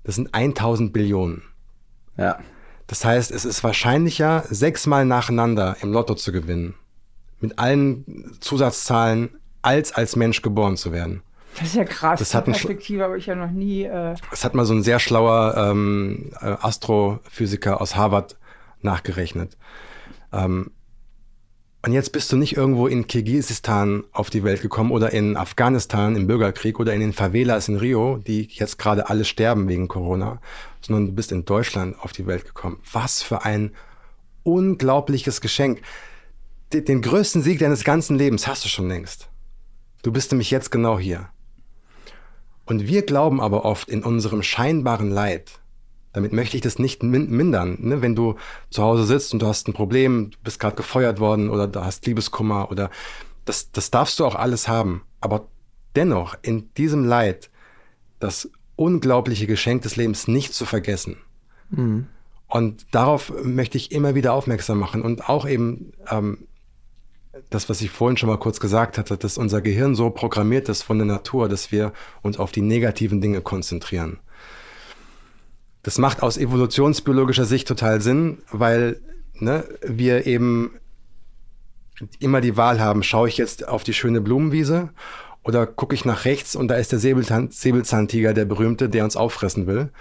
Das 0.04 0.16
sind 0.16 0.34
1000 0.34 0.92
Billionen. 0.92 1.44
Ja. 2.18 2.40
Das 2.88 3.06
heißt, 3.06 3.32
es 3.32 3.46
ist 3.46 3.64
wahrscheinlicher, 3.64 4.44
sechsmal 4.50 5.06
nacheinander 5.06 5.78
im 5.82 5.94
Lotto 5.94 6.16
zu 6.16 6.32
gewinnen, 6.32 6.76
mit 7.44 7.60
allen 7.60 8.36
Zusatzzahlen, 8.40 9.30
als 9.62 9.92
als 9.92 10.16
Mensch 10.16 10.42
geboren 10.42 10.78
zu 10.78 10.92
werden. 10.92 11.22
Das 11.56 11.68
ist 11.68 11.76
ja 11.76 11.84
krass. 11.84 12.20
Das 12.20 12.34
hat 12.34 12.46
Perspektive 12.46 13.04
habe 13.04 13.18
ich 13.18 13.28
ja 13.28 13.36
noch 13.36 13.52
nie. 13.52 13.84
Äh 13.84 14.16
das 14.32 14.44
hat 14.44 14.56
mal 14.56 14.66
so 14.66 14.74
ein 14.74 14.82
sehr 14.82 15.00
schlauer 15.00 15.56
ähm, 15.56 16.32
äh, 16.42 16.46
Astrophysiker 16.46 17.80
aus 17.80 17.96
Harvard 17.96 18.38
nachgerechnet. 18.82 19.58
Ähm, 20.32 20.72
und 21.86 21.92
jetzt 21.92 22.14
bist 22.14 22.32
du 22.32 22.38
nicht 22.38 22.56
irgendwo 22.56 22.88
in 22.88 23.08
Kirgisistan 23.08 24.06
auf 24.14 24.30
die 24.30 24.46
Welt 24.46 24.62
gekommen 24.62 24.92
oder 24.92 25.12
in 25.12 25.36
Afghanistan 25.36 26.16
im 26.16 26.28
Bürgerkrieg 26.28 26.80
oder 26.80 26.94
in 26.94 27.02
den 27.02 27.12
Favelas 27.12 27.68
in 27.68 27.76
Rio, 27.76 28.18
die 28.26 28.48
jetzt 28.52 28.80
gerade 28.80 29.10
alle 29.10 29.26
sterben 29.26 29.68
wegen 29.68 29.90
Corona, 29.90 30.40
sondern 30.80 31.08
du 31.08 31.12
bist 31.12 31.34
in 31.34 31.44
Deutschland 31.44 32.00
auf 32.00 32.14
die 32.14 32.26
Welt 32.26 32.46
gekommen. 32.46 32.80
Was 32.94 33.22
für 33.22 33.44
ein 33.44 33.74
unglaubliches 34.44 35.42
Geschenk. 35.42 35.82
Den 36.74 37.02
größten 37.02 37.44
Sieg 37.44 37.60
deines 37.60 37.84
ganzen 37.84 38.18
Lebens 38.18 38.48
hast 38.48 38.66
du 38.66 38.70
schon 38.70 38.88
längst. 38.88 39.30
Du 40.02 40.12
bist 40.12 40.32
nämlich 40.32 40.52
jetzt 40.52 40.72
genau 40.72 40.98
hier. 40.98 41.30
Und 42.66 42.88
wir 42.88 43.06
glauben 43.06 43.42
aber 43.42 43.66
oft 43.66 43.90
in 43.90 44.04
unserem 44.04 44.42
scheinbaren 44.42 45.12
Leid, 45.12 45.60
damit 46.14 46.34
möchte 46.34 46.56
ich 46.56 46.62
das 46.62 46.80
nicht 46.80 47.04
mindern. 47.04 47.78
Ne? 47.80 48.02
Wenn 48.02 48.16
du 48.16 48.36
zu 48.70 48.84
Hause 48.84 49.06
sitzt 49.06 49.34
und 49.34 49.42
du 49.42 49.48
hast 49.48 49.68
ein 49.68 49.74
Problem, 49.74 50.32
du 50.32 50.38
bist 50.44 50.60
gerade 50.60 50.76
gefeuert 50.76 51.20
worden 51.20 51.50
oder 51.50 51.68
du 51.68 51.84
hast 51.84 52.06
Liebeskummer 52.06 52.72
oder 52.72 52.90
das, 53.46 53.72
das 53.72 53.92
darfst 53.92 54.20
du 54.20 54.26
auch 54.26 54.36
alles 54.36 54.68
haben. 54.68 55.04
Aber 55.22 55.48
dennoch 55.96 56.36
in 56.42 56.74
diesem 56.76 57.04
Leid 57.04 57.50
das 58.20 58.50
unglaubliche 58.76 59.48
Geschenk 59.48 59.82
des 59.82 59.96
Lebens 59.96 60.28
nicht 60.28 60.54
zu 60.54 60.66
vergessen. 60.66 61.18
Mhm. 61.70 62.08
Und 62.48 62.86
darauf 62.92 63.34
möchte 63.44 63.78
ich 63.78 63.92
immer 63.92 64.14
wieder 64.16 64.34
aufmerksam 64.34 64.78
machen 64.78 65.02
und 65.02 65.28
auch 65.28 65.48
eben 65.48 65.94
ähm, 66.10 66.48
das, 67.50 67.70
was 67.70 67.82
ich 67.82 67.90
vorhin 67.90 68.18
schon 68.18 68.30
mal 68.30 68.38
kurz 68.38 68.60
gesagt 68.60 68.98
hatte, 68.98 69.18
dass 69.18 69.38
unser 69.38 69.62
Gehirn 69.62 69.96
so 69.96 70.10
programmiert 70.10 70.70
ist 70.70 70.84
von 70.84 70.98
der 70.98 71.08
Natur, 71.08 71.50
dass 71.50 71.72
wir 71.72 71.94
uns 72.22 72.38
auf 72.38 72.52
die 72.52 72.62
negativen 72.62 73.22
Dinge 73.22 73.42
konzentrieren. 73.42 74.20
Das 75.82 75.98
macht 75.98 76.22
aus 76.22 76.38
evolutionsbiologischer 76.38 77.46
Sicht 77.46 77.68
total 77.68 78.02
Sinn, 78.02 78.40
weil 78.52 79.02
ne, 79.34 79.66
wir 79.82 80.26
eben 80.28 80.72
immer 82.20 82.42
die 82.42 82.56
Wahl 82.56 82.80
haben, 82.80 83.04
schaue 83.04 83.28
ich 83.28 83.38
jetzt 83.38 83.68
auf 83.68 83.84
die 83.84 83.94
schöne 83.94 84.22
Blumenwiese 84.22 84.90
oder 85.44 85.66
gucke 85.66 85.96
ich 85.96 86.06
nach 86.06 86.26
rechts 86.26 86.56
und 86.56 86.68
da 86.68 86.76
ist 86.76 86.92
der 86.92 87.00
Säbelzahn, 87.00 87.52
Säbelzahntiger, 87.52 88.34
der 88.34 88.46
berühmte, 88.46 88.90
der 88.90 89.04
uns 89.04 89.18
auffressen 89.18 89.68
will. 89.68 89.92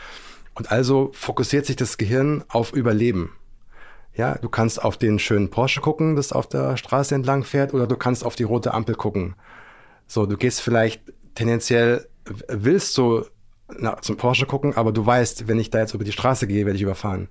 Und 0.55 0.71
also 0.71 1.11
fokussiert 1.14 1.66
sich 1.66 1.77
das 1.77 1.97
Gehirn 1.97 2.45
auf 2.49 2.73
Überleben. 2.73 3.31
Ja, 4.14 4.37
du 4.37 4.48
kannst 4.48 4.83
auf 4.83 4.96
den 4.96 5.18
schönen 5.18 5.51
Porsche 5.51 5.81
gucken, 5.81 6.16
das 6.16 6.33
auf 6.33 6.46
der 6.46 6.77
Straße 6.77 7.14
entlang 7.14 7.44
fährt, 7.44 7.72
oder 7.72 7.87
du 7.87 7.96
kannst 7.96 8.25
auf 8.25 8.37
die 8.37 8.42
rote 8.42 8.75
Ampel 8.75 8.94
gucken. 8.94 9.35
So, 10.07 10.27
du 10.27 10.37
gehst 10.37 10.61
vielleicht 10.61 11.03
tendenziell, 11.35 12.07
willst 12.48 12.98
du 12.98 13.25
na, 13.79 14.01
zum 14.03 14.16
Porsche 14.16 14.46
gucken, 14.46 14.77
aber 14.77 14.92
du 14.92 15.05
weißt, 15.05 15.48
wenn 15.48 15.59
ich 15.59 15.70
da 15.70 15.81
jetzt 15.81 15.94
über 15.94 16.05
die 16.05 16.12
Straße 16.12 16.46
gehe, 16.46 16.66
werde 16.66 16.77
ich 16.77 16.83
überfahren. 16.83 17.29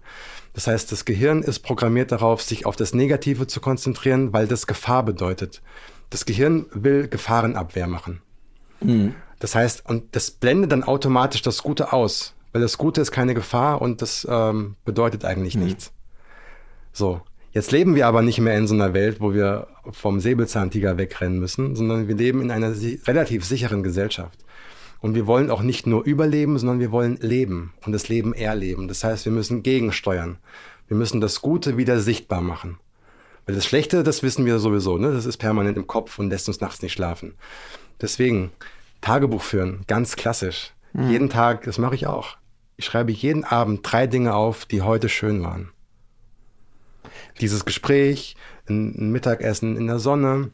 Das 0.54 0.68
heißt, 0.68 0.92
das 0.92 1.06
Gehirn 1.06 1.44
ist 1.44 1.60
programmiert 1.60 2.12
darauf, 2.12 2.42
sich 2.42 2.66
auf 2.66 2.76
das 2.76 2.94
Negative 2.94 3.48
zu 3.48 3.62
konzentrieren, 3.62 4.34
weil 4.34 4.48
das 4.48 4.68
Gefahr 4.68 5.04
bedeutet. 5.04 5.62
Das 6.10 6.26
Gehirn 6.26 6.66
will 6.74 7.08
Gefahrenabwehr 7.08 7.88
machen. 7.88 8.22
Mhm. 8.82 9.16
Das 9.40 9.56
heißt, 9.56 9.88
und 9.88 10.16
das 10.16 10.32
blendet 10.32 10.72
dann 10.72 10.84
automatisch 10.84 11.42
das 11.42 11.64
Gute 11.64 11.94
aus, 11.94 12.34
weil 12.52 12.62
das 12.62 12.78
Gute 12.78 13.02
ist 13.02 13.12
keine 13.12 13.34
Gefahr 13.34 13.82
und 13.82 14.02
das 14.02 14.28
ähm, 14.30 14.76
bedeutet 14.84 15.26
eigentlich 15.26 15.56
mhm. 15.56 15.64
nichts. 15.64 15.94
So, 16.94 17.22
jetzt 17.52 17.72
leben 17.72 17.96
wir 17.96 18.08
aber 18.08 18.22
nicht 18.22 18.40
mehr 18.40 18.58
in 18.58 18.68
so 18.68 18.74
einer 18.74 18.94
Welt, 18.94 19.20
wo 19.20 19.34
wir 19.34 19.68
vom 19.92 20.20
Säbelzahntiger 20.20 20.98
wegrennen 20.98 21.40
müssen, 21.40 21.76
sondern 21.76 22.08
wir 22.08 22.16
leben 22.16 22.42
in 22.42 22.52
einer 22.52 22.74
relativ 23.08 23.46
sicheren 23.46 23.84
Gesellschaft. 23.84 24.40
Und 25.00 25.16
wir 25.16 25.26
wollen 25.26 25.50
auch 25.50 25.64
nicht 25.64 25.88
nur 25.88 26.04
überleben, 26.04 26.60
sondern 26.60 26.80
wir 26.80 26.92
wollen 26.92 27.18
leben 27.22 27.74
und 27.86 27.92
das 27.92 28.08
Leben 28.08 28.34
erleben. 28.34 28.88
Das 28.88 29.04
heißt, 29.04 29.26
wir 29.26 29.32
müssen 29.32 29.64
gegensteuern. 29.64 30.38
Wir 30.88 30.96
müssen 30.96 31.22
das 31.22 31.42
Gute 31.42 31.78
wieder 31.78 32.00
sichtbar 32.00 32.42
machen. 32.42 32.78
Weil 33.46 33.56
das 33.56 33.66
Schlechte, 33.66 34.04
das 34.04 34.22
wissen 34.22 34.46
wir 34.46 34.60
sowieso, 34.60 34.98
ne? 34.98 35.12
das 35.12 35.26
ist 35.26 35.38
permanent 35.38 35.78
im 35.78 35.88
Kopf 35.88 36.20
und 36.20 36.30
lässt 36.30 36.48
uns 36.48 36.62
nachts 36.62 36.82
nicht 36.84 36.94
schlafen. 36.94 37.34
Deswegen 38.00 38.52
Tagebuch 39.02 39.42
führen, 39.42 39.82
ganz 39.88 40.16
klassisch. 40.16 40.74
Mhm. 40.94 41.10
Jeden 41.10 41.30
Tag, 41.30 41.64
das 41.64 41.80
mache 41.80 41.96
ich 41.96 42.06
auch. 42.06 42.38
Ich 42.78 42.86
schreibe 42.86 43.12
jeden 43.12 43.44
Abend 43.44 43.80
drei 43.84 44.06
Dinge 44.06 44.36
auf, 44.36 44.66
die 44.66 44.82
heute 44.84 45.10
schön 45.10 45.42
waren. 45.44 45.72
Dieses 47.42 47.66
Gespräch, 47.66 48.36
ein 48.70 49.12
Mittagessen 49.12 49.76
in 49.76 49.88
der 49.88 50.00
Sonne, 50.00 50.52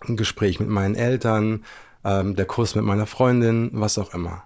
ein 0.00 0.16
Gespräch 0.16 0.58
mit 0.58 0.68
meinen 0.68 0.94
Eltern, 0.94 1.64
ähm, 2.04 2.34
der 2.34 2.46
Kurs 2.46 2.74
mit 2.74 2.84
meiner 2.84 3.06
Freundin, 3.06 3.70
was 3.72 3.98
auch 3.98 4.14
immer. 4.14 4.44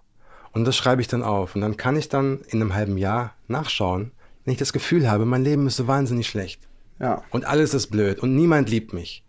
Und 0.52 0.64
das 0.64 0.76
schreibe 0.76 1.00
ich 1.00 1.08
dann 1.08 1.22
auf. 1.22 1.54
Und 1.54 1.60
dann 1.60 1.76
kann 1.76 1.96
ich 1.96 2.08
dann 2.08 2.40
in 2.48 2.60
einem 2.60 2.74
halben 2.74 2.98
Jahr 2.98 3.34
nachschauen, 3.46 4.12
wenn 4.44 4.52
ich 4.52 4.58
das 4.58 4.72
Gefühl 4.72 5.10
habe, 5.10 5.24
mein 5.24 5.44
Leben 5.44 5.66
ist 5.66 5.76
so 5.76 5.86
wahnsinnig 5.86 6.28
schlecht. 6.28 6.60
Ja. 6.98 7.22
Und 7.30 7.44
alles 7.44 7.74
ist 7.74 7.88
blöd 7.88 8.18
und 8.18 8.34
niemand 8.34 8.70
liebt 8.70 8.92
mich. 8.92 9.24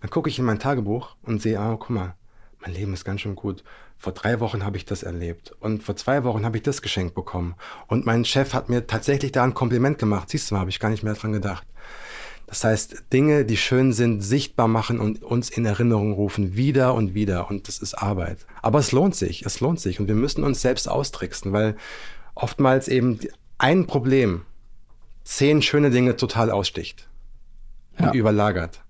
Dann 0.00 0.10
gucke 0.10 0.28
ich 0.28 0.38
in 0.38 0.44
mein 0.44 0.58
Tagebuch 0.58 1.16
und 1.22 1.40
sehe, 1.40 1.58
ah, 1.58 1.76
guck 1.78 1.90
mal, 1.90 2.14
mein 2.60 2.74
Leben 2.74 2.92
ist 2.92 3.04
ganz 3.04 3.22
schön 3.22 3.36
gut. 3.36 3.64
Vor 4.00 4.14
drei 4.14 4.40
Wochen 4.40 4.64
habe 4.64 4.78
ich 4.78 4.86
das 4.86 5.02
erlebt 5.02 5.54
und 5.60 5.82
vor 5.82 5.94
zwei 5.94 6.24
Wochen 6.24 6.46
habe 6.46 6.56
ich 6.56 6.62
das 6.62 6.80
geschenkt 6.80 7.14
bekommen. 7.14 7.54
Und 7.86 8.06
mein 8.06 8.24
Chef 8.24 8.54
hat 8.54 8.70
mir 8.70 8.86
tatsächlich 8.86 9.30
da 9.30 9.44
ein 9.44 9.52
Kompliment 9.52 9.98
gemacht. 9.98 10.30
Siehst 10.30 10.50
du 10.50 10.54
mal, 10.54 10.62
habe 10.62 10.70
ich 10.70 10.80
gar 10.80 10.88
nicht 10.88 11.02
mehr 11.02 11.12
dran 11.12 11.32
gedacht. 11.32 11.66
Das 12.46 12.64
heißt, 12.64 13.12
Dinge, 13.12 13.44
die 13.44 13.58
schön 13.58 13.92
sind, 13.92 14.22
sichtbar 14.22 14.68
machen 14.68 15.00
und 15.00 15.22
uns 15.22 15.50
in 15.50 15.66
Erinnerung 15.66 16.14
rufen, 16.14 16.56
wieder 16.56 16.94
und 16.94 17.12
wieder. 17.12 17.50
Und 17.50 17.68
das 17.68 17.78
ist 17.78 17.92
Arbeit. 17.92 18.38
Aber 18.62 18.78
es 18.78 18.90
lohnt 18.90 19.14
sich, 19.14 19.44
es 19.44 19.60
lohnt 19.60 19.80
sich. 19.80 20.00
Und 20.00 20.08
wir 20.08 20.14
müssen 20.14 20.44
uns 20.44 20.62
selbst 20.62 20.88
austricksen, 20.88 21.52
weil 21.52 21.76
oftmals 22.34 22.88
eben 22.88 23.20
ein 23.58 23.86
Problem 23.86 24.46
zehn 25.24 25.60
schöne 25.60 25.90
Dinge 25.90 26.16
total 26.16 26.50
aussticht 26.50 27.06
und 27.98 28.06
ja. 28.06 28.12
überlagert. 28.14 28.82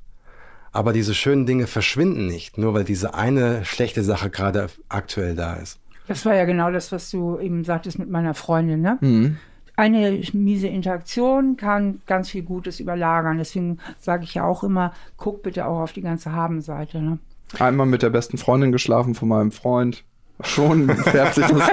Aber 0.72 0.92
diese 0.92 1.14
schönen 1.14 1.46
Dinge 1.46 1.66
verschwinden 1.66 2.26
nicht, 2.26 2.58
nur 2.58 2.74
weil 2.74 2.84
diese 2.84 3.14
eine 3.14 3.64
schlechte 3.64 4.02
Sache 4.04 4.30
gerade 4.30 4.68
aktuell 4.88 5.34
da 5.34 5.54
ist. 5.54 5.80
Das 6.06 6.24
war 6.24 6.34
ja 6.34 6.44
genau 6.44 6.70
das, 6.70 6.92
was 6.92 7.10
du 7.10 7.38
eben 7.38 7.64
sagtest 7.64 7.98
mit 7.98 8.10
meiner 8.10 8.34
Freundin, 8.34 8.80
ne? 8.80 8.98
Mhm 9.00 9.36
eine 9.80 10.20
miese 10.34 10.68
Interaktion 10.68 11.56
kann 11.56 12.02
ganz 12.06 12.28
viel 12.28 12.42
Gutes 12.42 12.80
überlagern. 12.80 13.38
Deswegen 13.38 13.78
sage 13.98 14.24
ich 14.24 14.34
ja 14.34 14.44
auch 14.44 14.62
immer, 14.62 14.92
guck 15.16 15.42
bitte 15.42 15.66
auch 15.66 15.80
auf 15.80 15.92
die 15.92 16.02
ganze 16.02 16.32
Habenseite. 16.32 17.00
Ne? 17.00 17.18
Einmal 17.58 17.86
mit 17.86 18.02
der 18.02 18.10
besten 18.10 18.36
Freundin 18.36 18.72
geschlafen 18.72 19.14
von 19.14 19.28
meinem 19.28 19.52
Freund. 19.52 20.04
Schon 20.42 20.88
färbt 20.96 21.34
sich 21.34 21.46
das. 21.46 21.70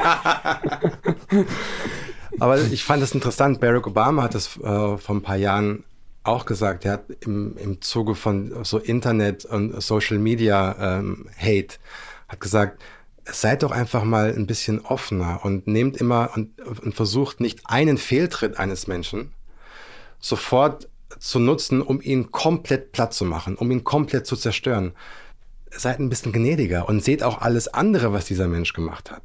Aber 2.40 2.60
ich 2.60 2.84
fand 2.86 3.04
das 3.04 3.14
interessant. 3.14 3.60
Barack 3.60 3.88
Obama 3.88 4.24
hat 4.24 4.36
das 4.36 4.58
äh, 4.58 4.98
vor 4.98 5.16
ein 5.16 5.22
paar 5.22 5.38
Jahren 5.38 5.84
auch 6.28 6.46
gesagt. 6.46 6.86
Er 6.86 6.94
hat 6.94 7.06
im, 7.22 7.58
im 7.58 7.82
Zuge 7.82 8.16
von 8.16 8.64
so 8.64 8.78
Internet 8.78 9.46
und 9.46 9.82
Social 9.82 10.18
Media 10.18 11.00
ähm, 11.00 11.28
Hate 11.38 11.78
hat 12.28 12.40
gesagt, 12.40 12.82
seid 13.26 13.64
doch 13.64 13.72
einfach 13.72 14.04
mal 14.04 14.34
ein 14.34 14.48
bisschen 14.48 14.82
offener 14.82 15.42
und 15.44 15.68
nehmt 15.68 15.98
immer 15.98 16.32
und, 16.36 16.60
und 16.62 16.94
versucht 16.96 17.40
nicht 17.40 17.62
einen 17.66 17.98
Fehltritt 17.98 18.58
eines 18.58 18.88
Menschen 18.88 19.34
sofort 20.20 20.90
zu 21.20 21.40
nutzen, 21.40 21.82
um 21.82 22.02
ihn 22.02 22.32
komplett 22.32 22.92
platt 22.92 23.14
zu 23.14 23.26
machen, 23.26 23.56
um 23.56 23.72
ihn 23.72 23.84
komplett 23.84 24.26
zu 24.26 24.36
zerstören. 24.36 24.94
Seid 25.70 26.00
ein 26.00 26.10
bisschen 26.10 26.32
gnädiger 26.32 26.88
und 26.88 27.04
seht 27.04 27.24
auch 27.24 27.42
alles 27.42 27.68
andere, 27.68 28.14
was 28.14 28.26
dieser 28.26 28.48
Mensch 28.48 28.74
gemacht 28.74 29.12
hat. 29.12 29.24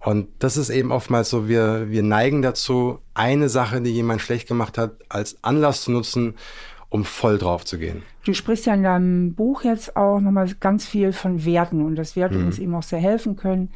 Und 0.00 0.28
das 0.38 0.56
ist 0.56 0.70
eben 0.70 0.92
oftmals 0.92 1.28
so, 1.28 1.46
wir, 1.46 1.90
wir 1.90 2.02
neigen 2.02 2.40
dazu, 2.40 3.00
eine 3.12 3.48
Sache, 3.48 3.82
die 3.82 3.90
jemand 3.90 4.22
schlecht 4.22 4.48
gemacht 4.48 4.78
hat, 4.78 4.92
als 5.08 5.36
Anlass 5.44 5.82
zu 5.82 5.90
nutzen, 5.90 6.34
um 6.88 7.04
voll 7.04 7.38
drauf 7.38 7.64
zu 7.64 7.78
gehen. 7.78 8.02
Du 8.24 8.32
sprichst 8.32 8.66
ja 8.66 8.74
in 8.74 8.82
deinem 8.82 9.34
Buch 9.34 9.62
jetzt 9.62 9.96
auch 9.96 10.20
nochmal 10.20 10.52
ganz 10.58 10.86
viel 10.86 11.12
von 11.12 11.44
Werten 11.44 11.84
und 11.84 11.96
dass 11.96 12.16
Werte 12.16 12.38
mhm. 12.38 12.46
uns 12.46 12.58
eben 12.58 12.74
auch 12.74 12.82
sehr 12.82 12.98
helfen 12.98 13.36
können, 13.36 13.70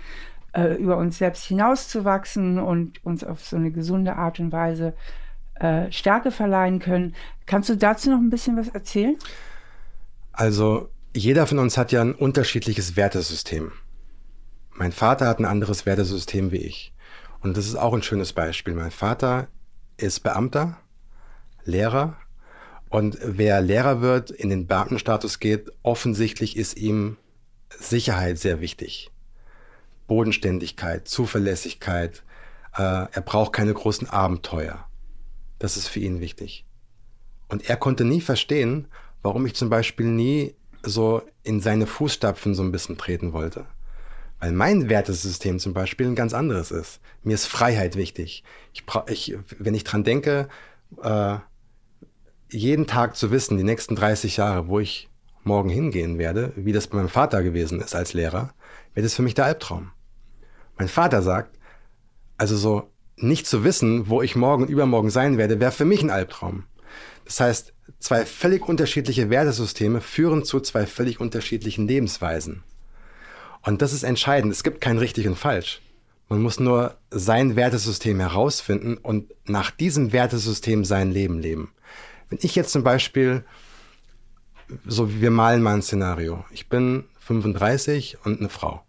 äh, 0.52 0.74
über 0.74 0.96
uns 0.96 1.18
selbst 1.18 1.44
hinauszuwachsen 1.44 2.58
und 2.58 3.04
uns 3.04 3.22
auf 3.22 3.44
so 3.44 3.56
eine 3.56 3.70
gesunde 3.70 4.16
Art 4.16 4.40
und 4.40 4.50
Weise 4.50 4.94
äh, 5.60 5.92
Stärke 5.92 6.30
verleihen 6.30 6.78
können. 6.78 7.14
Kannst 7.46 7.68
du 7.68 7.76
dazu 7.76 8.10
noch 8.10 8.18
ein 8.18 8.30
bisschen 8.30 8.56
was 8.56 8.68
erzählen? 8.68 9.16
Also 10.32 10.88
jeder 11.14 11.46
von 11.46 11.58
uns 11.58 11.78
hat 11.78 11.92
ja 11.92 12.00
ein 12.00 12.14
unterschiedliches 12.14 12.96
Wertesystem. 12.96 13.72
Mein 14.74 14.92
Vater 14.92 15.28
hat 15.28 15.38
ein 15.38 15.44
anderes 15.44 15.86
Wertesystem 15.86 16.50
wie 16.50 16.58
ich. 16.58 16.92
Und 17.40 17.56
das 17.56 17.66
ist 17.66 17.76
auch 17.76 17.94
ein 17.94 18.02
schönes 18.02 18.32
Beispiel. 18.32 18.74
Mein 18.74 18.90
Vater 18.90 19.46
ist 19.96 20.20
Beamter, 20.20 20.78
Lehrer. 21.64 22.16
Und 22.90 23.18
wer 23.22 23.60
Lehrer 23.60 24.00
wird, 24.00 24.30
in 24.30 24.50
den 24.50 24.66
Beamtenstatus 24.66 25.38
geht, 25.38 25.70
offensichtlich 25.82 26.56
ist 26.56 26.76
ihm 26.76 27.16
Sicherheit 27.70 28.38
sehr 28.38 28.60
wichtig. 28.60 29.10
Bodenständigkeit, 30.08 31.06
Zuverlässigkeit. 31.06 32.24
Äh, 32.76 33.06
er 33.12 33.22
braucht 33.24 33.52
keine 33.52 33.74
großen 33.74 34.10
Abenteuer. 34.10 34.86
Das 35.60 35.76
ist 35.76 35.88
für 35.88 36.00
ihn 36.00 36.20
wichtig. 36.20 36.66
Und 37.48 37.68
er 37.68 37.76
konnte 37.76 38.04
nie 38.04 38.20
verstehen, 38.20 38.88
warum 39.22 39.46
ich 39.46 39.54
zum 39.54 39.70
Beispiel 39.70 40.06
nie 40.06 40.54
so 40.82 41.22
in 41.44 41.60
seine 41.60 41.86
Fußstapfen 41.86 42.54
so 42.54 42.62
ein 42.62 42.72
bisschen 42.72 42.98
treten 42.98 43.32
wollte. 43.32 43.66
Weil 44.44 44.52
mein 44.52 44.90
Wertesystem 44.90 45.58
zum 45.58 45.72
Beispiel 45.72 46.06
ein 46.06 46.14
ganz 46.14 46.34
anderes 46.34 46.70
ist. 46.70 47.00
Mir 47.22 47.32
ist 47.32 47.46
Freiheit 47.46 47.96
wichtig. 47.96 48.44
Ich, 48.74 48.84
ich, 49.06 49.38
wenn 49.58 49.72
ich 49.72 49.84
dran 49.84 50.04
denke, 50.04 50.48
äh, 51.02 51.36
jeden 52.50 52.86
Tag 52.86 53.16
zu 53.16 53.30
wissen, 53.30 53.56
die 53.56 53.64
nächsten 53.64 53.96
30 53.96 54.36
Jahre, 54.36 54.68
wo 54.68 54.80
ich 54.80 55.08
morgen 55.44 55.70
hingehen 55.70 56.18
werde, 56.18 56.52
wie 56.56 56.72
das 56.72 56.88
bei 56.88 56.98
meinem 56.98 57.08
Vater 57.08 57.42
gewesen 57.42 57.80
ist 57.80 57.94
als 57.94 58.12
Lehrer, 58.12 58.52
wäre 58.92 59.04
das 59.04 59.14
für 59.14 59.22
mich 59.22 59.32
der 59.32 59.46
Albtraum. 59.46 59.92
Mein 60.76 60.88
Vater 60.88 61.22
sagt, 61.22 61.58
also 62.36 62.54
so 62.54 62.90
nicht 63.16 63.46
zu 63.46 63.64
wissen, 63.64 64.10
wo 64.10 64.20
ich 64.20 64.36
morgen 64.36 64.66
übermorgen 64.66 65.08
sein 65.08 65.38
werde, 65.38 65.58
wäre 65.58 65.72
für 65.72 65.86
mich 65.86 66.02
ein 66.02 66.10
Albtraum. 66.10 66.64
Das 67.24 67.40
heißt, 67.40 67.72
zwei 67.98 68.26
völlig 68.26 68.68
unterschiedliche 68.68 69.30
Wertesysteme 69.30 70.02
führen 70.02 70.44
zu 70.44 70.60
zwei 70.60 70.84
völlig 70.84 71.18
unterschiedlichen 71.18 71.88
Lebensweisen. 71.88 72.62
Und 73.64 73.82
das 73.82 73.92
ist 73.92 74.02
entscheidend. 74.02 74.52
Es 74.52 74.62
gibt 74.62 74.80
kein 74.80 74.98
richtig 74.98 75.26
und 75.26 75.36
falsch. 75.36 75.80
Man 76.28 76.42
muss 76.42 76.60
nur 76.60 76.96
sein 77.10 77.56
Wertesystem 77.56 78.20
herausfinden 78.20 78.96
und 78.96 79.32
nach 79.46 79.70
diesem 79.70 80.12
Wertesystem 80.12 80.84
sein 80.84 81.10
Leben 81.10 81.38
leben. 81.38 81.72
Wenn 82.28 82.38
ich 82.42 82.54
jetzt 82.54 82.72
zum 82.72 82.82
Beispiel, 82.82 83.44
so 84.86 85.20
wir 85.20 85.30
malen 85.30 85.62
mal 85.62 85.74
ein 85.74 85.82
Szenario. 85.82 86.44
Ich 86.50 86.68
bin 86.68 87.04
35 87.20 88.18
und 88.24 88.40
eine 88.40 88.48
Frau 88.48 88.82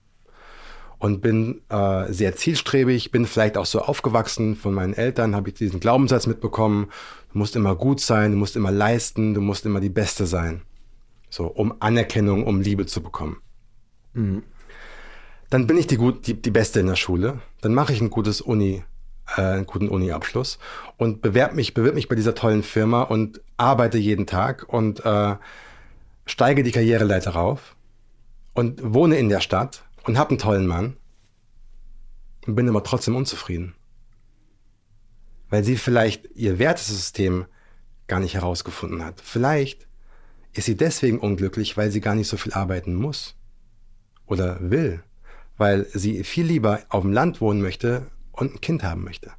und 0.97 1.21
bin 1.21 1.61
äh, 1.69 2.11
sehr 2.11 2.35
zielstrebig, 2.35 3.11
bin 3.11 3.25
vielleicht 3.25 3.57
auch 3.57 3.65
so 3.65 3.81
aufgewachsen 3.81 4.55
von 4.55 4.73
meinen 4.73 4.93
Eltern, 4.93 5.35
habe 5.35 5.49
ich 5.49 5.55
diesen 5.55 5.79
Glaubenssatz 5.79 6.25
mitbekommen, 6.25 6.89
du 7.31 7.37
musst 7.37 7.55
immer 7.55 7.75
gut 7.75 7.99
sein, 7.99 8.31
du 8.31 8.37
musst 8.37 8.55
immer 8.55 8.71
leisten, 8.71 9.33
du 9.33 9.41
musst 9.41 9.65
immer 9.65 9.81
die 9.81 9.89
Beste 9.89 10.25
sein. 10.25 10.61
So, 11.29 11.47
um 11.47 11.75
Anerkennung, 11.81 12.45
um 12.45 12.61
Liebe 12.61 12.85
zu 12.85 13.03
bekommen. 13.03 13.37
Mhm. 14.13 14.43
Dann 15.55 15.67
bin 15.67 15.77
ich 15.77 15.87
die, 15.87 15.95
gut, 15.95 16.27
die, 16.27 16.33
die 16.33 16.51
Beste 16.51 16.81
in 16.81 16.87
der 16.87 16.97
Schule, 16.97 17.39
dann 17.61 17.73
mache 17.73 17.93
ich 17.93 18.01
ein 18.01 18.09
gutes 18.09 18.41
Uni, 18.41 18.83
äh, 19.37 19.41
einen 19.41 19.65
guten 19.65 19.87
Uni-Abschluss 19.87 20.59
und 20.97 21.21
bewerbe 21.21 21.55
mich, 21.55 21.73
bewirb 21.73 21.95
mich 21.95 22.09
bei 22.09 22.15
dieser 22.15 22.35
tollen 22.35 22.61
Firma 22.61 23.03
und 23.03 23.39
arbeite 23.55 23.97
jeden 23.97 24.27
Tag 24.27 24.65
und 24.67 25.05
äh, 25.05 25.37
steige 26.25 26.61
die 26.61 26.73
Karriereleiter 26.73 27.31
rauf 27.31 27.77
und 28.53 28.81
wohne 28.83 29.15
in 29.15 29.29
der 29.29 29.39
Stadt 29.39 29.85
und 30.03 30.17
habe 30.17 30.31
einen 30.31 30.39
tollen 30.39 30.67
Mann 30.67 30.97
und 32.45 32.55
bin 32.55 32.67
aber 32.67 32.83
trotzdem 32.83 33.15
unzufrieden. 33.15 33.75
Weil 35.49 35.63
sie 35.63 35.77
vielleicht 35.77 36.35
ihr 36.35 36.59
Wertesystem 36.59 37.45
gar 38.07 38.19
nicht 38.19 38.33
herausgefunden 38.33 39.05
hat. 39.05 39.21
Vielleicht 39.21 39.87
ist 40.51 40.65
sie 40.65 40.75
deswegen 40.75 41.19
unglücklich, 41.19 41.77
weil 41.77 41.91
sie 41.91 42.01
gar 42.01 42.15
nicht 42.15 42.27
so 42.27 42.35
viel 42.35 42.51
arbeiten 42.51 42.93
muss 42.93 43.37
oder 44.25 44.57
will, 44.59 45.01
weil 45.57 45.85
sie 45.93 46.23
viel 46.23 46.45
lieber 46.45 46.81
auf 46.89 47.01
dem 47.01 47.13
Land 47.13 47.41
wohnen 47.41 47.61
möchte 47.61 48.07
und 48.31 48.55
ein 48.55 48.61
Kind 48.61 48.83
haben 48.83 49.03
möchte. 49.03 49.31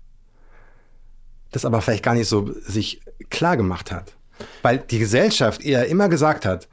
Das 1.50 1.64
aber 1.64 1.80
vielleicht 1.80 2.02
gar 2.04 2.14
nicht 2.14 2.28
so 2.28 2.52
sich 2.60 3.00
klar 3.30 3.56
gemacht 3.56 3.92
hat, 3.92 4.16
weil 4.62 4.78
die 4.78 4.98
Gesellschaft 4.98 5.62
ihr 5.62 5.86
immer 5.86 6.08
gesagt 6.08 6.44
hat, 6.44 6.68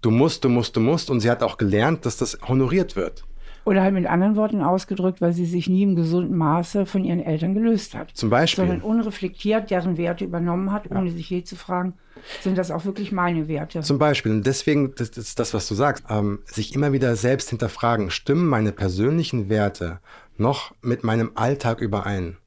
du 0.00 0.10
musst, 0.10 0.44
du 0.44 0.48
musst, 0.48 0.76
du 0.76 0.80
musst 0.80 1.10
und 1.10 1.20
sie 1.20 1.30
hat 1.30 1.42
auch 1.42 1.58
gelernt, 1.58 2.06
dass 2.06 2.16
das 2.16 2.38
honoriert 2.46 2.96
wird. 2.96 3.24
Oder 3.68 3.82
halt 3.82 3.92
mit 3.92 4.06
anderen 4.06 4.34
Worten 4.34 4.62
ausgedrückt, 4.62 5.20
weil 5.20 5.34
sie 5.34 5.44
sich 5.44 5.68
nie 5.68 5.82
im 5.82 5.94
gesunden 5.94 6.34
Maße 6.34 6.86
von 6.86 7.04
ihren 7.04 7.20
Eltern 7.20 7.52
gelöst 7.52 7.94
hat. 7.94 8.10
Zum 8.14 8.30
Beispiel. 8.30 8.64
Sondern 8.64 8.80
unreflektiert 8.80 9.70
deren 9.70 9.98
Werte 9.98 10.24
übernommen 10.24 10.72
hat, 10.72 10.90
ohne 10.90 11.10
ja. 11.10 11.12
sich 11.12 11.28
je 11.28 11.44
zu 11.44 11.54
fragen, 11.54 11.92
sind 12.40 12.56
das 12.56 12.70
auch 12.70 12.86
wirklich 12.86 13.12
meine 13.12 13.46
Werte? 13.46 13.82
Zum 13.82 13.98
Beispiel. 13.98 14.32
Und 14.32 14.46
deswegen, 14.46 14.94
das, 14.94 15.10
das 15.10 15.28
ist 15.28 15.38
das, 15.38 15.52
was 15.52 15.68
du 15.68 15.74
sagst, 15.74 16.04
ähm, 16.08 16.38
sich 16.46 16.74
immer 16.74 16.94
wieder 16.94 17.14
selbst 17.14 17.50
hinterfragen, 17.50 18.08
stimmen 18.10 18.46
meine 18.46 18.72
persönlichen 18.72 19.50
Werte 19.50 20.00
noch 20.38 20.74
mit 20.80 21.04
meinem 21.04 21.32
Alltag 21.34 21.82
überein? 21.82 22.38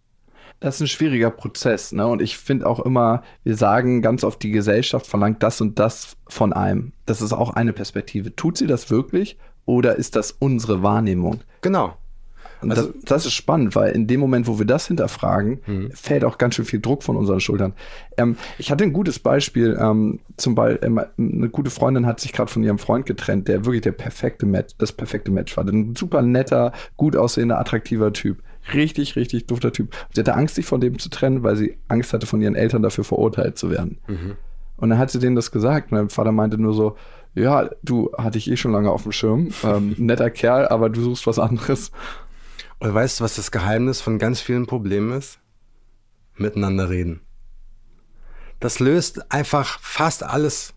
das 0.61 0.75
ist 0.75 0.81
ein 0.81 0.87
schwieriger 0.87 1.31
Prozess, 1.31 1.91
ne? 1.91 2.05
Und 2.05 2.21
ich 2.21 2.37
finde 2.37 2.67
auch 2.67 2.79
immer, 2.79 3.23
wir 3.43 3.57
sagen 3.57 4.03
ganz 4.03 4.23
oft, 4.23 4.41
die 4.43 4.51
Gesellschaft 4.51 5.07
verlangt 5.07 5.41
das 5.41 5.59
und 5.59 5.79
das 5.79 6.15
von 6.27 6.53
einem. 6.53 6.93
Das 7.07 7.19
ist 7.19 7.33
auch 7.33 7.49
eine 7.49 7.73
Perspektive. 7.73 8.35
Tut 8.35 8.57
sie 8.57 8.67
das 8.67 8.91
wirklich? 8.91 9.39
Oder 9.65 9.95
ist 9.95 10.15
das 10.15 10.31
unsere 10.31 10.83
Wahrnehmung? 10.83 11.41
Genau. 11.61 11.95
Und 12.61 12.69
also, 12.69 12.87
das, 12.87 13.03
das, 13.05 13.25
ist 13.25 13.33
spannend, 13.33 13.75
weil 13.75 13.91
in 13.93 14.07
dem 14.07 14.19
Moment, 14.19 14.47
wo 14.47 14.59
wir 14.59 14.65
das 14.65 14.87
hinterfragen, 14.87 15.59
mhm. 15.65 15.91
fällt 15.91 16.23
auch 16.23 16.37
ganz 16.37 16.55
schön 16.55 16.65
viel 16.65 16.79
Druck 16.79 17.03
von 17.03 17.17
unseren 17.17 17.39
Schultern. 17.39 17.73
Ähm, 18.17 18.37
ich 18.59 18.71
hatte 18.71 18.83
ein 18.83 18.93
gutes 18.93 19.19
Beispiel. 19.19 19.77
Ähm, 19.79 20.19
zum 20.37 20.53
Beispiel, 20.53 20.87
ähm, 20.87 21.01
eine 21.17 21.49
gute 21.49 21.71
Freundin 21.71 22.05
hat 22.05 22.19
sich 22.19 22.33
gerade 22.33 22.51
von 22.51 22.63
ihrem 22.63 22.77
Freund 22.77 23.05
getrennt, 23.05 23.47
der 23.47 23.65
wirklich 23.65 23.81
der 23.81 23.93
perfekte 23.93 24.45
Match, 24.45 24.75
das 24.77 24.91
perfekte 24.91 25.31
Match 25.31 25.57
war. 25.57 25.67
Ein 25.67 25.95
super 25.95 26.21
netter, 26.21 26.71
gut 26.97 27.15
aussehender, 27.15 27.59
attraktiver 27.59 28.13
Typ. 28.13 28.43
Richtig, 28.73 29.15
richtig 29.15 29.47
dufter 29.47 29.73
Typ. 29.73 29.95
Sie 30.13 30.21
hatte 30.21 30.35
Angst, 30.35 30.55
sich 30.55 30.65
von 30.65 30.81
dem 30.81 30.99
zu 30.99 31.09
trennen, 31.09 31.41
weil 31.41 31.55
sie 31.55 31.77
Angst 31.87 32.13
hatte, 32.13 32.27
von 32.27 32.41
ihren 32.41 32.55
Eltern 32.55 32.83
dafür 32.83 33.03
verurteilt 33.03 33.57
zu 33.57 33.71
werden. 33.71 33.97
Mhm. 34.07 34.37
Und 34.77 34.89
dann 34.89 34.99
hat 34.99 35.09
sie 35.09 35.19
denen 35.19 35.35
das 35.35 35.51
gesagt. 35.51 35.91
Und 35.91 35.97
mein 35.97 36.09
Vater 36.09 36.31
meinte 36.31 36.59
nur 36.59 36.73
so, 36.73 36.95
ja, 37.33 37.69
du 37.81 38.11
hatte 38.17 38.37
ich 38.37 38.49
eh 38.49 38.57
schon 38.57 38.71
lange 38.71 38.91
auf 38.91 39.03
dem 39.03 39.11
Schirm. 39.11 39.49
Ähm, 39.63 39.95
netter 39.97 40.29
Kerl, 40.29 40.67
aber 40.67 40.89
du 40.89 41.01
suchst 41.01 41.27
was 41.27 41.39
anderes. 41.39 41.91
Und 42.79 42.93
weißt 42.93 43.19
du, 43.19 43.23
was 43.23 43.35
das 43.35 43.51
Geheimnis 43.51 44.01
von 44.01 44.19
ganz 44.19 44.41
vielen 44.41 44.65
Problemen 44.65 45.11
ist? 45.11 45.39
Miteinander 46.35 46.89
reden. 46.89 47.21
Das 48.59 48.79
löst 48.79 49.31
einfach 49.31 49.79
fast 49.79 50.23
alles. 50.23 50.73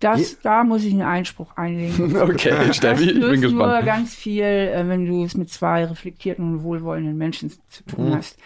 Das, 0.00 0.40
da 0.40 0.64
muss 0.64 0.82
ich 0.82 0.92
einen 0.92 1.02
Einspruch 1.02 1.56
einlegen. 1.56 2.16
okay, 2.20 2.72
Steffi, 2.72 3.10
ich 3.10 3.20
bin 3.20 3.40
gespannt. 3.40 3.72
nur 3.72 3.82
ganz 3.82 4.14
viel, 4.14 4.42
äh, 4.42 4.88
wenn 4.88 5.06
du 5.06 5.24
es 5.24 5.36
mit 5.36 5.50
zwei 5.50 5.84
reflektierten 5.84 6.54
und 6.54 6.62
wohlwollenden 6.64 7.16
Menschen 7.16 7.52
zu 7.68 7.84
tun 7.84 8.10
mhm. 8.10 8.16
hast. 8.16 8.36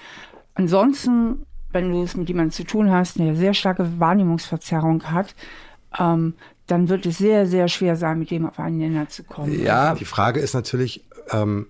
Ansonsten, 0.55 1.47
wenn 1.71 1.91
du 1.91 2.03
es 2.03 2.17
mit 2.17 2.29
jemandem 2.29 2.53
zu 2.53 2.65
tun 2.65 2.91
hast, 2.91 3.19
der 3.19 3.35
sehr 3.35 3.55
starke 3.55 3.99
Wahrnehmungsverzerrung 3.99 5.11
hat, 5.11 5.35
ähm, 5.99 6.35
dann 6.67 6.89
wird 6.89 7.07
es 7.07 7.19
sehr, 7.19 7.47
sehr 7.47 7.69
schwer 7.69 7.97
sein, 7.97 8.19
mit 8.19 8.31
dem 8.31 8.47
auf 8.47 8.59
einen 8.59 8.79
Nenner 8.79 9.09
zu 9.09 9.23
kommen. 9.23 9.61
Ja, 9.63 9.95
die 9.95 10.05
Frage 10.05 10.41
ist 10.41 10.55
natürlich, 10.55 11.05
ähm, 11.31 11.69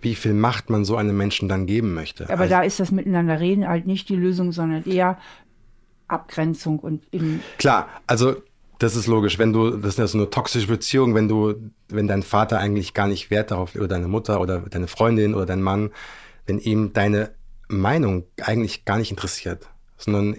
wie 0.00 0.14
viel 0.14 0.34
Macht 0.34 0.70
man 0.70 0.84
so 0.84 0.96
einem 0.96 1.16
Menschen 1.16 1.48
dann 1.48 1.66
geben 1.66 1.94
möchte. 1.94 2.24
Aber 2.24 2.42
also, 2.42 2.54
da 2.54 2.62
ist 2.62 2.78
das 2.78 2.92
Miteinander 2.92 3.40
reden 3.40 3.66
halt 3.66 3.86
nicht 3.86 4.08
die 4.08 4.16
Lösung, 4.16 4.52
sondern 4.52 4.84
eher 4.84 5.18
Abgrenzung 6.06 6.78
und 6.78 7.04
in 7.10 7.40
Klar, 7.58 7.88
also 8.06 8.36
das 8.78 8.94
ist 8.94 9.06
logisch, 9.06 9.38
wenn 9.38 9.52
du, 9.52 9.70
das 9.70 9.94
ist 9.94 9.98
ja 9.98 10.06
so 10.06 10.18
eine 10.18 10.30
toxische 10.30 10.68
Beziehung, 10.68 11.14
wenn 11.14 11.28
du, 11.28 11.54
wenn 11.88 12.06
dein 12.06 12.22
Vater 12.22 12.58
eigentlich 12.58 12.94
gar 12.94 13.08
nicht 13.08 13.30
Wert 13.30 13.50
darauf, 13.50 13.74
oder 13.74 13.88
deine 13.88 14.08
Mutter 14.08 14.40
oder 14.40 14.60
deine 14.60 14.86
Freundin 14.86 15.34
oder 15.34 15.46
dein 15.46 15.62
Mann, 15.62 15.90
wenn 16.46 16.58
ihm 16.58 16.92
deine 16.92 17.32
Meinung 17.68 18.24
eigentlich 18.40 18.84
gar 18.84 18.98
nicht 18.98 19.10
interessiert, 19.10 19.68
sondern 19.96 20.36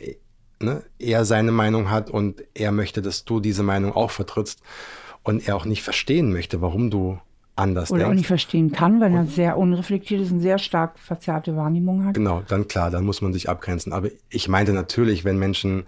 ne, 0.61 0.83
er 0.97 1.25
seine 1.25 1.51
Meinung 1.51 1.89
hat 1.89 2.09
und 2.09 2.43
er 2.53 2.71
möchte, 2.71 3.01
dass 3.01 3.25
du 3.25 3.39
diese 3.39 3.63
Meinung 3.63 3.93
auch 3.93 4.11
vertrittst 4.11 4.61
und 5.23 5.47
er 5.47 5.55
auch 5.55 5.65
nicht 5.65 5.83
verstehen 5.83 6.31
möchte, 6.31 6.61
warum 6.61 6.89
du 6.89 7.19
anders 7.55 7.91
Oder 7.91 7.99
denkst. 7.99 8.09
auch 8.11 8.15
nicht 8.15 8.27
verstehen 8.27 8.71
kann, 8.71 9.01
weil 9.01 9.13
er 9.13 9.25
sehr 9.25 9.57
unreflektiert 9.57 10.21
ist 10.21 10.31
und 10.31 10.39
sehr 10.39 10.57
stark 10.57 10.97
verzerrte 10.97 11.55
Wahrnehmung 11.55 12.05
hat. 12.05 12.13
Genau, 12.13 12.41
dann 12.47 12.67
klar, 12.67 12.89
dann 12.89 13.03
muss 13.03 13.21
man 13.21 13.33
sich 13.33 13.49
abgrenzen. 13.49 13.91
Aber 13.91 14.09
ich 14.29 14.47
meinte 14.47 14.73
natürlich, 14.73 15.25
wenn 15.25 15.37
Menschen 15.37 15.83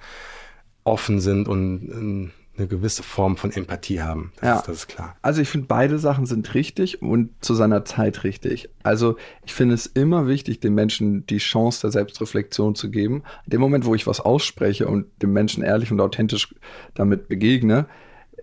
offen 0.83 1.21
sind 1.21 1.47
und 1.47 2.31
eine 2.61 2.67
gewisse 2.67 3.03
Form 3.03 3.37
von 3.37 3.51
Empathie 3.51 4.01
haben. 4.01 4.31
Das, 4.37 4.47
ja. 4.47 4.55
ist, 4.57 4.67
das 4.67 4.75
ist 4.77 4.87
klar. 4.87 5.15
Also 5.21 5.41
ich 5.41 5.49
finde, 5.49 5.67
beide 5.67 5.99
Sachen 5.99 6.25
sind 6.25 6.53
richtig 6.53 7.01
und 7.01 7.31
zu 7.41 7.53
seiner 7.53 7.83
Zeit 7.85 8.23
richtig. 8.23 8.69
Also 8.83 9.17
ich 9.45 9.53
finde 9.53 9.75
es 9.75 9.87
immer 9.87 10.27
wichtig, 10.27 10.59
den 10.59 10.75
Menschen 10.75 11.25
die 11.25 11.39
Chance 11.39 11.81
der 11.81 11.91
Selbstreflexion 11.91 12.75
zu 12.75 12.91
geben. 12.91 13.23
In 13.45 13.51
dem 13.51 13.61
Moment, 13.61 13.85
wo 13.85 13.95
ich 13.95 14.07
was 14.07 14.19
ausspreche 14.19 14.87
und 14.87 15.07
dem 15.21 15.33
Menschen 15.33 15.63
ehrlich 15.63 15.91
und 15.91 15.99
authentisch 15.99 16.53
damit 16.93 17.27
begegne, 17.27 17.87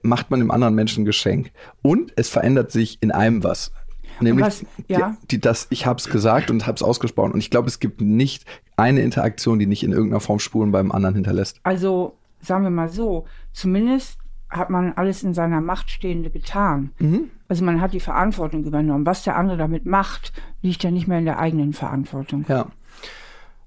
macht 0.02 0.30
man 0.30 0.40
dem 0.40 0.50
anderen 0.50 0.74
Menschen 0.74 1.02
ein 1.02 1.06
Geschenk. 1.06 1.50
Und 1.82 2.12
es 2.16 2.28
verändert 2.28 2.72
sich 2.72 2.98
in 3.00 3.10
einem 3.10 3.44
was. 3.44 3.72
Nämlich, 4.20 4.46
was, 4.46 4.64
ja. 4.88 5.16
die, 5.22 5.28
die, 5.28 5.40
das, 5.40 5.68
ich 5.70 5.86
habe 5.86 5.98
es 5.98 6.08
gesagt 6.08 6.50
und 6.50 6.66
habe 6.66 6.74
es 6.74 6.82
ausgesprochen. 6.82 7.32
Und 7.32 7.38
ich 7.38 7.50
glaube, 7.50 7.68
es 7.68 7.78
gibt 7.78 8.00
nicht 8.00 8.44
eine 8.76 9.00
Interaktion, 9.02 9.60
die 9.60 9.66
nicht 9.66 9.84
in 9.84 9.92
irgendeiner 9.92 10.20
Form 10.20 10.40
Spuren 10.40 10.72
beim 10.72 10.90
anderen 10.90 11.14
hinterlässt. 11.14 11.60
Also 11.62 12.17
sagen 12.40 12.64
wir 12.64 12.70
mal 12.70 12.88
so, 12.88 13.26
zumindest 13.52 14.18
hat 14.50 14.70
man 14.70 14.92
alles 14.94 15.22
in 15.22 15.34
seiner 15.34 15.60
Macht 15.60 15.90
Stehende 15.90 16.30
getan. 16.30 16.92
Mhm. 16.98 17.30
Also 17.48 17.64
man 17.64 17.80
hat 17.80 17.92
die 17.92 18.00
Verantwortung 18.00 18.64
übernommen. 18.64 19.04
Was 19.04 19.22
der 19.22 19.36
andere 19.36 19.58
damit 19.58 19.84
macht, 19.84 20.32
liegt 20.62 20.82
ja 20.82 20.90
nicht 20.90 21.06
mehr 21.06 21.18
in 21.18 21.24
der 21.24 21.38
eigenen 21.38 21.72
Verantwortung. 21.72 22.44
Ja. 22.48 22.70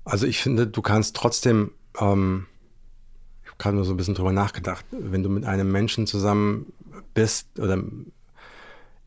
Also 0.04 0.26
ich 0.26 0.40
finde, 0.40 0.68
du 0.68 0.82
kannst 0.82 1.16
trotzdem, 1.16 1.72
ähm, 2.00 2.48
ich 3.44 3.50
habe 3.50 3.58
gerade 3.60 3.76
nur 3.76 3.86
so 3.86 3.94
ein 3.94 3.98
bisschen 3.98 4.16
drüber 4.16 4.32
nachgedacht, 4.32 4.86
wenn 4.92 5.22
du 5.22 5.30
mit 5.30 5.46
einem 5.46 5.72
Menschen 5.72 6.08
zusammen 6.08 6.74
bist 7.14 7.60
oder 7.60 7.74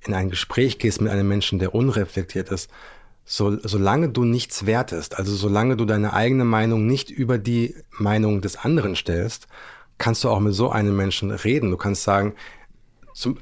in 0.06 0.14
ein 0.14 0.30
Gespräch 0.30 0.78
gehst 0.78 1.00
mit 1.00 1.10
einem 1.10 1.26
Menschen, 1.26 1.58
der 1.58 1.74
unreflektiert 1.74 2.50
ist, 2.50 2.70
so, 3.24 3.56
solange 3.66 4.10
du 4.10 4.24
nichts 4.24 4.66
wertest, 4.66 5.18
also 5.18 5.34
solange 5.34 5.76
du 5.76 5.84
deine 5.86 6.12
eigene 6.12 6.44
Meinung 6.44 6.86
nicht 6.86 7.10
über 7.10 7.38
die 7.38 7.74
Meinung 7.98 8.42
des 8.42 8.56
anderen 8.56 8.96
stellst, 8.96 9.48
kannst 9.96 10.24
du 10.24 10.28
auch 10.28 10.40
mit 10.40 10.54
so 10.54 10.70
einem 10.70 10.96
Menschen 10.96 11.30
reden. 11.30 11.70
Du 11.70 11.76
kannst 11.76 12.02
sagen, 12.02 12.34
zum, 13.14 13.38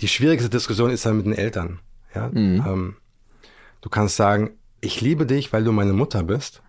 die 0.00 0.08
schwierigste 0.08 0.50
Diskussion 0.50 0.90
ist 0.90 1.04
dann 1.04 1.16
mit 1.16 1.26
den 1.26 1.34
Eltern. 1.34 1.80
Ja? 2.14 2.28
Mhm. 2.28 2.64
Ähm, 2.66 2.96
du 3.80 3.88
kannst 3.88 4.16
sagen, 4.16 4.52
ich 4.80 5.00
liebe 5.00 5.26
dich, 5.26 5.52
weil 5.52 5.64
du 5.64 5.72
meine 5.72 5.94
Mutter 5.94 6.22
bist. 6.22 6.62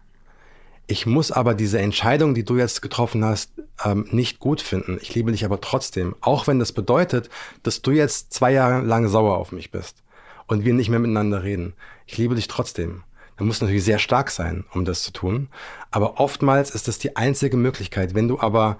Ich 0.87 1.05
muss 1.05 1.31
aber 1.31 1.53
diese 1.53 1.79
Entscheidung, 1.79 2.33
die 2.33 2.45
du 2.45 2.57
jetzt 2.57 2.81
getroffen 2.81 3.25
hast, 3.25 3.51
ähm, 3.83 4.07
nicht 4.11 4.39
gut 4.39 4.61
finden. 4.61 4.97
Ich 5.01 5.13
liebe 5.13 5.31
dich 5.31 5.43
aber 5.43 5.59
trotzdem. 5.59 6.15
Auch 6.21 6.47
wenn 6.47 6.59
das 6.59 6.71
bedeutet, 6.71 7.29
dass 7.63 7.81
du 7.81 7.91
jetzt 7.91 8.33
zwei 8.33 8.53
Jahre 8.53 8.85
lang 8.85 9.07
sauer 9.07 9.37
auf 9.37 9.51
mich 9.51 9.71
bist 9.71 10.04
und 10.47 10.65
wir 10.65 10.73
nicht 10.73 10.89
mehr 10.89 10.99
miteinander 10.99 11.43
reden. 11.43 11.73
Ich 12.05 12.17
liebe 12.17 12.35
dich 12.35 12.47
trotzdem. 12.47 13.03
Du 13.37 13.43
musst 13.43 13.61
natürlich 13.61 13.83
sehr 13.83 13.99
stark 13.99 14.31
sein, 14.31 14.63
um 14.73 14.85
das 14.85 15.03
zu 15.03 15.11
tun. 15.11 15.49
Aber 15.91 16.19
oftmals 16.19 16.69
ist 16.69 16.87
das 16.87 16.99
die 16.99 17.15
einzige 17.15 17.57
Möglichkeit. 17.57 18.15
Wenn 18.15 18.27
du 18.27 18.39
aber, 18.39 18.77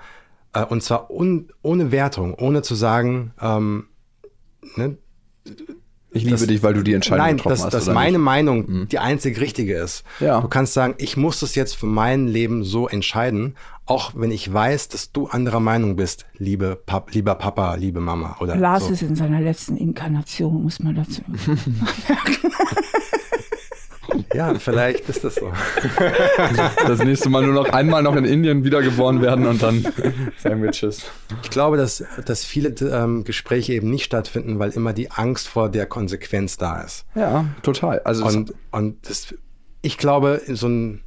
äh, 0.54 0.64
und 0.64 0.82
zwar 0.82 1.12
un, 1.12 1.50
ohne 1.62 1.92
Wertung, 1.92 2.34
ohne 2.36 2.62
zu 2.62 2.76
sagen, 2.76 3.34
ähm, 3.42 3.88
ne, 4.76 4.98
ich 6.12 6.24
liebe 6.24 6.38
das, 6.38 6.48
dich, 6.48 6.64
weil 6.64 6.74
du 6.74 6.82
die 6.82 6.94
Entscheidung 6.94 7.26
nein, 7.26 7.36
getroffen 7.36 7.52
dass, 7.52 7.66
hast. 7.66 7.74
Nein, 7.74 7.86
dass 7.86 7.94
meine 7.94 8.18
nicht? 8.18 8.26
Meinung 8.26 8.66
mhm. 8.66 8.88
die 8.88 9.00
einzig 9.00 9.42
richtige 9.42 9.76
ist. 9.78 10.06
Ja. 10.22 10.40
Du 10.40 10.48
kannst 10.48 10.74
sagen, 10.74 10.96
ich 10.98 11.18
muss 11.18 11.42
das 11.42 11.56
jetzt 11.56 11.76
für 11.76 11.88
mein 11.88 12.28
Leben 12.28 12.64
so 12.64 12.88
entscheiden, 12.88 13.58
auch 13.86 14.14
wenn 14.16 14.32
ich 14.32 14.52
weiß, 14.52 14.90
dass 14.90 15.12
du 15.12 15.28
anderer 15.28 15.60
Meinung 15.60 15.96
bist, 15.96 16.26
liebe 16.38 16.76
Pap 16.86 17.14
lieber 17.14 17.36
Papa, 17.36 17.76
liebe 17.76 18.00
Mama. 18.00 18.38
Oder 18.40 18.56
Lars 18.56 18.88
so. 18.88 18.94
ist 18.94 19.04
in 19.04 19.16
seiner 19.16 19.42
letzten 19.42 19.78
Inkarnation, 19.78 20.64
muss 20.64 20.80
man 20.80 20.96
dazu 20.96 21.22
Ja, 24.34 24.54
vielleicht 24.56 25.08
ist 25.10 25.24
das 25.24 25.36
so. 25.36 25.52
Das 26.88 27.00
nächste 27.00 27.30
Mal 27.30 27.44
nur 27.44 27.54
noch 27.54 27.70
einmal 27.70 28.04
noch 28.04 28.16
in 28.16 28.26
Indien 28.26 28.64
wiedergeboren 28.64 29.22
werden 29.22 29.46
und 29.46 29.62
dann 29.64 29.86
sagen 30.38 30.62
wir 30.62 30.72
Tschüss. 30.72 31.06
Ich 31.44 31.50
glaube, 31.50 31.78
dass, 31.78 32.04
dass 32.26 32.44
viele 32.44 32.70
ähm, 32.70 33.24
Gespräche 33.24 33.74
eben 33.74 33.90
nicht 33.90 34.04
stattfinden, 34.04 34.60
weil 34.60 34.72
immer 34.72 34.94
die 34.94 35.12
Angst 35.12 35.48
vor 35.48 35.70
der 35.70 35.86
Konsequenz 35.86 36.58
da 36.58 36.82
ist. 36.82 37.06
Ja, 37.16 37.46
total. 37.62 38.00
Also 38.00 38.26
und 38.26 38.54
und 38.72 39.10
das, 39.10 39.34
ich 39.82 39.98
glaube, 39.98 40.42
so 40.48 40.68
ein, 40.68 41.02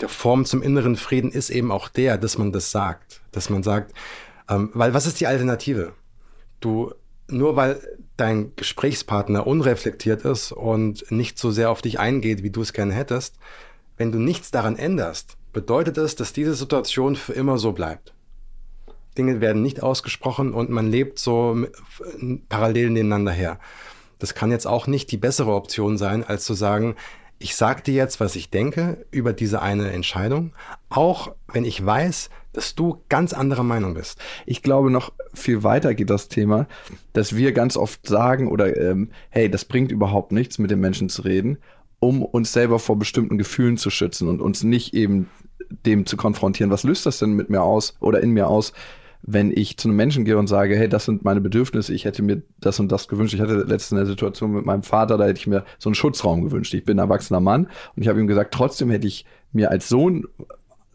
der 0.00 0.08
Form 0.08 0.44
zum 0.44 0.62
inneren 0.62 0.96
Frieden 0.96 1.30
ist 1.30 1.50
eben 1.50 1.70
auch 1.70 1.88
der, 1.88 2.18
dass 2.18 2.38
man 2.38 2.52
das 2.52 2.70
sagt. 2.70 3.20
Dass 3.32 3.50
man 3.50 3.62
sagt, 3.62 3.92
ähm, 4.48 4.70
weil 4.74 4.94
was 4.94 5.06
ist 5.06 5.20
die 5.20 5.26
Alternative? 5.26 5.92
Du, 6.60 6.92
nur 7.28 7.56
weil 7.56 7.80
dein 8.16 8.54
Gesprächspartner 8.56 9.46
unreflektiert 9.46 10.24
ist 10.24 10.52
und 10.52 11.10
nicht 11.10 11.38
so 11.38 11.50
sehr 11.50 11.70
auf 11.70 11.82
dich 11.82 11.98
eingeht, 11.98 12.42
wie 12.42 12.50
du 12.50 12.60
es 12.62 12.72
gerne 12.72 12.92
hättest, 12.92 13.36
wenn 13.96 14.12
du 14.12 14.18
nichts 14.18 14.50
daran 14.50 14.76
änderst, 14.76 15.36
bedeutet 15.52 15.98
es, 15.98 16.16
dass 16.16 16.32
diese 16.32 16.54
Situation 16.54 17.16
für 17.16 17.32
immer 17.32 17.58
so 17.58 17.72
bleibt. 17.72 18.14
Dinge 19.16 19.40
werden 19.40 19.62
nicht 19.62 19.82
ausgesprochen 19.82 20.54
und 20.54 20.70
man 20.70 20.90
lebt 20.90 21.18
so 21.18 21.66
parallel 22.48 22.90
nebeneinander 22.90 23.32
her. 23.32 23.58
Das 24.18 24.34
kann 24.34 24.50
jetzt 24.50 24.66
auch 24.66 24.86
nicht 24.86 25.10
die 25.10 25.16
bessere 25.16 25.52
Option 25.52 25.98
sein, 25.98 26.24
als 26.24 26.44
zu 26.44 26.54
sagen, 26.54 26.94
ich 27.40 27.56
sage 27.56 27.82
dir 27.82 27.94
jetzt, 27.94 28.20
was 28.20 28.36
ich 28.36 28.50
denke 28.50 29.06
über 29.10 29.32
diese 29.32 29.62
eine 29.62 29.90
Entscheidung, 29.90 30.52
auch 30.90 31.34
wenn 31.50 31.64
ich 31.64 31.84
weiß, 31.84 32.28
dass 32.52 32.74
du 32.74 33.02
ganz 33.08 33.32
anderer 33.32 33.62
Meinung 33.62 33.94
bist. 33.94 34.20
Ich 34.44 34.62
glaube, 34.62 34.90
noch 34.90 35.12
viel 35.32 35.62
weiter 35.62 35.94
geht 35.94 36.10
das 36.10 36.28
Thema, 36.28 36.68
dass 37.14 37.34
wir 37.34 37.52
ganz 37.52 37.78
oft 37.78 38.06
sagen 38.06 38.48
oder 38.48 38.76
ähm, 38.76 39.10
hey, 39.30 39.50
das 39.50 39.64
bringt 39.64 39.90
überhaupt 39.90 40.32
nichts, 40.32 40.58
mit 40.58 40.70
den 40.70 40.80
Menschen 40.80 41.08
zu 41.08 41.22
reden, 41.22 41.56
um 41.98 42.22
uns 42.22 42.52
selber 42.52 42.78
vor 42.78 42.98
bestimmten 42.98 43.38
Gefühlen 43.38 43.78
zu 43.78 43.88
schützen 43.88 44.28
und 44.28 44.42
uns 44.42 44.62
nicht 44.62 44.92
eben 44.92 45.30
dem 45.86 46.04
zu 46.04 46.18
konfrontieren. 46.18 46.70
Was 46.70 46.82
löst 46.82 47.06
das 47.06 47.18
denn 47.18 47.32
mit 47.32 47.48
mir 47.48 47.62
aus 47.62 47.96
oder 48.00 48.20
in 48.20 48.32
mir 48.32 48.48
aus, 48.48 48.74
wenn 49.22 49.50
ich 49.50 49.76
zu 49.76 49.88
einem 49.88 49.96
Menschen 49.96 50.24
gehe 50.24 50.38
und 50.38 50.46
sage, 50.46 50.76
hey, 50.76 50.88
das 50.88 51.04
sind 51.04 51.24
meine 51.24 51.40
Bedürfnisse, 51.40 51.92
ich 51.92 52.04
hätte 52.04 52.22
mir 52.22 52.42
das 52.58 52.80
und 52.80 52.90
das 52.90 53.08
gewünscht. 53.08 53.34
Ich 53.34 53.40
hatte 53.40 53.64
letztens 53.66 54.00
eine 54.00 54.06
Situation 54.06 54.52
mit 54.52 54.64
meinem 54.64 54.82
Vater, 54.82 55.18
da 55.18 55.24
hätte 55.24 55.38
ich 55.38 55.46
mir 55.46 55.64
so 55.78 55.88
einen 55.88 55.94
Schutzraum 55.94 56.42
gewünscht. 56.42 56.74
Ich 56.74 56.84
bin 56.84 56.98
ein 56.98 57.04
erwachsener 57.04 57.40
Mann 57.40 57.66
und 57.96 58.02
ich 58.02 58.08
habe 58.08 58.20
ihm 58.20 58.26
gesagt, 58.26 58.54
trotzdem 58.54 58.90
hätte 58.90 59.06
ich 59.06 59.24
mir 59.52 59.70
als 59.70 59.88
Sohn 59.88 60.26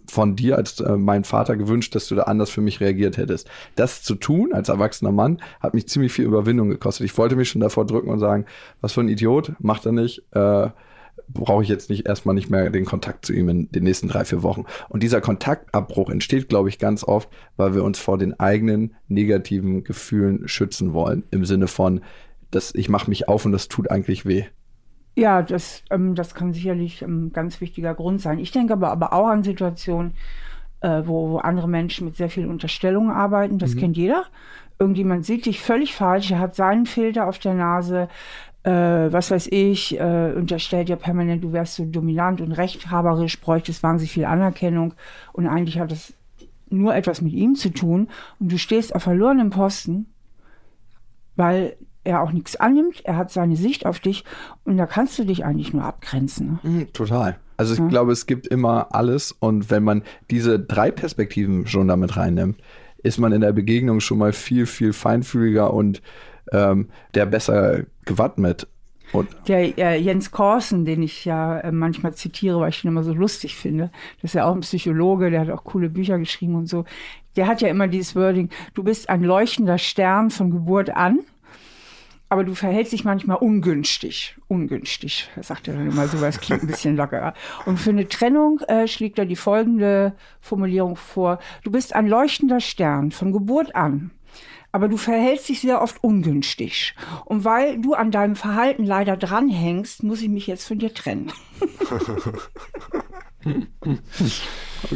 von 0.10 0.36
dir 0.36 0.58
als 0.58 0.80
äh, 0.80 0.98
mein 0.98 1.24
Vater 1.24 1.58
gewünscht, 1.58 1.96
dass 1.96 2.08
du 2.08 2.16
da 2.16 2.24
anders 2.24 2.50
für 2.50 2.62
mich 2.62 2.80
reagiert 2.80 3.18
hättest. 3.18 3.50
Das 3.76 4.04
zu 4.04 4.16
tun 4.16 4.54
als 4.54 4.70
erwachsener 4.70 5.12
Mann 5.12 5.42
hat 5.60 5.74
mich 5.74 5.88
ziemlich 5.88 6.12
viel 6.12 6.26
Überwindung 6.26 6.70
gekostet. 6.70 7.06
Ich 7.06 7.18
wollte 7.18 7.36
mich 7.36 7.50
schon 7.50 7.62
davor 7.62 7.86
drücken 7.86 8.10
und 8.10 8.20
sagen, 8.20 8.46
was 8.82 8.94
für 8.94 9.02
ein 9.02 9.10
Idiot, 9.10 9.54
macht 9.60 9.86
er 9.86 9.92
nicht. 9.92 10.24
Äh, 10.32 10.70
brauche 11.28 11.64
ich 11.64 11.70
jetzt 11.70 11.90
nicht 11.90 12.08
erstmal 12.08 12.36
nicht 12.36 12.50
mehr 12.50 12.70
den 12.70 12.86
Kontakt 12.86 13.26
zu 13.26 13.34
ihm 13.34 13.50
in 13.50 13.72
den 13.72 13.84
nächsten 13.84 14.08
drei, 14.08 14.26
vier 14.26 14.44
Wochen. 14.44 14.66
Und 14.90 15.04
dieser 15.04 15.22
Kontaktabbruch 15.22 16.10
entsteht, 16.10 16.50
glaube 16.50 16.70
ich, 16.70 16.80
ganz 16.80 17.04
oft, 17.04 17.30
weil 17.58 17.76
wir 17.76 17.84
uns 17.84 18.00
vor 18.00 18.18
den 18.18 18.40
eigenen 18.40 18.96
negativen 19.08 19.84
Gefühlen 19.84 20.48
schützen 20.48 20.94
wollen. 20.94 21.24
Im 21.32 21.46
Sinne 21.46 21.68
von, 21.68 22.02
dass 22.52 22.74
ich 22.76 22.90
mache 22.90 23.10
mich 23.10 23.28
auf 23.28 23.46
und 23.46 23.52
das 23.52 23.68
tut 23.68 23.92
eigentlich 23.92 24.26
weh. 24.26 24.46
Ja, 25.16 25.42
das, 25.42 25.84
ähm, 25.90 26.14
das 26.16 26.36
kann 26.36 26.54
sicherlich 26.54 27.02
ein 27.02 27.10
ähm, 27.10 27.34
ganz 27.34 27.62
wichtiger 27.62 27.96
Grund 27.96 28.22
sein. 28.22 28.40
Ich 28.40 28.52
denke 28.52 28.74
aber, 28.74 28.92
aber 28.92 29.14
auch 29.14 29.28
an 29.28 29.44
Situationen, 29.44 30.14
äh, 30.82 31.04
wo, 31.06 31.32
wo 31.32 31.38
andere 31.38 31.70
Menschen 31.70 32.06
mit 32.06 32.18
sehr 32.18 32.30
vielen 32.30 32.50
Unterstellungen 32.50 33.12
arbeiten. 33.12 33.58
Das 33.58 33.76
mhm. 33.76 33.80
kennt 33.80 33.98
jeder. 33.98 34.26
Irgendjemand 34.78 35.26
sieht 35.26 35.46
dich 35.46 35.62
völlig 35.62 35.96
falsch, 35.96 36.32
er 36.32 36.40
hat 36.40 36.56
seinen 36.56 36.86
Filter 36.86 37.28
auf 37.28 37.40
der 37.40 37.54
Nase, 37.54 38.10
äh, 38.66 39.14
was 39.14 39.30
weiß 39.30 39.48
ich, 39.52 40.00
äh, 40.00 40.34
unterstellt 40.36 40.90
ja 40.90 40.96
permanent, 40.96 41.44
du 41.44 41.54
wärst 41.54 41.76
so 41.76 41.86
dominant 41.86 42.42
und 42.42 42.52
rechthaberisch, 42.52 43.40
bräuchtest 43.40 43.84
wahnsinnig 43.84 44.12
viel 44.12 44.26
Anerkennung 44.26 44.96
und 45.34 45.48
eigentlich 45.48 45.80
hat 45.80 45.92
das 45.92 46.14
nur 46.70 46.96
etwas 46.96 47.22
mit 47.22 47.34
ihm 47.34 47.56
zu 47.56 47.70
tun 47.70 48.10
und 48.40 48.52
du 48.52 48.58
stehst 48.58 48.96
auf 48.96 49.04
verlorenem 49.04 49.52
Posten, 49.52 50.08
weil 51.36 51.78
er 52.04 52.24
auch 52.24 52.32
nichts 52.32 52.56
annimmt, 52.56 53.06
er 53.06 53.18
hat 53.18 53.32
seine 53.32 53.56
Sicht 53.56 53.86
auf 53.86 54.00
dich 54.00 54.24
und 54.64 54.78
da 54.78 54.88
kannst 54.88 55.18
du 55.20 55.26
dich 55.26 55.46
eigentlich 55.46 55.74
nur 55.74 55.84
abgrenzen. 55.84 56.60
Ne? 56.64 56.70
Mhm, 56.70 56.94
total. 56.94 57.38
Also 57.58 57.74
ich 57.74 57.80
ja. 57.80 57.88
glaube, 57.88 58.12
es 58.12 58.26
gibt 58.26 58.48
immer 58.48 58.96
alles 58.96 59.32
und 59.32 59.70
wenn 59.70 59.84
man 59.84 60.02
diese 60.32 60.60
drei 60.60 60.90
Perspektiven 60.90 61.68
schon 61.68 61.88
damit 61.88 62.18
reinnimmt, 62.18 62.60
ist 62.98 63.20
man 63.20 63.32
in 63.32 63.42
der 63.42 63.54
Begegnung 63.54 64.00
schon 64.00 64.18
mal 64.18 64.34
viel, 64.34 64.66
viel 64.66 64.92
feinfühliger 64.92 65.72
und 65.72 66.02
ähm, 66.52 66.90
der 67.14 67.26
besser 67.26 67.84
gewappnet. 68.06 68.68
Und 69.12 69.30
der 69.48 69.78
äh, 69.78 70.00
Jens 70.00 70.32
Korsen, 70.32 70.84
den 70.84 71.04
ich 71.04 71.26
ja 71.26 71.60
äh, 71.60 71.72
manchmal 71.72 72.16
zitiere, 72.16 72.60
weil 72.60 72.70
ich 72.70 72.84
ihn 72.84 72.90
immer 72.90 73.04
so 73.04 73.14
lustig 73.14 73.56
finde, 73.56 73.92
das 74.22 74.32
ist 74.32 74.34
ja 74.34 74.46
auch 74.46 74.56
ein 74.56 74.62
Psychologe, 74.62 75.30
der 75.30 75.42
hat 75.42 75.50
auch 75.52 75.64
coole 75.64 75.90
Bücher 75.90 76.18
geschrieben 76.18 76.56
und 76.56 76.68
so. 76.68 76.86
Der 77.36 77.48
hat 77.48 77.62
ja 77.62 77.68
immer 77.68 77.88
dieses 77.88 78.16
Wording, 78.16 78.50
du 78.74 78.84
bist 78.84 79.10
ein 79.10 79.24
leuchtender 79.24 79.78
Stern 79.78 80.32
von 80.32 80.52
Geburt 80.52 80.90
an 80.90 81.20
aber 82.30 82.44
du 82.44 82.56
verhältst 82.56 82.92
dich 82.92 83.06
manchmal 83.06 83.38
ungünstig. 83.38 84.36
Ungünstig, 84.48 85.30
sagt 85.42 85.68
er 85.68 85.76
dann 85.76 85.90
immer 85.90 86.08
so, 86.08 86.20
weil 86.22 86.30
es 86.30 86.40
klingt 86.40 86.64
ein 86.64 86.68
bisschen 86.68 86.96
lockerer. 86.96 87.34
Und 87.66 87.80
für 87.80 87.92
eine 87.92 88.08
Trennung 88.08 88.60
äh, 88.68 88.88
schlägt 88.88 89.20
er 89.20 89.26
die 89.26 89.36
folgende 89.36 90.14
Formulierung 90.42 90.96
vor. 90.96 91.40
Du 91.64 91.72
bist 91.72 91.96
ein 91.96 92.08
leuchtender 92.08 92.60
Stern 92.60 93.12
von 93.12 93.32
Geburt 93.32 93.76
an. 93.76 94.12
Aber 94.76 94.90
du 94.90 94.98
verhältst 94.98 95.48
dich 95.48 95.62
sehr 95.62 95.82
oft 95.82 96.04
ungünstig. 96.04 96.96
Und 97.24 97.46
weil 97.46 97.80
du 97.80 97.94
an 97.94 98.12
deinem 98.12 98.36
Verhalten 98.36 98.84
leider 98.84 99.16
dranhängst, 99.16 100.04
muss 100.04 100.22
ich 100.22 100.28
mich 100.28 100.48
jetzt 100.48 100.68
von 100.68 100.80
dir 100.80 100.94
trennen. 100.94 101.32
oh 103.46 103.62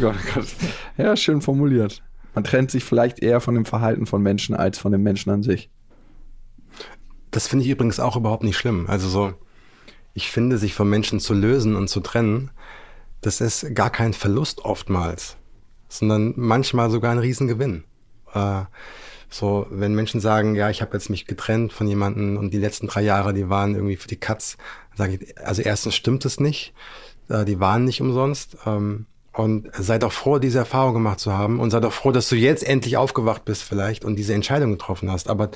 Gott, 0.01 0.15
oh 0.17 0.33
Gott. 0.33 0.47
Ja, 0.97 1.15
schön 1.15 1.41
formuliert. 1.41 2.03
Man 2.35 2.43
trennt 2.43 2.71
sich 2.71 2.83
vielleicht 2.83 3.19
eher 3.19 3.39
von 3.39 3.55
dem 3.55 3.63
Verhalten 3.63 4.05
von 4.05 4.21
Menschen 4.21 4.53
als 4.53 4.77
von 4.77 4.91
dem 4.91 5.01
Menschen 5.01 5.29
an 5.29 5.43
sich. 5.43 5.69
Das 7.31 7.47
finde 7.47 7.63
ich 7.63 7.71
übrigens 7.71 8.01
auch 8.01 8.17
überhaupt 8.17 8.43
nicht 8.43 8.57
schlimm. 8.57 8.85
Also 8.89 9.07
so, 9.07 9.33
ich 10.13 10.29
finde, 10.29 10.57
sich 10.57 10.73
von 10.73 10.89
Menschen 10.89 11.21
zu 11.21 11.33
lösen 11.33 11.77
und 11.77 11.87
zu 11.87 12.01
trennen, 12.01 12.51
das 13.21 13.39
ist 13.39 13.73
gar 13.75 13.91
kein 13.91 14.11
Verlust 14.11 14.59
oftmals, 14.65 15.37
sondern 15.87 16.33
manchmal 16.35 16.91
sogar 16.91 17.13
ein 17.13 17.19
Riesengewinn. 17.19 17.85
Äh, 18.33 18.63
so, 19.29 19.67
wenn 19.69 19.93
Menschen 19.93 20.19
sagen, 20.19 20.55
ja, 20.55 20.69
ich 20.69 20.81
habe 20.81 20.93
jetzt 20.93 21.09
mich 21.09 21.27
getrennt 21.27 21.71
von 21.71 21.87
jemandem 21.87 22.37
und 22.37 22.51
die 22.51 22.57
letzten 22.57 22.87
drei 22.87 23.01
Jahre, 23.01 23.33
die 23.33 23.49
waren 23.49 23.75
irgendwie 23.75 23.95
für 23.95 24.07
die 24.07 24.17
Katz, 24.17 24.57
sage 24.95 25.19
ich, 25.21 25.37
also 25.37 25.61
erstens 25.61 25.95
stimmt 25.95 26.25
es 26.25 26.39
nicht, 26.39 26.73
äh, 27.29 27.45
die 27.45 27.59
waren 27.59 27.85
nicht 27.85 28.01
umsonst. 28.01 28.57
Ähm, 28.65 29.05
und 29.31 29.69
sei 29.77 29.99
doch 29.99 30.11
froh, 30.11 30.39
diese 30.39 30.59
Erfahrung 30.59 30.95
gemacht 30.95 31.19
zu 31.19 31.31
haben 31.31 31.59
und 31.59 31.69
sei 31.69 31.79
doch 31.79 31.93
froh, 31.93 32.11
dass 32.11 32.27
du 32.27 32.35
jetzt 32.35 32.63
endlich 32.63 32.97
aufgewacht 32.97 33.45
bist 33.45 33.63
vielleicht 33.63 34.03
und 34.03 34.15
diese 34.15 34.33
Entscheidung 34.33 34.71
getroffen 34.71 35.11
hast. 35.11 35.29
Aber 35.29 35.51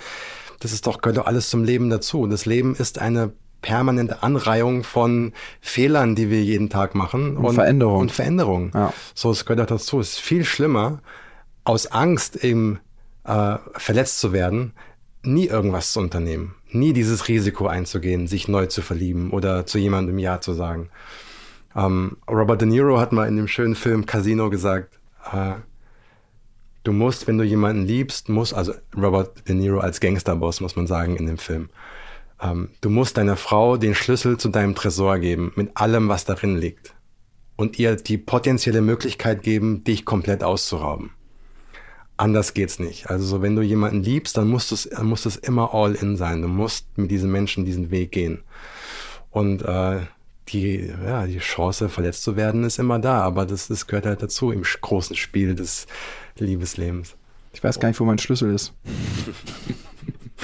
das 0.59 0.71
ist 0.71 0.87
doch, 0.87 1.01
gehört 1.01 1.17
doch 1.17 1.25
alles 1.25 1.49
zum 1.49 1.63
Leben 1.63 1.89
dazu. 1.89 2.27
Das 2.27 2.45
Leben 2.45 2.75
ist 2.75 2.99
eine 2.99 3.33
permanente 3.61 4.21
Anreihung 4.21 4.83
von 4.83 5.33
Fehlern, 5.59 6.15
die 6.15 6.29
wir 6.29 6.43
jeden 6.43 6.69
Tag 6.69 6.95
machen. 6.95 7.35
Und, 7.35 7.45
und 7.45 7.55
Veränderung. 7.55 8.01
Und 8.01 8.11
Veränderung. 8.11 8.71
Ja. 8.73 8.93
So, 9.15 9.31
es 9.31 9.45
gehört 9.45 9.61
auch 9.61 9.75
dazu. 9.77 9.99
Es 9.99 10.13
ist 10.13 10.19
viel 10.19 10.45
schlimmer, 10.45 11.01
aus 11.63 11.87
Angst 11.87 12.43
eben 12.43 12.79
äh, 13.25 13.57
verletzt 13.75 14.19
zu 14.19 14.33
werden, 14.33 14.73
nie 15.23 15.47
irgendwas 15.47 15.93
zu 15.93 15.99
unternehmen. 15.99 16.55
Nie 16.71 16.93
dieses 16.93 17.27
Risiko 17.27 17.67
einzugehen, 17.67 18.27
sich 18.27 18.47
neu 18.47 18.65
zu 18.67 18.81
verlieben 18.81 19.31
oder 19.31 19.65
zu 19.65 19.77
jemandem 19.77 20.19
Ja 20.19 20.41
zu 20.41 20.53
sagen. 20.53 20.89
Ähm, 21.75 22.17
Robert 22.29 22.61
De 22.61 22.67
Niro 22.67 22.99
hat 22.99 23.11
mal 23.11 23.27
in 23.27 23.37
dem 23.37 23.47
schönen 23.47 23.75
Film 23.75 24.05
Casino 24.05 24.49
gesagt, 24.49 24.99
äh, 25.31 25.53
du 26.83 26.91
musst, 26.91 27.27
wenn 27.27 27.37
du 27.37 27.43
jemanden 27.43 27.85
liebst, 27.85 28.29
muss, 28.29 28.53
also 28.53 28.73
Robert 28.95 29.47
De 29.47 29.55
Niro 29.55 29.79
als 29.79 29.99
Gangsterboss, 29.99 30.61
muss 30.61 30.75
man 30.75 30.87
sagen, 30.87 31.15
in 31.15 31.25
dem 31.25 31.37
Film, 31.37 31.69
ähm, 32.41 32.69
du 32.81 32.89
musst 32.89 33.17
deiner 33.17 33.37
Frau 33.37 33.77
den 33.77 33.95
Schlüssel 33.95 34.37
zu 34.37 34.49
deinem 34.49 34.75
Tresor 34.75 35.19
geben, 35.19 35.53
mit 35.55 35.75
allem, 35.75 36.09
was 36.09 36.25
darin 36.25 36.57
liegt. 36.57 36.93
Und 37.55 37.79
ihr 37.79 37.95
die 37.95 38.17
potenzielle 38.17 38.81
Möglichkeit 38.81 39.43
geben, 39.43 39.83
dich 39.83 40.05
komplett 40.05 40.43
auszurauben. 40.43 41.11
Anders 42.23 42.53
geht's 42.53 42.79
nicht. 42.79 43.09
Also 43.09 43.25
so, 43.25 43.41
wenn 43.41 43.57
du 43.57 43.61
jemanden 43.61 44.01
liebst, 44.01 44.37
dann 44.37 44.47
musst 44.47 44.71
es, 44.71 44.89
muss 45.01 45.25
es 45.25 45.35
immer 45.35 45.73
all 45.73 45.93
in 45.93 46.15
sein. 46.15 46.41
Du 46.41 46.47
musst 46.47 46.87
mit 46.97 47.11
diesen 47.11 47.29
Menschen 47.29 47.65
diesen 47.65 47.91
Weg 47.91 48.13
gehen. 48.13 48.43
Und 49.29 49.61
äh, 49.63 49.99
die, 50.47 50.93
ja, 51.05 51.27
die 51.27 51.39
Chance, 51.39 51.89
verletzt 51.89 52.23
zu 52.23 52.37
werden, 52.37 52.63
ist 52.63 52.79
immer 52.79 52.97
da. 52.99 53.19
Aber 53.19 53.45
das, 53.45 53.67
das 53.67 53.87
gehört 53.87 54.05
halt 54.05 54.23
dazu 54.23 54.51
im 54.51 54.63
großen 54.63 55.17
Spiel 55.17 55.53
des 55.53 55.85
Liebeslebens. 56.37 57.17
Ich 57.51 57.61
weiß 57.61 57.81
gar 57.81 57.89
nicht, 57.89 57.99
wo 57.99 58.05
mein 58.05 58.19
Schlüssel 58.19 58.53
ist. 58.53 58.71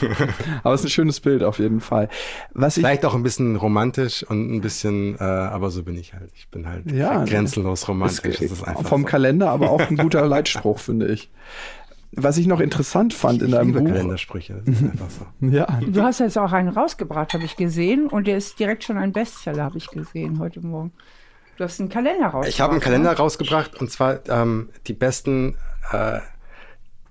aber 0.64 0.74
es 0.74 0.82
ist 0.82 0.88
ein 0.88 0.90
schönes 0.90 1.20
Bild 1.20 1.44
auf 1.44 1.60
jeden 1.60 1.82
Fall. 1.82 2.10
Was 2.54 2.76
Vielleicht 2.76 3.06
auch 3.06 3.16
ein 3.16 3.24
bisschen 3.24 3.56
romantisch 3.56 4.24
und 4.24 4.54
ein 4.54 4.62
bisschen, 4.62 5.16
äh, 5.20 5.24
aber 5.24 5.70
so 5.70 5.84
bin 5.84 5.98
ich 5.98 6.14
halt. 6.14 6.32
Ich 6.36 6.48
bin 6.50 6.68
halt 6.68 6.92
ja, 6.92 7.24
grenzenlos 7.26 7.88
romantisch. 7.88 8.42
Ist, 8.42 8.64
vom 8.84 9.02
so. 9.02 9.08
Kalender, 9.08 9.50
aber 9.50 9.70
auch 9.72 9.82
ein 9.82 9.98
guter 9.98 10.26
Leitspruch, 10.28 10.80
finde 10.80 11.08
ich. 11.08 11.30
Was 12.12 12.38
ich 12.38 12.48
noch 12.48 12.60
interessant 12.60 13.14
fand 13.14 13.38
ich 13.38 13.46
in 13.46 13.52
deinem 13.52 13.74
Buch. 13.74 13.86
Kalendersprüche, 13.86 14.64
das 14.66 14.76
ist 14.76 14.84
einfach 14.84 15.10
so. 15.10 15.26
ja. 15.48 15.80
Du 15.88 16.02
hast 16.02 16.20
jetzt 16.20 16.38
auch 16.38 16.52
einen 16.52 16.70
rausgebracht, 16.70 17.34
habe 17.34 17.44
ich 17.44 17.56
gesehen, 17.56 18.08
und 18.08 18.26
der 18.26 18.38
ist 18.38 18.60
direkt 18.60 18.84
schon 18.84 18.98
ein 18.98 19.14
Bestseller, 19.14 19.64
habe 19.64 19.78
ich 19.78 19.88
gesehen 19.88 20.40
heute 20.40 20.60
Morgen. 20.62 20.92
Du 21.58 21.66
hast 21.66 21.80
einen 21.80 21.90
Kalender 21.90 22.28
rausgebracht. 22.28 22.48
Ich 22.48 22.62
habe 22.62 22.72
einen 22.72 22.82
Kalender 22.82 23.12
ne? 23.12 23.18
rausgebracht 23.18 23.80
und 23.80 23.92
zwar 23.92 24.28
ähm, 24.30 24.70
die 24.88 24.94
besten 24.94 25.56
äh, 25.92 26.20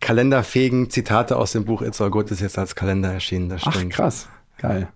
kalenderfähigen 0.01 0.91
Zitate 0.91 1.37
aus 1.37 1.53
dem 1.53 1.65
Buch 1.65 1.83
It's 1.83 2.01
All 2.01 2.11
Good 2.11 2.31
ist 2.31 2.41
jetzt 2.41 2.59
als 2.59 2.75
Kalender 2.75 3.13
erschienen. 3.13 3.49
Das 3.49 3.63
stimmt. 3.63 3.93
Ach, 3.93 3.97
krass. 3.97 4.29
Geil. 4.59 4.89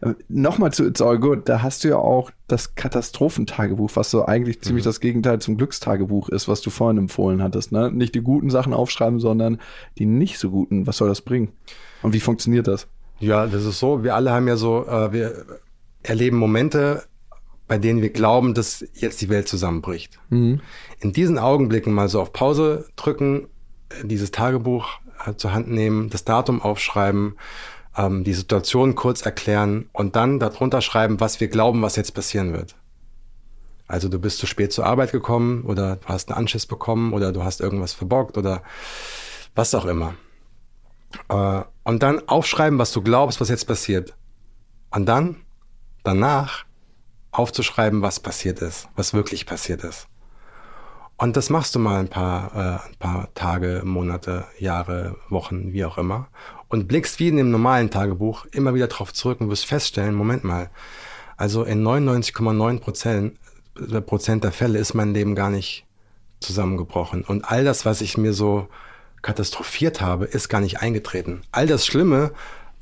Ja. 0.00 0.10
Äh, 0.10 0.14
Nochmal 0.28 0.72
zu 0.72 0.86
It's 0.86 1.02
All 1.02 1.18
Good, 1.18 1.48
da 1.48 1.62
hast 1.62 1.84
du 1.84 1.88
ja 1.88 1.96
auch 1.96 2.30
das 2.46 2.74
Katastrophentagebuch, 2.74 3.90
was 3.94 4.10
so 4.10 4.24
eigentlich 4.24 4.60
ziemlich 4.62 4.84
mhm. 4.84 4.88
das 4.88 5.00
Gegenteil 5.00 5.40
zum 5.40 5.56
Glückstagebuch 5.56 6.28
ist, 6.28 6.48
was 6.48 6.60
du 6.60 6.70
vorhin 6.70 6.98
empfohlen 6.98 7.42
hattest. 7.42 7.72
Ne? 7.72 7.90
Nicht 7.90 8.14
die 8.14 8.20
guten 8.20 8.50
Sachen 8.50 8.72
aufschreiben, 8.72 9.18
sondern 9.20 9.60
die 9.98 10.06
nicht 10.06 10.38
so 10.38 10.50
guten. 10.50 10.86
Was 10.86 10.98
soll 10.98 11.08
das 11.08 11.22
bringen? 11.22 11.52
Und 12.02 12.12
wie 12.12 12.20
funktioniert 12.20 12.68
das? 12.68 12.86
Ja, 13.18 13.46
das 13.46 13.64
ist 13.64 13.78
so. 13.78 14.04
Wir 14.04 14.14
alle 14.14 14.30
haben 14.32 14.46
ja 14.46 14.56
so, 14.56 14.86
äh, 14.86 15.12
wir 15.12 15.46
erleben 16.02 16.36
Momente, 16.36 17.04
bei 17.66 17.78
denen 17.78 18.02
wir 18.02 18.10
glauben, 18.10 18.54
dass 18.54 18.84
jetzt 18.94 19.20
die 19.20 19.28
Welt 19.28 19.48
zusammenbricht. 19.48 20.20
Mhm. 20.28 20.60
In 21.00 21.12
diesen 21.12 21.38
Augenblicken 21.38 21.92
mal 21.92 22.08
so 22.08 22.20
auf 22.20 22.32
Pause 22.32 22.86
drücken 22.94 23.48
dieses 24.02 24.30
Tagebuch 24.30 24.88
äh, 25.24 25.34
zur 25.34 25.52
Hand 25.52 25.68
nehmen, 25.68 26.10
das 26.10 26.24
Datum 26.24 26.60
aufschreiben, 26.62 27.36
ähm, 27.96 28.24
die 28.24 28.34
Situation 28.34 28.94
kurz 28.94 29.22
erklären 29.22 29.88
und 29.92 30.16
dann 30.16 30.38
darunter 30.38 30.80
schreiben, 30.80 31.20
was 31.20 31.40
wir 31.40 31.48
glauben, 31.48 31.82
was 31.82 31.96
jetzt 31.96 32.14
passieren 32.14 32.52
wird. 32.52 32.74
Also 33.88 34.08
du 34.08 34.18
bist 34.18 34.38
zu 34.38 34.46
spät 34.46 34.72
zur 34.72 34.84
Arbeit 34.84 35.12
gekommen 35.12 35.62
oder 35.64 35.96
du 35.96 36.08
hast 36.08 36.30
einen 36.30 36.38
Anschiss 36.38 36.66
bekommen 36.66 37.12
oder 37.12 37.32
du 37.32 37.44
hast 37.44 37.60
irgendwas 37.60 37.92
verbockt 37.92 38.36
oder 38.36 38.62
was 39.54 39.74
auch 39.74 39.84
immer. 39.84 40.14
Äh, 41.28 41.62
und 41.84 42.02
dann 42.02 42.28
aufschreiben, 42.28 42.78
was 42.78 42.92
du 42.92 43.02
glaubst, 43.02 43.40
was 43.40 43.48
jetzt 43.48 43.66
passiert. 43.66 44.14
Und 44.90 45.06
dann, 45.06 45.36
danach, 46.02 46.64
aufzuschreiben, 47.30 48.02
was 48.02 48.20
passiert 48.20 48.60
ist, 48.60 48.88
was 48.96 49.14
wirklich 49.14 49.46
passiert 49.46 49.84
ist. 49.84 50.08
Und 51.18 51.36
das 51.36 51.48
machst 51.48 51.74
du 51.74 51.78
mal 51.78 51.98
ein 51.98 52.08
paar, 52.08 52.54
äh, 52.54 52.88
ein 52.88 52.96
paar 52.98 53.34
Tage, 53.34 53.82
Monate, 53.84 54.44
Jahre, 54.58 55.16
Wochen, 55.30 55.72
wie 55.72 55.84
auch 55.84 55.96
immer. 55.96 56.28
Und 56.68 56.88
blickst 56.88 57.18
wie 57.20 57.28
in 57.28 57.36
dem 57.36 57.50
normalen 57.50 57.90
Tagebuch 57.90 58.44
immer 58.52 58.74
wieder 58.74 58.88
drauf 58.88 59.14
zurück 59.14 59.40
und 59.40 59.48
wirst 59.48 59.64
feststellen, 59.64 60.14
Moment 60.14 60.44
mal, 60.44 60.68
also 61.36 61.64
in 61.64 61.82
99,9 61.82 62.80
Prozent, 62.80 63.38
äh, 63.78 64.00
Prozent 64.00 64.44
der 64.44 64.52
Fälle 64.52 64.78
ist 64.78 64.94
mein 64.94 65.14
Leben 65.14 65.34
gar 65.34 65.50
nicht 65.50 65.86
zusammengebrochen. 66.40 67.24
Und 67.24 67.50
all 67.50 67.64
das, 67.64 67.86
was 67.86 68.02
ich 68.02 68.18
mir 68.18 68.34
so 68.34 68.68
katastrophiert 69.22 70.02
habe, 70.02 70.26
ist 70.26 70.50
gar 70.50 70.60
nicht 70.60 70.80
eingetreten. 70.80 71.42
All 71.50 71.66
das 71.66 71.86
Schlimme, 71.86 72.32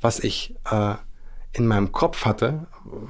was 0.01 0.19
ich 0.19 0.55
äh, 0.69 0.95
in 1.53 1.67
meinem 1.67 1.93
Kopf 1.93 2.25
hatte, 2.25 2.67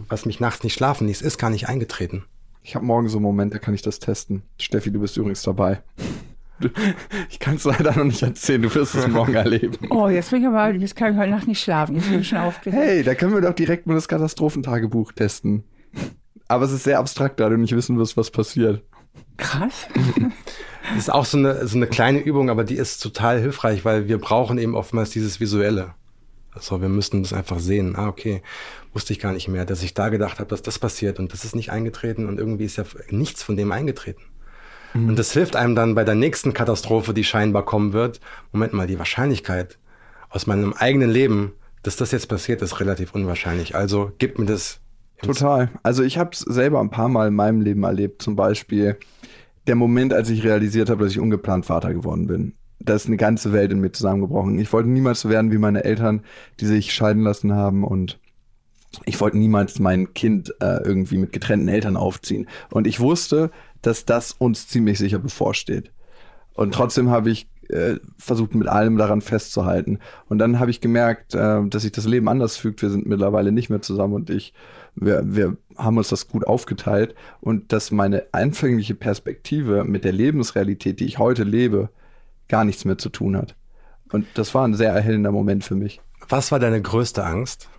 was 0.08 0.26
mich 0.26 0.40
nachts 0.40 0.64
nicht 0.64 0.76
schlafen 0.76 1.08
ließ, 1.08 1.22
ist 1.22 1.40
gar 1.40 1.50
nicht 1.50 1.68
eingetreten. 1.68 2.26
Ich 2.68 2.74
habe 2.74 2.84
morgen 2.84 3.08
so 3.10 3.20
einen 3.20 3.24
Moment, 3.24 3.54
da 3.54 3.60
kann 3.60 3.76
ich 3.76 3.84
das 3.84 4.00
testen. 4.00 4.42
Steffi, 4.60 4.92
du 4.92 5.00
bist 5.00 5.16
übrigens 5.18 5.44
dabei. 5.44 5.84
Ich 7.30 7.38
kann 7.40 7.58
es 7.58 7.66
leider 7.66 7.96
noch 7.96 8.06
nicht 8.06 8.24
erzählen, 8.24 8.62
du 8.62 8.74
wirst 8.74 8.96
es 8.96 9.08
morgen 9.08 9.36
erleben. 9.36 9.78
Oh, 9.92 10.08
jetzt 10.08 10.32
bin 10.32 10.42
ich 10.42 10.48
aber, 10.48 10.72
jetzt 10.72 10.96
kann 10.96 11.14
ich 11.14 11.20
heute 11.20 11.30
Nacht 11.30 11.48
nicht 11.48 11.62
schlafen. 11.62 11.96
Jetzt 11.96 12.10
bin 12.10 12.22
ich 12.22 12.28
schon 12.30 12.40
aufgeregt. 12.40 12.82
Hey, 12.82 13.04
da 13.04 13.14
können 13.14 13.36
wir 13.36 13.42
doch 13.42 13.54
direkt 13.54 13.86
mal 13.86 13.94
das 13.94 14.08
Katastrophentagebuch 14.08 15.12
testen. 15.12 15.64
Aber 16.48 16.66
es 16.66 16.72
ist 16.72 16.86
sehr 16.86 16.98
abstrakt, 16.98 17.40
da 17.40 17.50
du 17.50 17.58
nicht 17.58 17.76
wissen 17.76 18.00
wirst, 18.00 18.18
was 18.18 18.32
passiert. 18.32 18.82
Krass. 19.38 19.88
Das 20.90 20.98
ist 20.98 21.14
auch 21.14 21.26
so 21.26 21.38
eine, 21.38 21.68
so 21.68 21.78
eine 21.78 21.88
kleine 21.88 22.20
Übung, 22.20 22.50
aber 22.50 22.64
die 22.64 22.78
ist 22.78 22.98
total 22.98 23.40
hilfreich, 23.42 23.86
weil 23.86 24.08
wir 24.08 24.18
brauchen 24.18 24.58
eben 24.58 24.76
oftmals 24.76 25.12
dieses 25.12 25.40
Visuelle. 25.40 25.94
Also 26.52 26.82
wir 26.82 26.90
müssen 26.90 27.22
das 27.22 27.34
einfach 27.34 27.60
sehen. 27.60 27.96
Ah, 27.96 28.08
okay, 28.08 28.42
wusste 28.96 29.14
ich 29.14 29.20
gar 29.20 29.34
nicht 29.34 29.48
mehr, 29.48 29.66
dass 29.66 29.84
ich 29.84 29.94
da 29.94 30.10
gedacht 30.10 30.40
habe, 30.40 30.50
dass 30.50 30.62
das 30.62 30.80
passiert 30.80 31.20
und 31.20 31.34
das 31.34 31.46
ist 31.46 31.56
nicht 31.56 31.72
eingetreten 31.72 32.28
und 32.28 32.40
irgendwie 32.40 32.66
ist 32.66 32.78
ja 32.78 32.86
nichts 33.10 33.44
von 33.44 33.58
dem 33.58 33.72
eingetreten. 33.72 34.24
Mhm. 34.94 35.10
Und 35.10 35.20
das 35.20 35.34
hilft 35.34 35.56
einem 35.56 35.76
dann 35.76 35.94
bei 35.94 36.04
der 36.04 36.16
nächsten 36.16 36.54
Katastrophe, 36.54 37.14
die 37.14 37.24
scheinbar 37.24 37.66
kommen 37.66 37.94
wird. 37.94 38.22
Moment 38.52 38.74
mal, 38.74 38.88
die 38.88 38.98
Wahrscheinlichkeit 38.98 39.78
aus 40.30 40.48
meinem 40.48 40.74
eigenen 40.74 41.10
Leben, 41.10 41.52
dass 41.84 41.98
das 41.98 42.12
jetzt 42.12 42.28
passiert, 42.28 42.62
ist 42.62 42.80
relativ 42.80 43.14
unwahrscheinlich. 43.14 43.76
Also 43.76 44.12
gib 44.18 44.40
mir 44.40 44.46
das. 44.46 44.80
Total. 45.22 45.70
Also 45.82 46.04
ich 46.04 46.18
habe 46.18 46.32
es 46.34 46.40
selber 46.40 46.82
ein 46.82 46.90
paar 46.90 47.08
Mal 47.08 47.30
in 47.30 47.36
meinem 47.36 47.62
Leben 47.62 47.84
erlebt. 47.84 48.22
Zum 48.22 48.36
Beispiel 48.36 48.98
der 49.68 49.76
Moment, 49.76 50.14
als 50.14 50.30
ich 50.30 50.44
realisiert 50.44 50.90
habe, 50.90 51.04
dass 51.04 51.14
ich 51.14 51.20
ungeplant 51.20 51.66
Vater 51.66 51.94
geworden 51.94 52.28
bin 52.28 52.54
da 52.80 52.94
ist 52.96 53.08
eine 53.08 53.18
ganze 53.18 53.54
Welt 53.54 53.72
in 53.72 53.80
mir 53.80 53.92
zusammengebrochen. 53.92 54.60
Ich 54.60 54.72
wollte 54.72 54.90
niemals 54.90 55.22
so 55.22 55.30
werden 55.30 55.52
wie 55.52 55.58
meine 55.58 55.84
Eltern, 55.84 56.22
die 56.60 56.66
sich 56.66 56.94
scheiden 56.94 57.24
lassen 57.24 57.54
haben 57.54 57.84
und 57.84 58.20
ich 59.06 59.20
wollte 59.20 59.38
niemals 59.38 59.80
mein 59.80 60.14
Kind 60.14 60.54
äh, 60.62 60.82
irgendwie 60.84 61.18
mit 61.18 61.34
getrennten 61.34 61.68
Eltern 61.68 61.98
aufziehen. 61.98 62.48
Und 62.72 62.88
ich 62.88 63.00
wusste, 63.00 63.52
dass 63.82 64.06
das 64.06 64.32
uns 64.32 64.68
ziemlich 64.68 64.98
sicher 64.98 65.20
bevorsteht. 65.20 65.92
Und 66.54 66.74
trotzdem 66.74 67.10
habe 67.10 67.30
ich 67.30 67.48
äh, 67.70 67.96
versucht, 68.18 68.56
mit 68.56 68.68
allem 68.68 68.98
daran 68.98 69.22
festzuhalten. 69.22 70.00
Und 70.30 70.38
dann 70.38 70.60
habe 70.60 70.72
ich 70.72 70.82
gemerkt, 70.82 71.36
äh, 71.36 71.68
dass 71.68 71.82
sich 71.82 71.92
das 71.92 72.06
Leben 72.06 72.30
anders 72.30 72.58
fügt. 72.58 72.82
Wir 72.82 72.90
sind 72.90 73.06
mittlerweile 73.06 73.52
nicht 73.52 73.70
mehr 73.70 73.82
zusammen 73.82 74.14
und 74.14 74.30
ich, 74.30 74.54
wir, 74.96 75.24
wir 75.26 75.58
haben 75.76 75.98
uns 75.98 76.10
das 76.10 76.28
gut 76.28 76.48
aufgeteilt. 76.48 77.16
Und 77.42 77.74
dass 77.74 77.92
meine 77.92 78.28
anfängliche 78.32 78.96
Perspektive 78.96 79.84
mit 79.84 80.04
der 80.04 80.14
Lebensrealität, 80.14 81.00
die 81.00 81.06
ich 81.06 81.20
heute 81.20 81.44
lebe, 81.44 81.90
gar 82.48 82.64
nichts 82.64 82.86
mehr 82.86 82.98
zu 82.98 83.10
tun 83.10 83.36
hat. 83.36 83.56
Und 84.12 84.26
das 84.36 84.54
war 84.54 84.68
ein 84.68 84.76
sehr 84.76 84.94
erhellender 84.94 85.32
Moment 85.32 85.64
für 85.64 85.76
mich. 85.76 86.02
Was 86.30 86.52
war 86.52 86.60
deine 86.60 86.82
größte 86.82 87.24
Angst? 87.24 87.70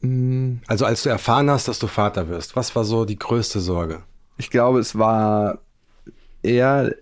Mm. 0.00 0.56
Also 0.66 0.84
als 0.84 1.02
du 1.02 1.08
erfahren 1.08 1.50
hast, 1.50 1.68
dass 1.68 1.78
du 1.78 1.86
Vater 1.86 2.28
wirst, 2.28 2.56
was 2.56 2.74
war 2.76 2.84
so 2.84 3.04
die 3.04 3.18
größte 3.18 3.60
Sorge? 3.60 4.02
Ich 4.38 4.50
glaube, 4.50 4.78
es 4.78 4.98
war 4.98 5.58
eher 6.42 6.92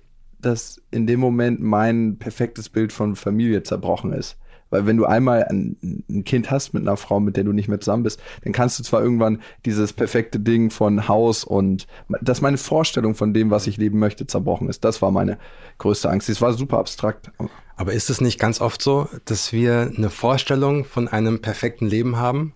dass 0.41 0.81
in 0.91 1.07
dem 1.07 1.21
Moment 1.21 1.61
mein 1.61 2.17
perfektes 2.19 2.69
Bild 2.69 2.93
von 2.93 3.17
Familie 3.17 3.63
zerbrochen 3.63 4.13
ist. 4.13 4.37
Weil 4.71 4.85
wenn 4.85 4.99
du 4.99 5.07
einmal 5.07 5.45
ein, 5.45 5.77
ein, 6.11 6.25
Kind 6.25 6.51
hast 6.51 6.75
mit 6.75 6.83
einer 6.83 6.99
Frau, 6.99 7.21
mit 7.21 7.39
der 7.39 7.45
du 7.45 7.53
nicht 7.53 7.69
mehr 7.69 7.81
zusammen 7.81 8.03
bist, 8.03 8.21
dann 8.45 8.53
kannst 8.53 8.79
du 8.79 8.83
zwar 8.83 9.03
irgendwann 9.03 9.41
dieses 9.65 9.95
perfekte 9.95 10.39
Ding 10.39 10.71
von 10.71 11.09
Haus 11.09 11.43
und 11.43 11.87
dass 12.21 12.43
meine 12.43 12.59
Vorstellung 12.59 13.15
von 13.15 13.33
dem, 13.33 13.51
was 13.51 13.67
ich 13.67 13.79
leben 13.79 13.99
möchte, 13.99 14.27
zerbrochen 14.27 14.69
ist. 14.69 14.85
Das 14.85 15.01
war 15.01 15.11
meine 15.11 15.39
größte 15.79 16.11
Angst. 16.11 16.29
Es 16.29 16.43
war 16.43 16.53
super 16.53 16.79
abstrakt. 16.79 17.31
Aber 17.77 17.95
ist 17.95 18.11
es 18.11 18.21
nicht 18.21 18.39
ganz 18.39 18.61
oft 18.61 18.83
so, 18.83 19.09
dass 19.25 19.55
wir 19.55 19.91
eine 19.97 20.11
Vorstellung 20.11 20.85
von 20.85 21.09
einem 21.09 21.41
perfekten 21.41 21.87
Leben 21.87 22.19
haben 22.19 22.53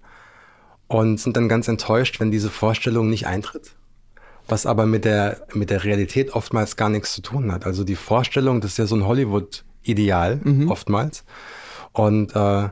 und 0.93 1.19
sind 1.19 1.39
dann 1.39 1.49
ganz 1.49 1.69
enttäuscht, 1.69 2.21
wenn 2.21 2.31
diese 2.31 2.51
Vorstellung 2.51 3.09
nicht 3.09 3.27
eintritt? 3.27 3.73
Was 4.47 4.67
aber 4.67 4.85
mit 4.85 5.07
der, 5.07 5.47
mit 5.55 5.71
der 5.71 5.85
Realität 5.85 6.35
oftmals 6.35 6.77
gar 6.77 6.91
nichts 6.91 7.15
zu 7.15 7.23
tun 7.23 7.51
hat. 7.51 7.65
Also 7.65 7.83
die 7.83 7.97
Vorstellung, 7.97 8.61
das 8.61 8.73
ist 8.73 8.77
ja 8.77 8.87
so 8.87 8.97
ein 8.97 9.07
Hollywood-Ideal 9.07 10.41
mhm. 10.45 10.71
oftmals. 10.71 11.25
Und, 11.93 12.37
äh, 12.37 12.69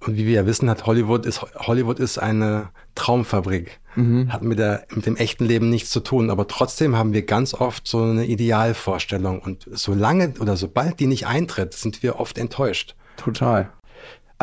und 0.00 0.16
wie 0.16 0.26
wir 0.26 0.34
ja 0.34 0.46
wissen, 0.46 0.70
hat 0.70 0.86
Hollywood 0.86 1.26
ist 1.26 1.42
Hollywood 1.42 1.98
ist 1.98 2.18
eine 2.18 2.68
Traumfabrik. 2.94 3.80
Mhm. 3.96 4.32
Hat 4.32 4.42
mit, 4.42 4.60
der, 4.60 4.86
mit 4.94 5.06
dem 5.06 5.16
echten 5.16 5.44
Leben 5.44 5.70
nichts 5.70 5.90
zu 5.90 6.00
tun. 6.00 6.30
Aber 6.30 6.46
trotzdem 6.46 6.94
haben 6.94 7.14
wir 7.14 7.22
ganz 7.22 7.54
oft 7.54 7.88
so 7.88 8.02
eine 8.02 8.26
Idealvorstellung. 8.26 9.40
Und 9.40 9.68
solange 9.72 10.34
oder 10.38 10.56
sobald 10.56 11.00
die 11.00 11.08
nicht 11.08 11.26
eintritt, 11.26 11.74
sind 11.74 12.04
wir 12.04 12.20
oft 12.20 12.38
enttäuscht. 12.38 12.94
Total. 13.16 13.72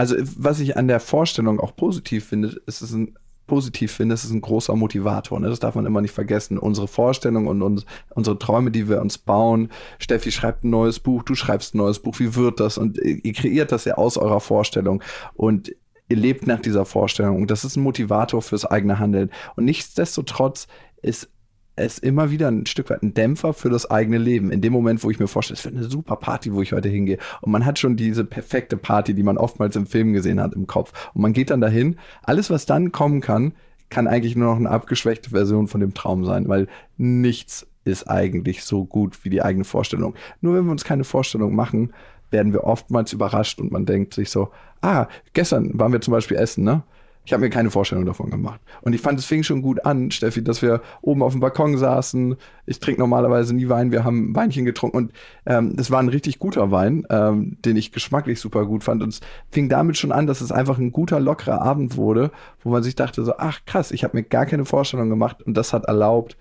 Also, 0.02 0.16
was 0.36 0.60
ich 0.60 0.78
an 0.78 0.88
der 0.88 1.00
Vorstellung 1.00 1.60
auch 1.60 1.76
positiv 1.76 2.26
finde, 2.26 2.60
ist 2.66 2.82
es 2.82 2.92
ein 2.92 3.16
positiv 3.46 3.92
finde, 3.92 4.16
ist 4.16 4.32
ein 4.32 4.42
großer 4.42 4.76
Motivator. 4.76 5.40
Ne? 5.40 5.48
Das 5.48 5.60
darf 5.60 5.76
man 5.76 5.86
immer 5.86 6.02
nicht 6.02 6.16
vergessen. 6.16 6.58
Unsere 6.58 6.88
Vorstellungen 6.88 7.46
und 7.46 7.62
uns, 7.62 7.86
unsere 8.16 8.40
Träume, 8.40 8.72
die 8.72 8.90
wir 8.90 9.00
uns 9.00 9.20
bauen. 9.20 9.70
Steffi 10.00 10.32
schreibt 10.32 10.64
ein 10.64 10.72
neues 10.72 11.00
Buch, 11.00 11.22
du 11.22 11.36
schreibst 11.36 11.76
ein 11.76 11.78
neues 11.78 12.00
Buch. 12.00 12.18
Wie 12.18 12.34
wird 12.34 12.60
das? 12.60 12.80
Und 12.80 12.98
ihr 12.98 13.34
kreiert 13.34 13.72
das 13.72 13.86
ja 13.86 13.94
aus 13.94 14.18
eurer 14.18 14.40
Vorstellung. 14.40 15.04
Und 15.36 15.72
ihr 16.10 16.18
lebt 16.18 16.48
nach 16.48 16.62
dieser 16.62 16.86
Vorstellung. 16.86 17.40
Und 17.40 17.52
das 17.52 17.64
ist 17.64 17.76
ein 17.76 17.84
Motivator 17.84 18.42
fürs 18.42 18.66
eigene 18.66 18.98
Handeln. 18.98 19.30
Und 19.56 19.66
nichtsdestotrotz 19.66 20.68
ist 21.04 21.30
es 21.76 22.00
immer 22.00 22.32
wieder 22.32 22.50
ein 22.50 22.66
Stück 22.66 22.90
weit 22.90 23.02
ein 23.02 23.14
Dämpfer 23.14 23.54
für 23.54 23.70
das 23.70 23.90
eigene 23.90 24.18
Leben. 24.18 24.52
In 24.52 24.62
dem 24.62 24.74
Moment, 24.74 25.04
wo 25.04 25.10
ich 25.10 25.20
mir 25.20 25.28
vorstelle, 25.28 25.58
es 25.58 25.66
wird 25.66 25.76
eine 25.76 25.90
super 25.90 26.16
Party, 26.16 26.54
wo 26.54 26.62
ich 26.62 26.74
heute 26.74 26.90
hingehe. 26.90 27.18
Und 27.42 27.52
man 27.52 27.66
hat 27.66 27.80
schon 27.80 27.96
diese 27.96 28.26
perfekte 28.26 28.78
Party, 28.78 29.14
die 29.14 29.24
man 29.24 29.38
oftmals 29.38 29.76
im 29.76 29.86
Film 29.86 30.14
gesehen 30.14 30.42
hat, 30.42 30.54
im 30.54 30.68
Kopf. 30.68 30.92
Und 31.14 31.22
man 31.22 31.34
geht 31.34 31.50
dann 31.50 31.62
dahin. 31.62 31.98
Alles, 32.24 32.50
was 32.50 32.66
dann 32.66 32.92
kommen 32.92 33.22
kann, 33.22 33.54
kann 33.90 34.08
eigentlich 34.08 34.36
nur 34.36 34.50
noch 34.50 34.58
eine 34.58 34.70
abgeschwächte 34.70 35.32
Version 35.32 35.68
von 35.68 35.82
dem 35.82 35.94
Traum 35.94 36.26
sein, 36.26 36.48
weil 36.48 36.68
nichts 36.98 37.68
ist 37.84 38.10
eigentlich 38.10 38.64
so 38.64 38.86
gut 38.86 39.24
wie 39.24 39.30
die 39.30 39.42
eigene 39.42 39.64
Vorstellung. 39.64 40.16
Nur 40.40 40.56
wenn 40.56 40.66
wir 40.66 40.72
uns 40.72 40.84
keine 40.84 41.04
Vorstellung 41.04 41.56
machen, 41.56 41.94
werden 42.30 42.54
wir 42.54 42.64
oftmals 42.64 43.12
überrascht 43.12 43.60
und 43.60 43.72
man 43.72 43.86
denkt 43.86 44.14
sich 44.14 44.30
so, 44.30 44.52
ah, 44.82 45.08
gestern 45.34 45.78
waren 45.78 45.92
wir 45.92 46.02
zum 46.02 46.14
Beispiel 46.14 46.38
essen, 46.38 46.64
ne? 46.64 46.84
Ich 47.32 47.34
habe 47.34 47.46
mir 47.46 47.50
keine 47.50 47.72
Vorstellung 47.72 48.06
davon 48.06 48.30
gemacht. 48.30 48.60
Und 48.82 48.92
ich 48.92 49.00
fand, 49.00 49.18
es 49.18 49.24
fing 49.24 49.42
schon 49.44 49.62
gut 49.62 49.86
an, 49.86 50.12
Steffi, 50.12 50.44
dass 50.44 50.62
wir 50.62 50.82
oben 51.00 51.24
auf 51.24 51.32
dem 51.32 51.40
Balkon 51.40 51.78
saßen. 51.78 52.36
Ich 52.66 52.82
trinke 52.82 53.00
normalerweise 53.00 53.56
nie 53.56 53.70
Wein. 53.70 53.94
Wir 53.94 54.04
haben 54.04 54.36
Weinchen 54.36 54.66
getrunken 54.66 54.98
und 54.98 55.14
ähm, 55.46 55.78
das 55.78 55.90
war 55.92 56.00
ein 56.00 56.10
richtig 56.10 56.40
guter 56.40 56.72
Wein, 56.72 57.08
ähm, 57.10 57.56
den 57.64 57.78
ich 57.78 57.94
geschmacklich 57.94 58.42
super 58.42 58.66
gut 58.66 58.84
fand. 58.84 59.02
Und 59.02 59.14
es 59.14 59.22
fing 59.50 59.70
damit 59.70 59.96
schon 59.96 60.12
an, 60.12 60.28
dass 60.28 60.42
es 60.42 60.52
einfach 60.52 60.78
ein 60.78 60.92
guter, 60.92 61.22
lockerer 61.22 61.62
Abend 61.62 61.96
wurde, 61.96 62.32
wo 62.64 62.70
man 62.70 62.84
sich 62.84 62.96
dachte 62.96 63.24
so, 63.24 63.38
ach 63.38 63.62
krass, 63.66 63.92
ich 63.92 64.04
habe 64.04 64.18
mir 64.18 64.24
gar 64.24 64.46
keine 64.46 64.66
Vorstellung 64.66 65.10
gemacht 65.10 65.42
und 65.42 65.56
das 65.56 65.72
hat 65.72 65.86
erlaubt, 65.86 66.36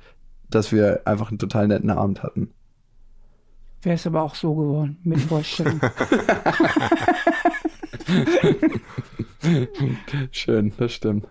dass 0.51 0.72
wir 0.72 1.03
einfach 1.05 1.28
einen 1.28 1.38
total 1.38 1.68
netten 1.68 1.91
Abend 1.91 2.24
hatten. 2.24 2.51
Wäre 3.82 3.95
es 3.95 4.09
aber 4.09 4.22
auch 4.22 4.34
so 4.34 4.57
geworden, 4.57 4.99
mit 5.05 5.20
Vorstellung. 5.20 5.80
Schön, 10.30 10.72
das 10.78 10.93
stimmt. 10.93 11.26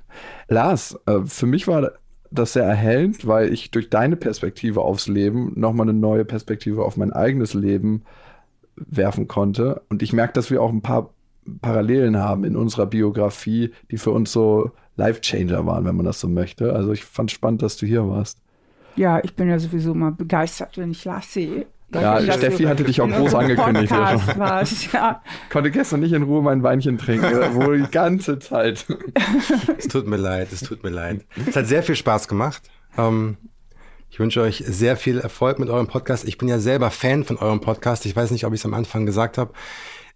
Lars, 0.48 0.98
äh, 1.06 1.22
für 1.26 1.46
mich 1.46 1.68
war 1.68 1.92
das 2.32 2.54
sehr 2.54 2.64
erhellend, 2.64 3.28
weil 3.28 3.52
ich 3.52 3.72
durch 3.72 3.90
deine 3.90 4.16
Perspektive 4.16 4.82
aufs 4.82 5.08
Leben 5.08 5.54
nochmal 5.56 5.90
eine 5.90 5.98
neue 5.98 6.26
Perspektive 6.26 6.84
auf 6.84 6.98
mein 6.98 7.12
eigenes 7.12 7.54
Leben 7.54 8.04
werfen 8.76 9.28
konnte. 9.28 9.82
Und 9.90 10.02
ich 10.02 10.14
merke, 10.14 10.34
dass 10.34 10.52
wir 10.52 10.62
auch 10.62 10.72
ein 10.72 10.82
paar 10.82 11.10
Parallelen 11.62 12.18
haben 12.18 12.44
in 12.44 12.56
unserer 12.56 12.86
Biografie, 12.86 13.72
die 13.92 13.98
für 13.98 14.12
uns 14.12 14.32
so 14.32 14.72
Life-Changer 14.96 15.66
waren, 15.66 15.86
wenn 15.86 15.96
man 15.96 16.06
das 16.06 16.20
so 16.20 16.28
möchte. 16.28 16.74
Also 16.74 16.92
ich 16.92 17.04
fand 17.04 17.32
spannend, 17.32 17.62
dass 17.62 17.78
du 17.78 17.86
hier 17.86 18.08
warst. 18.08 18.40
Ja, 18.96 19.20
ich 19.24 19.36
bin 19.36 19.50
ja 19.50 19.58
sowieso 19.60 19.94
mal 19.94 20.12
begeistert, 20.12 20.78
wenn 20.78 20.92
ich 20.92 21.06
Lars 21.06 21.34
sehe. 21.34 21.66
Ja, 21.94 22.22
Steffi 22.22 22.64
hatte 22.64 22.84
dich 22.84 23.02
auch 23.02 23.10
groß 23.10 23.34
angekündigt. 23.36 23.92
War's, 23.92 24.92
ja. 24.92 25.22
Konnte 25.50 25.72
gestern 25.72 26.02
nicht 26.02 26.14
in 26.14 26.24
Ruhe 26.24 26.42
mein 26.42 26.62
Weinchen 26.62 26.98
trinken, 26.98 27.32
wohl 27.56 27.82
die 27.82 27.92
ganze 27.92 28.38
Zeit. 28.40 28.86
Es 29.78 29.88
tut 29.88 30.08
mir 30.08 30.18
leid, 30.18 30.50
es 30.52 30.62
tut 30.62 30.84
mir 30.84 30.92
leid. 30.92 31.26
Es 31.48 31.56
hat 31.56 31.68
sehr 31.68 31.82
viel 31.82 31.96
Spaß 31.96 32.28
gemacht. 32.28 32.62
Ähm, 32.98 33.38
ich 34.12 34.20
wünsche 34.20 34.42
euch 34.42 34.64
sehr 34.68 34.98
viel 34.98 35.20
Erfolg 35.20 35.60
mit 35.60 35.70
eurem 35.70 35.88
Podcast. 35.88 36.28
Ich 36.28 36.38
bin 36.38 36.48
ja 36.48 36.60
selber 36.60 36.92
Fan 36.92 37.24
von 37.24 37.38
eurem 37.38 37.62
Podcast. 37.62 38.06
Ich 38.06 38.16
weiß 38.16 38.32
nicht, 38.32 38.46
ob 38.46 38.54
ich 38.54 38.62
es 38.62 38.66
am 38.66 38.74
Anfang 38.74 39.06
gesagt 39.06 39.38
habe. 39.38 39.54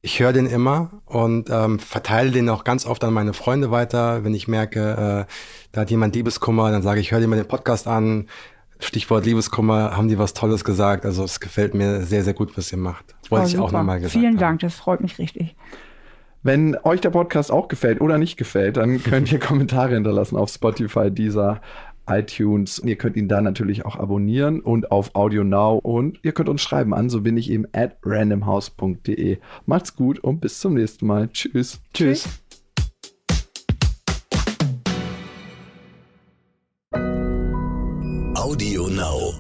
Ich 0.02 0.20
höre 0.20 0.34
den 0.34 0.48
immer 0.48 0.92
und 1.06 1.50
ähm, 1.50 1.80
verteile 1.80 2.32
den 2.32 2.50
auch 2.50 2.66
ganz 2.66 2.86
oft 2.86 3.04
an 3.04 3.14
meine 3.14 3.34
Freunde 3.34 3.72
weiter. 3.72 4.24
Wenn 4.24 4.34
ich 4.34 4.48
merke, 4.48 5.28
äh, 5.28 5.34
da 5.72 5.82
hat 5.82 5.92
jemand 5.92 6.16
Liebeskummer, 6.16 6.72
dann 6.72 6.82
sage 6.82 7.00
ich, 7.00 7.12
hör 7.12 7.20
dir 7.20 7.28
mal 7.28 7.38
den 7.38 7.48
Podcast 7.48 7.88
an. 7.88 8.28
Stichwort 8.80 9.26
Liebeskummer, 9.26 9.96
haben 9.96 10.08
die 10.08 10.18
was 10.18 10.34
Tolles 10.34 10.64
gesagt. 10.64 11.06
Also 11.06 11.24
es 11.24 11.40
gefällt 11.40 11.74
mir 11.74 12.02
sehr, 12.02 12.24
sehr 12.24 12.34
gut, 12.34 12.58
was 12.58 12.72
ihr 12.72 12.78
macht. 12.78 13.16
Wollte 13.30 13.46
oh, 13.46 13.48
ich 13.48 13.58
auch 13.60 13.72
nochmal 13.72 13.98
gesagt 14.00 14.14
Vielen 14.14 14.34
haben. 14.34 14.40
Dank, 14.40 14.60
das 14.60 14.76
freut 14.76 15.02
mich 15.02 15.20
richtig. 15.20 15.56
Wenn 16.44 16.78
euch 16.84 17.00
der 17.00 17.10
Podcast 17.10 17.52
auch 17.52 17.70
gefällt 17.70 18.02
oder 18.02 18.18
nicht 18.18 18.36
gefällt, 18.36 18.78
dann 18.78 19.02
könnt 19.02 19.32
ihr 19.32 19.40
Kommentare 19.42 19.94
hinterlassen 19.94 20.36
auf 20.36 20.50
Spotify, 20.50 21.10
dieser 21.10 21.62
iTunes. 22.06 22.82
Ihr 22.84 22.98
könnt 22.98 23.16
ihn 23.16 23.30
da 23.30 23.42
natürlich 23.42 23.86
auch 23.86 23.96
abonnieren 23.96 24.60
und 24.60 24.92
auf 24.92 25.16
Audio 25.16 25.46
Now 25.46 25.80
und 25.82 26.20
ihr 26.24 26.34
könnt 26.34 26.50
uns 26.50 26.62
schreiben 26.62 26.94
an, 26.94 27.10
so 27.10 27.22
bin 27.22 27.38
ich 27.38 27.50
eben 27.50 27.66
at 27.72 27.98
randomhouse.de. 28.04 29.38
Macht's 29.66 29.96
gut 29.96 30.20
und 30.20 30.42
bis 30.42 30.60
zum 30.60 30.74
nächsten 30.74 31.08
Mal. 31.08 31.30
Tschüss. 31.30 31.82
Tschüss. 31.94 32.43
Audio 38.54 38.86
Now. 38.86 39.33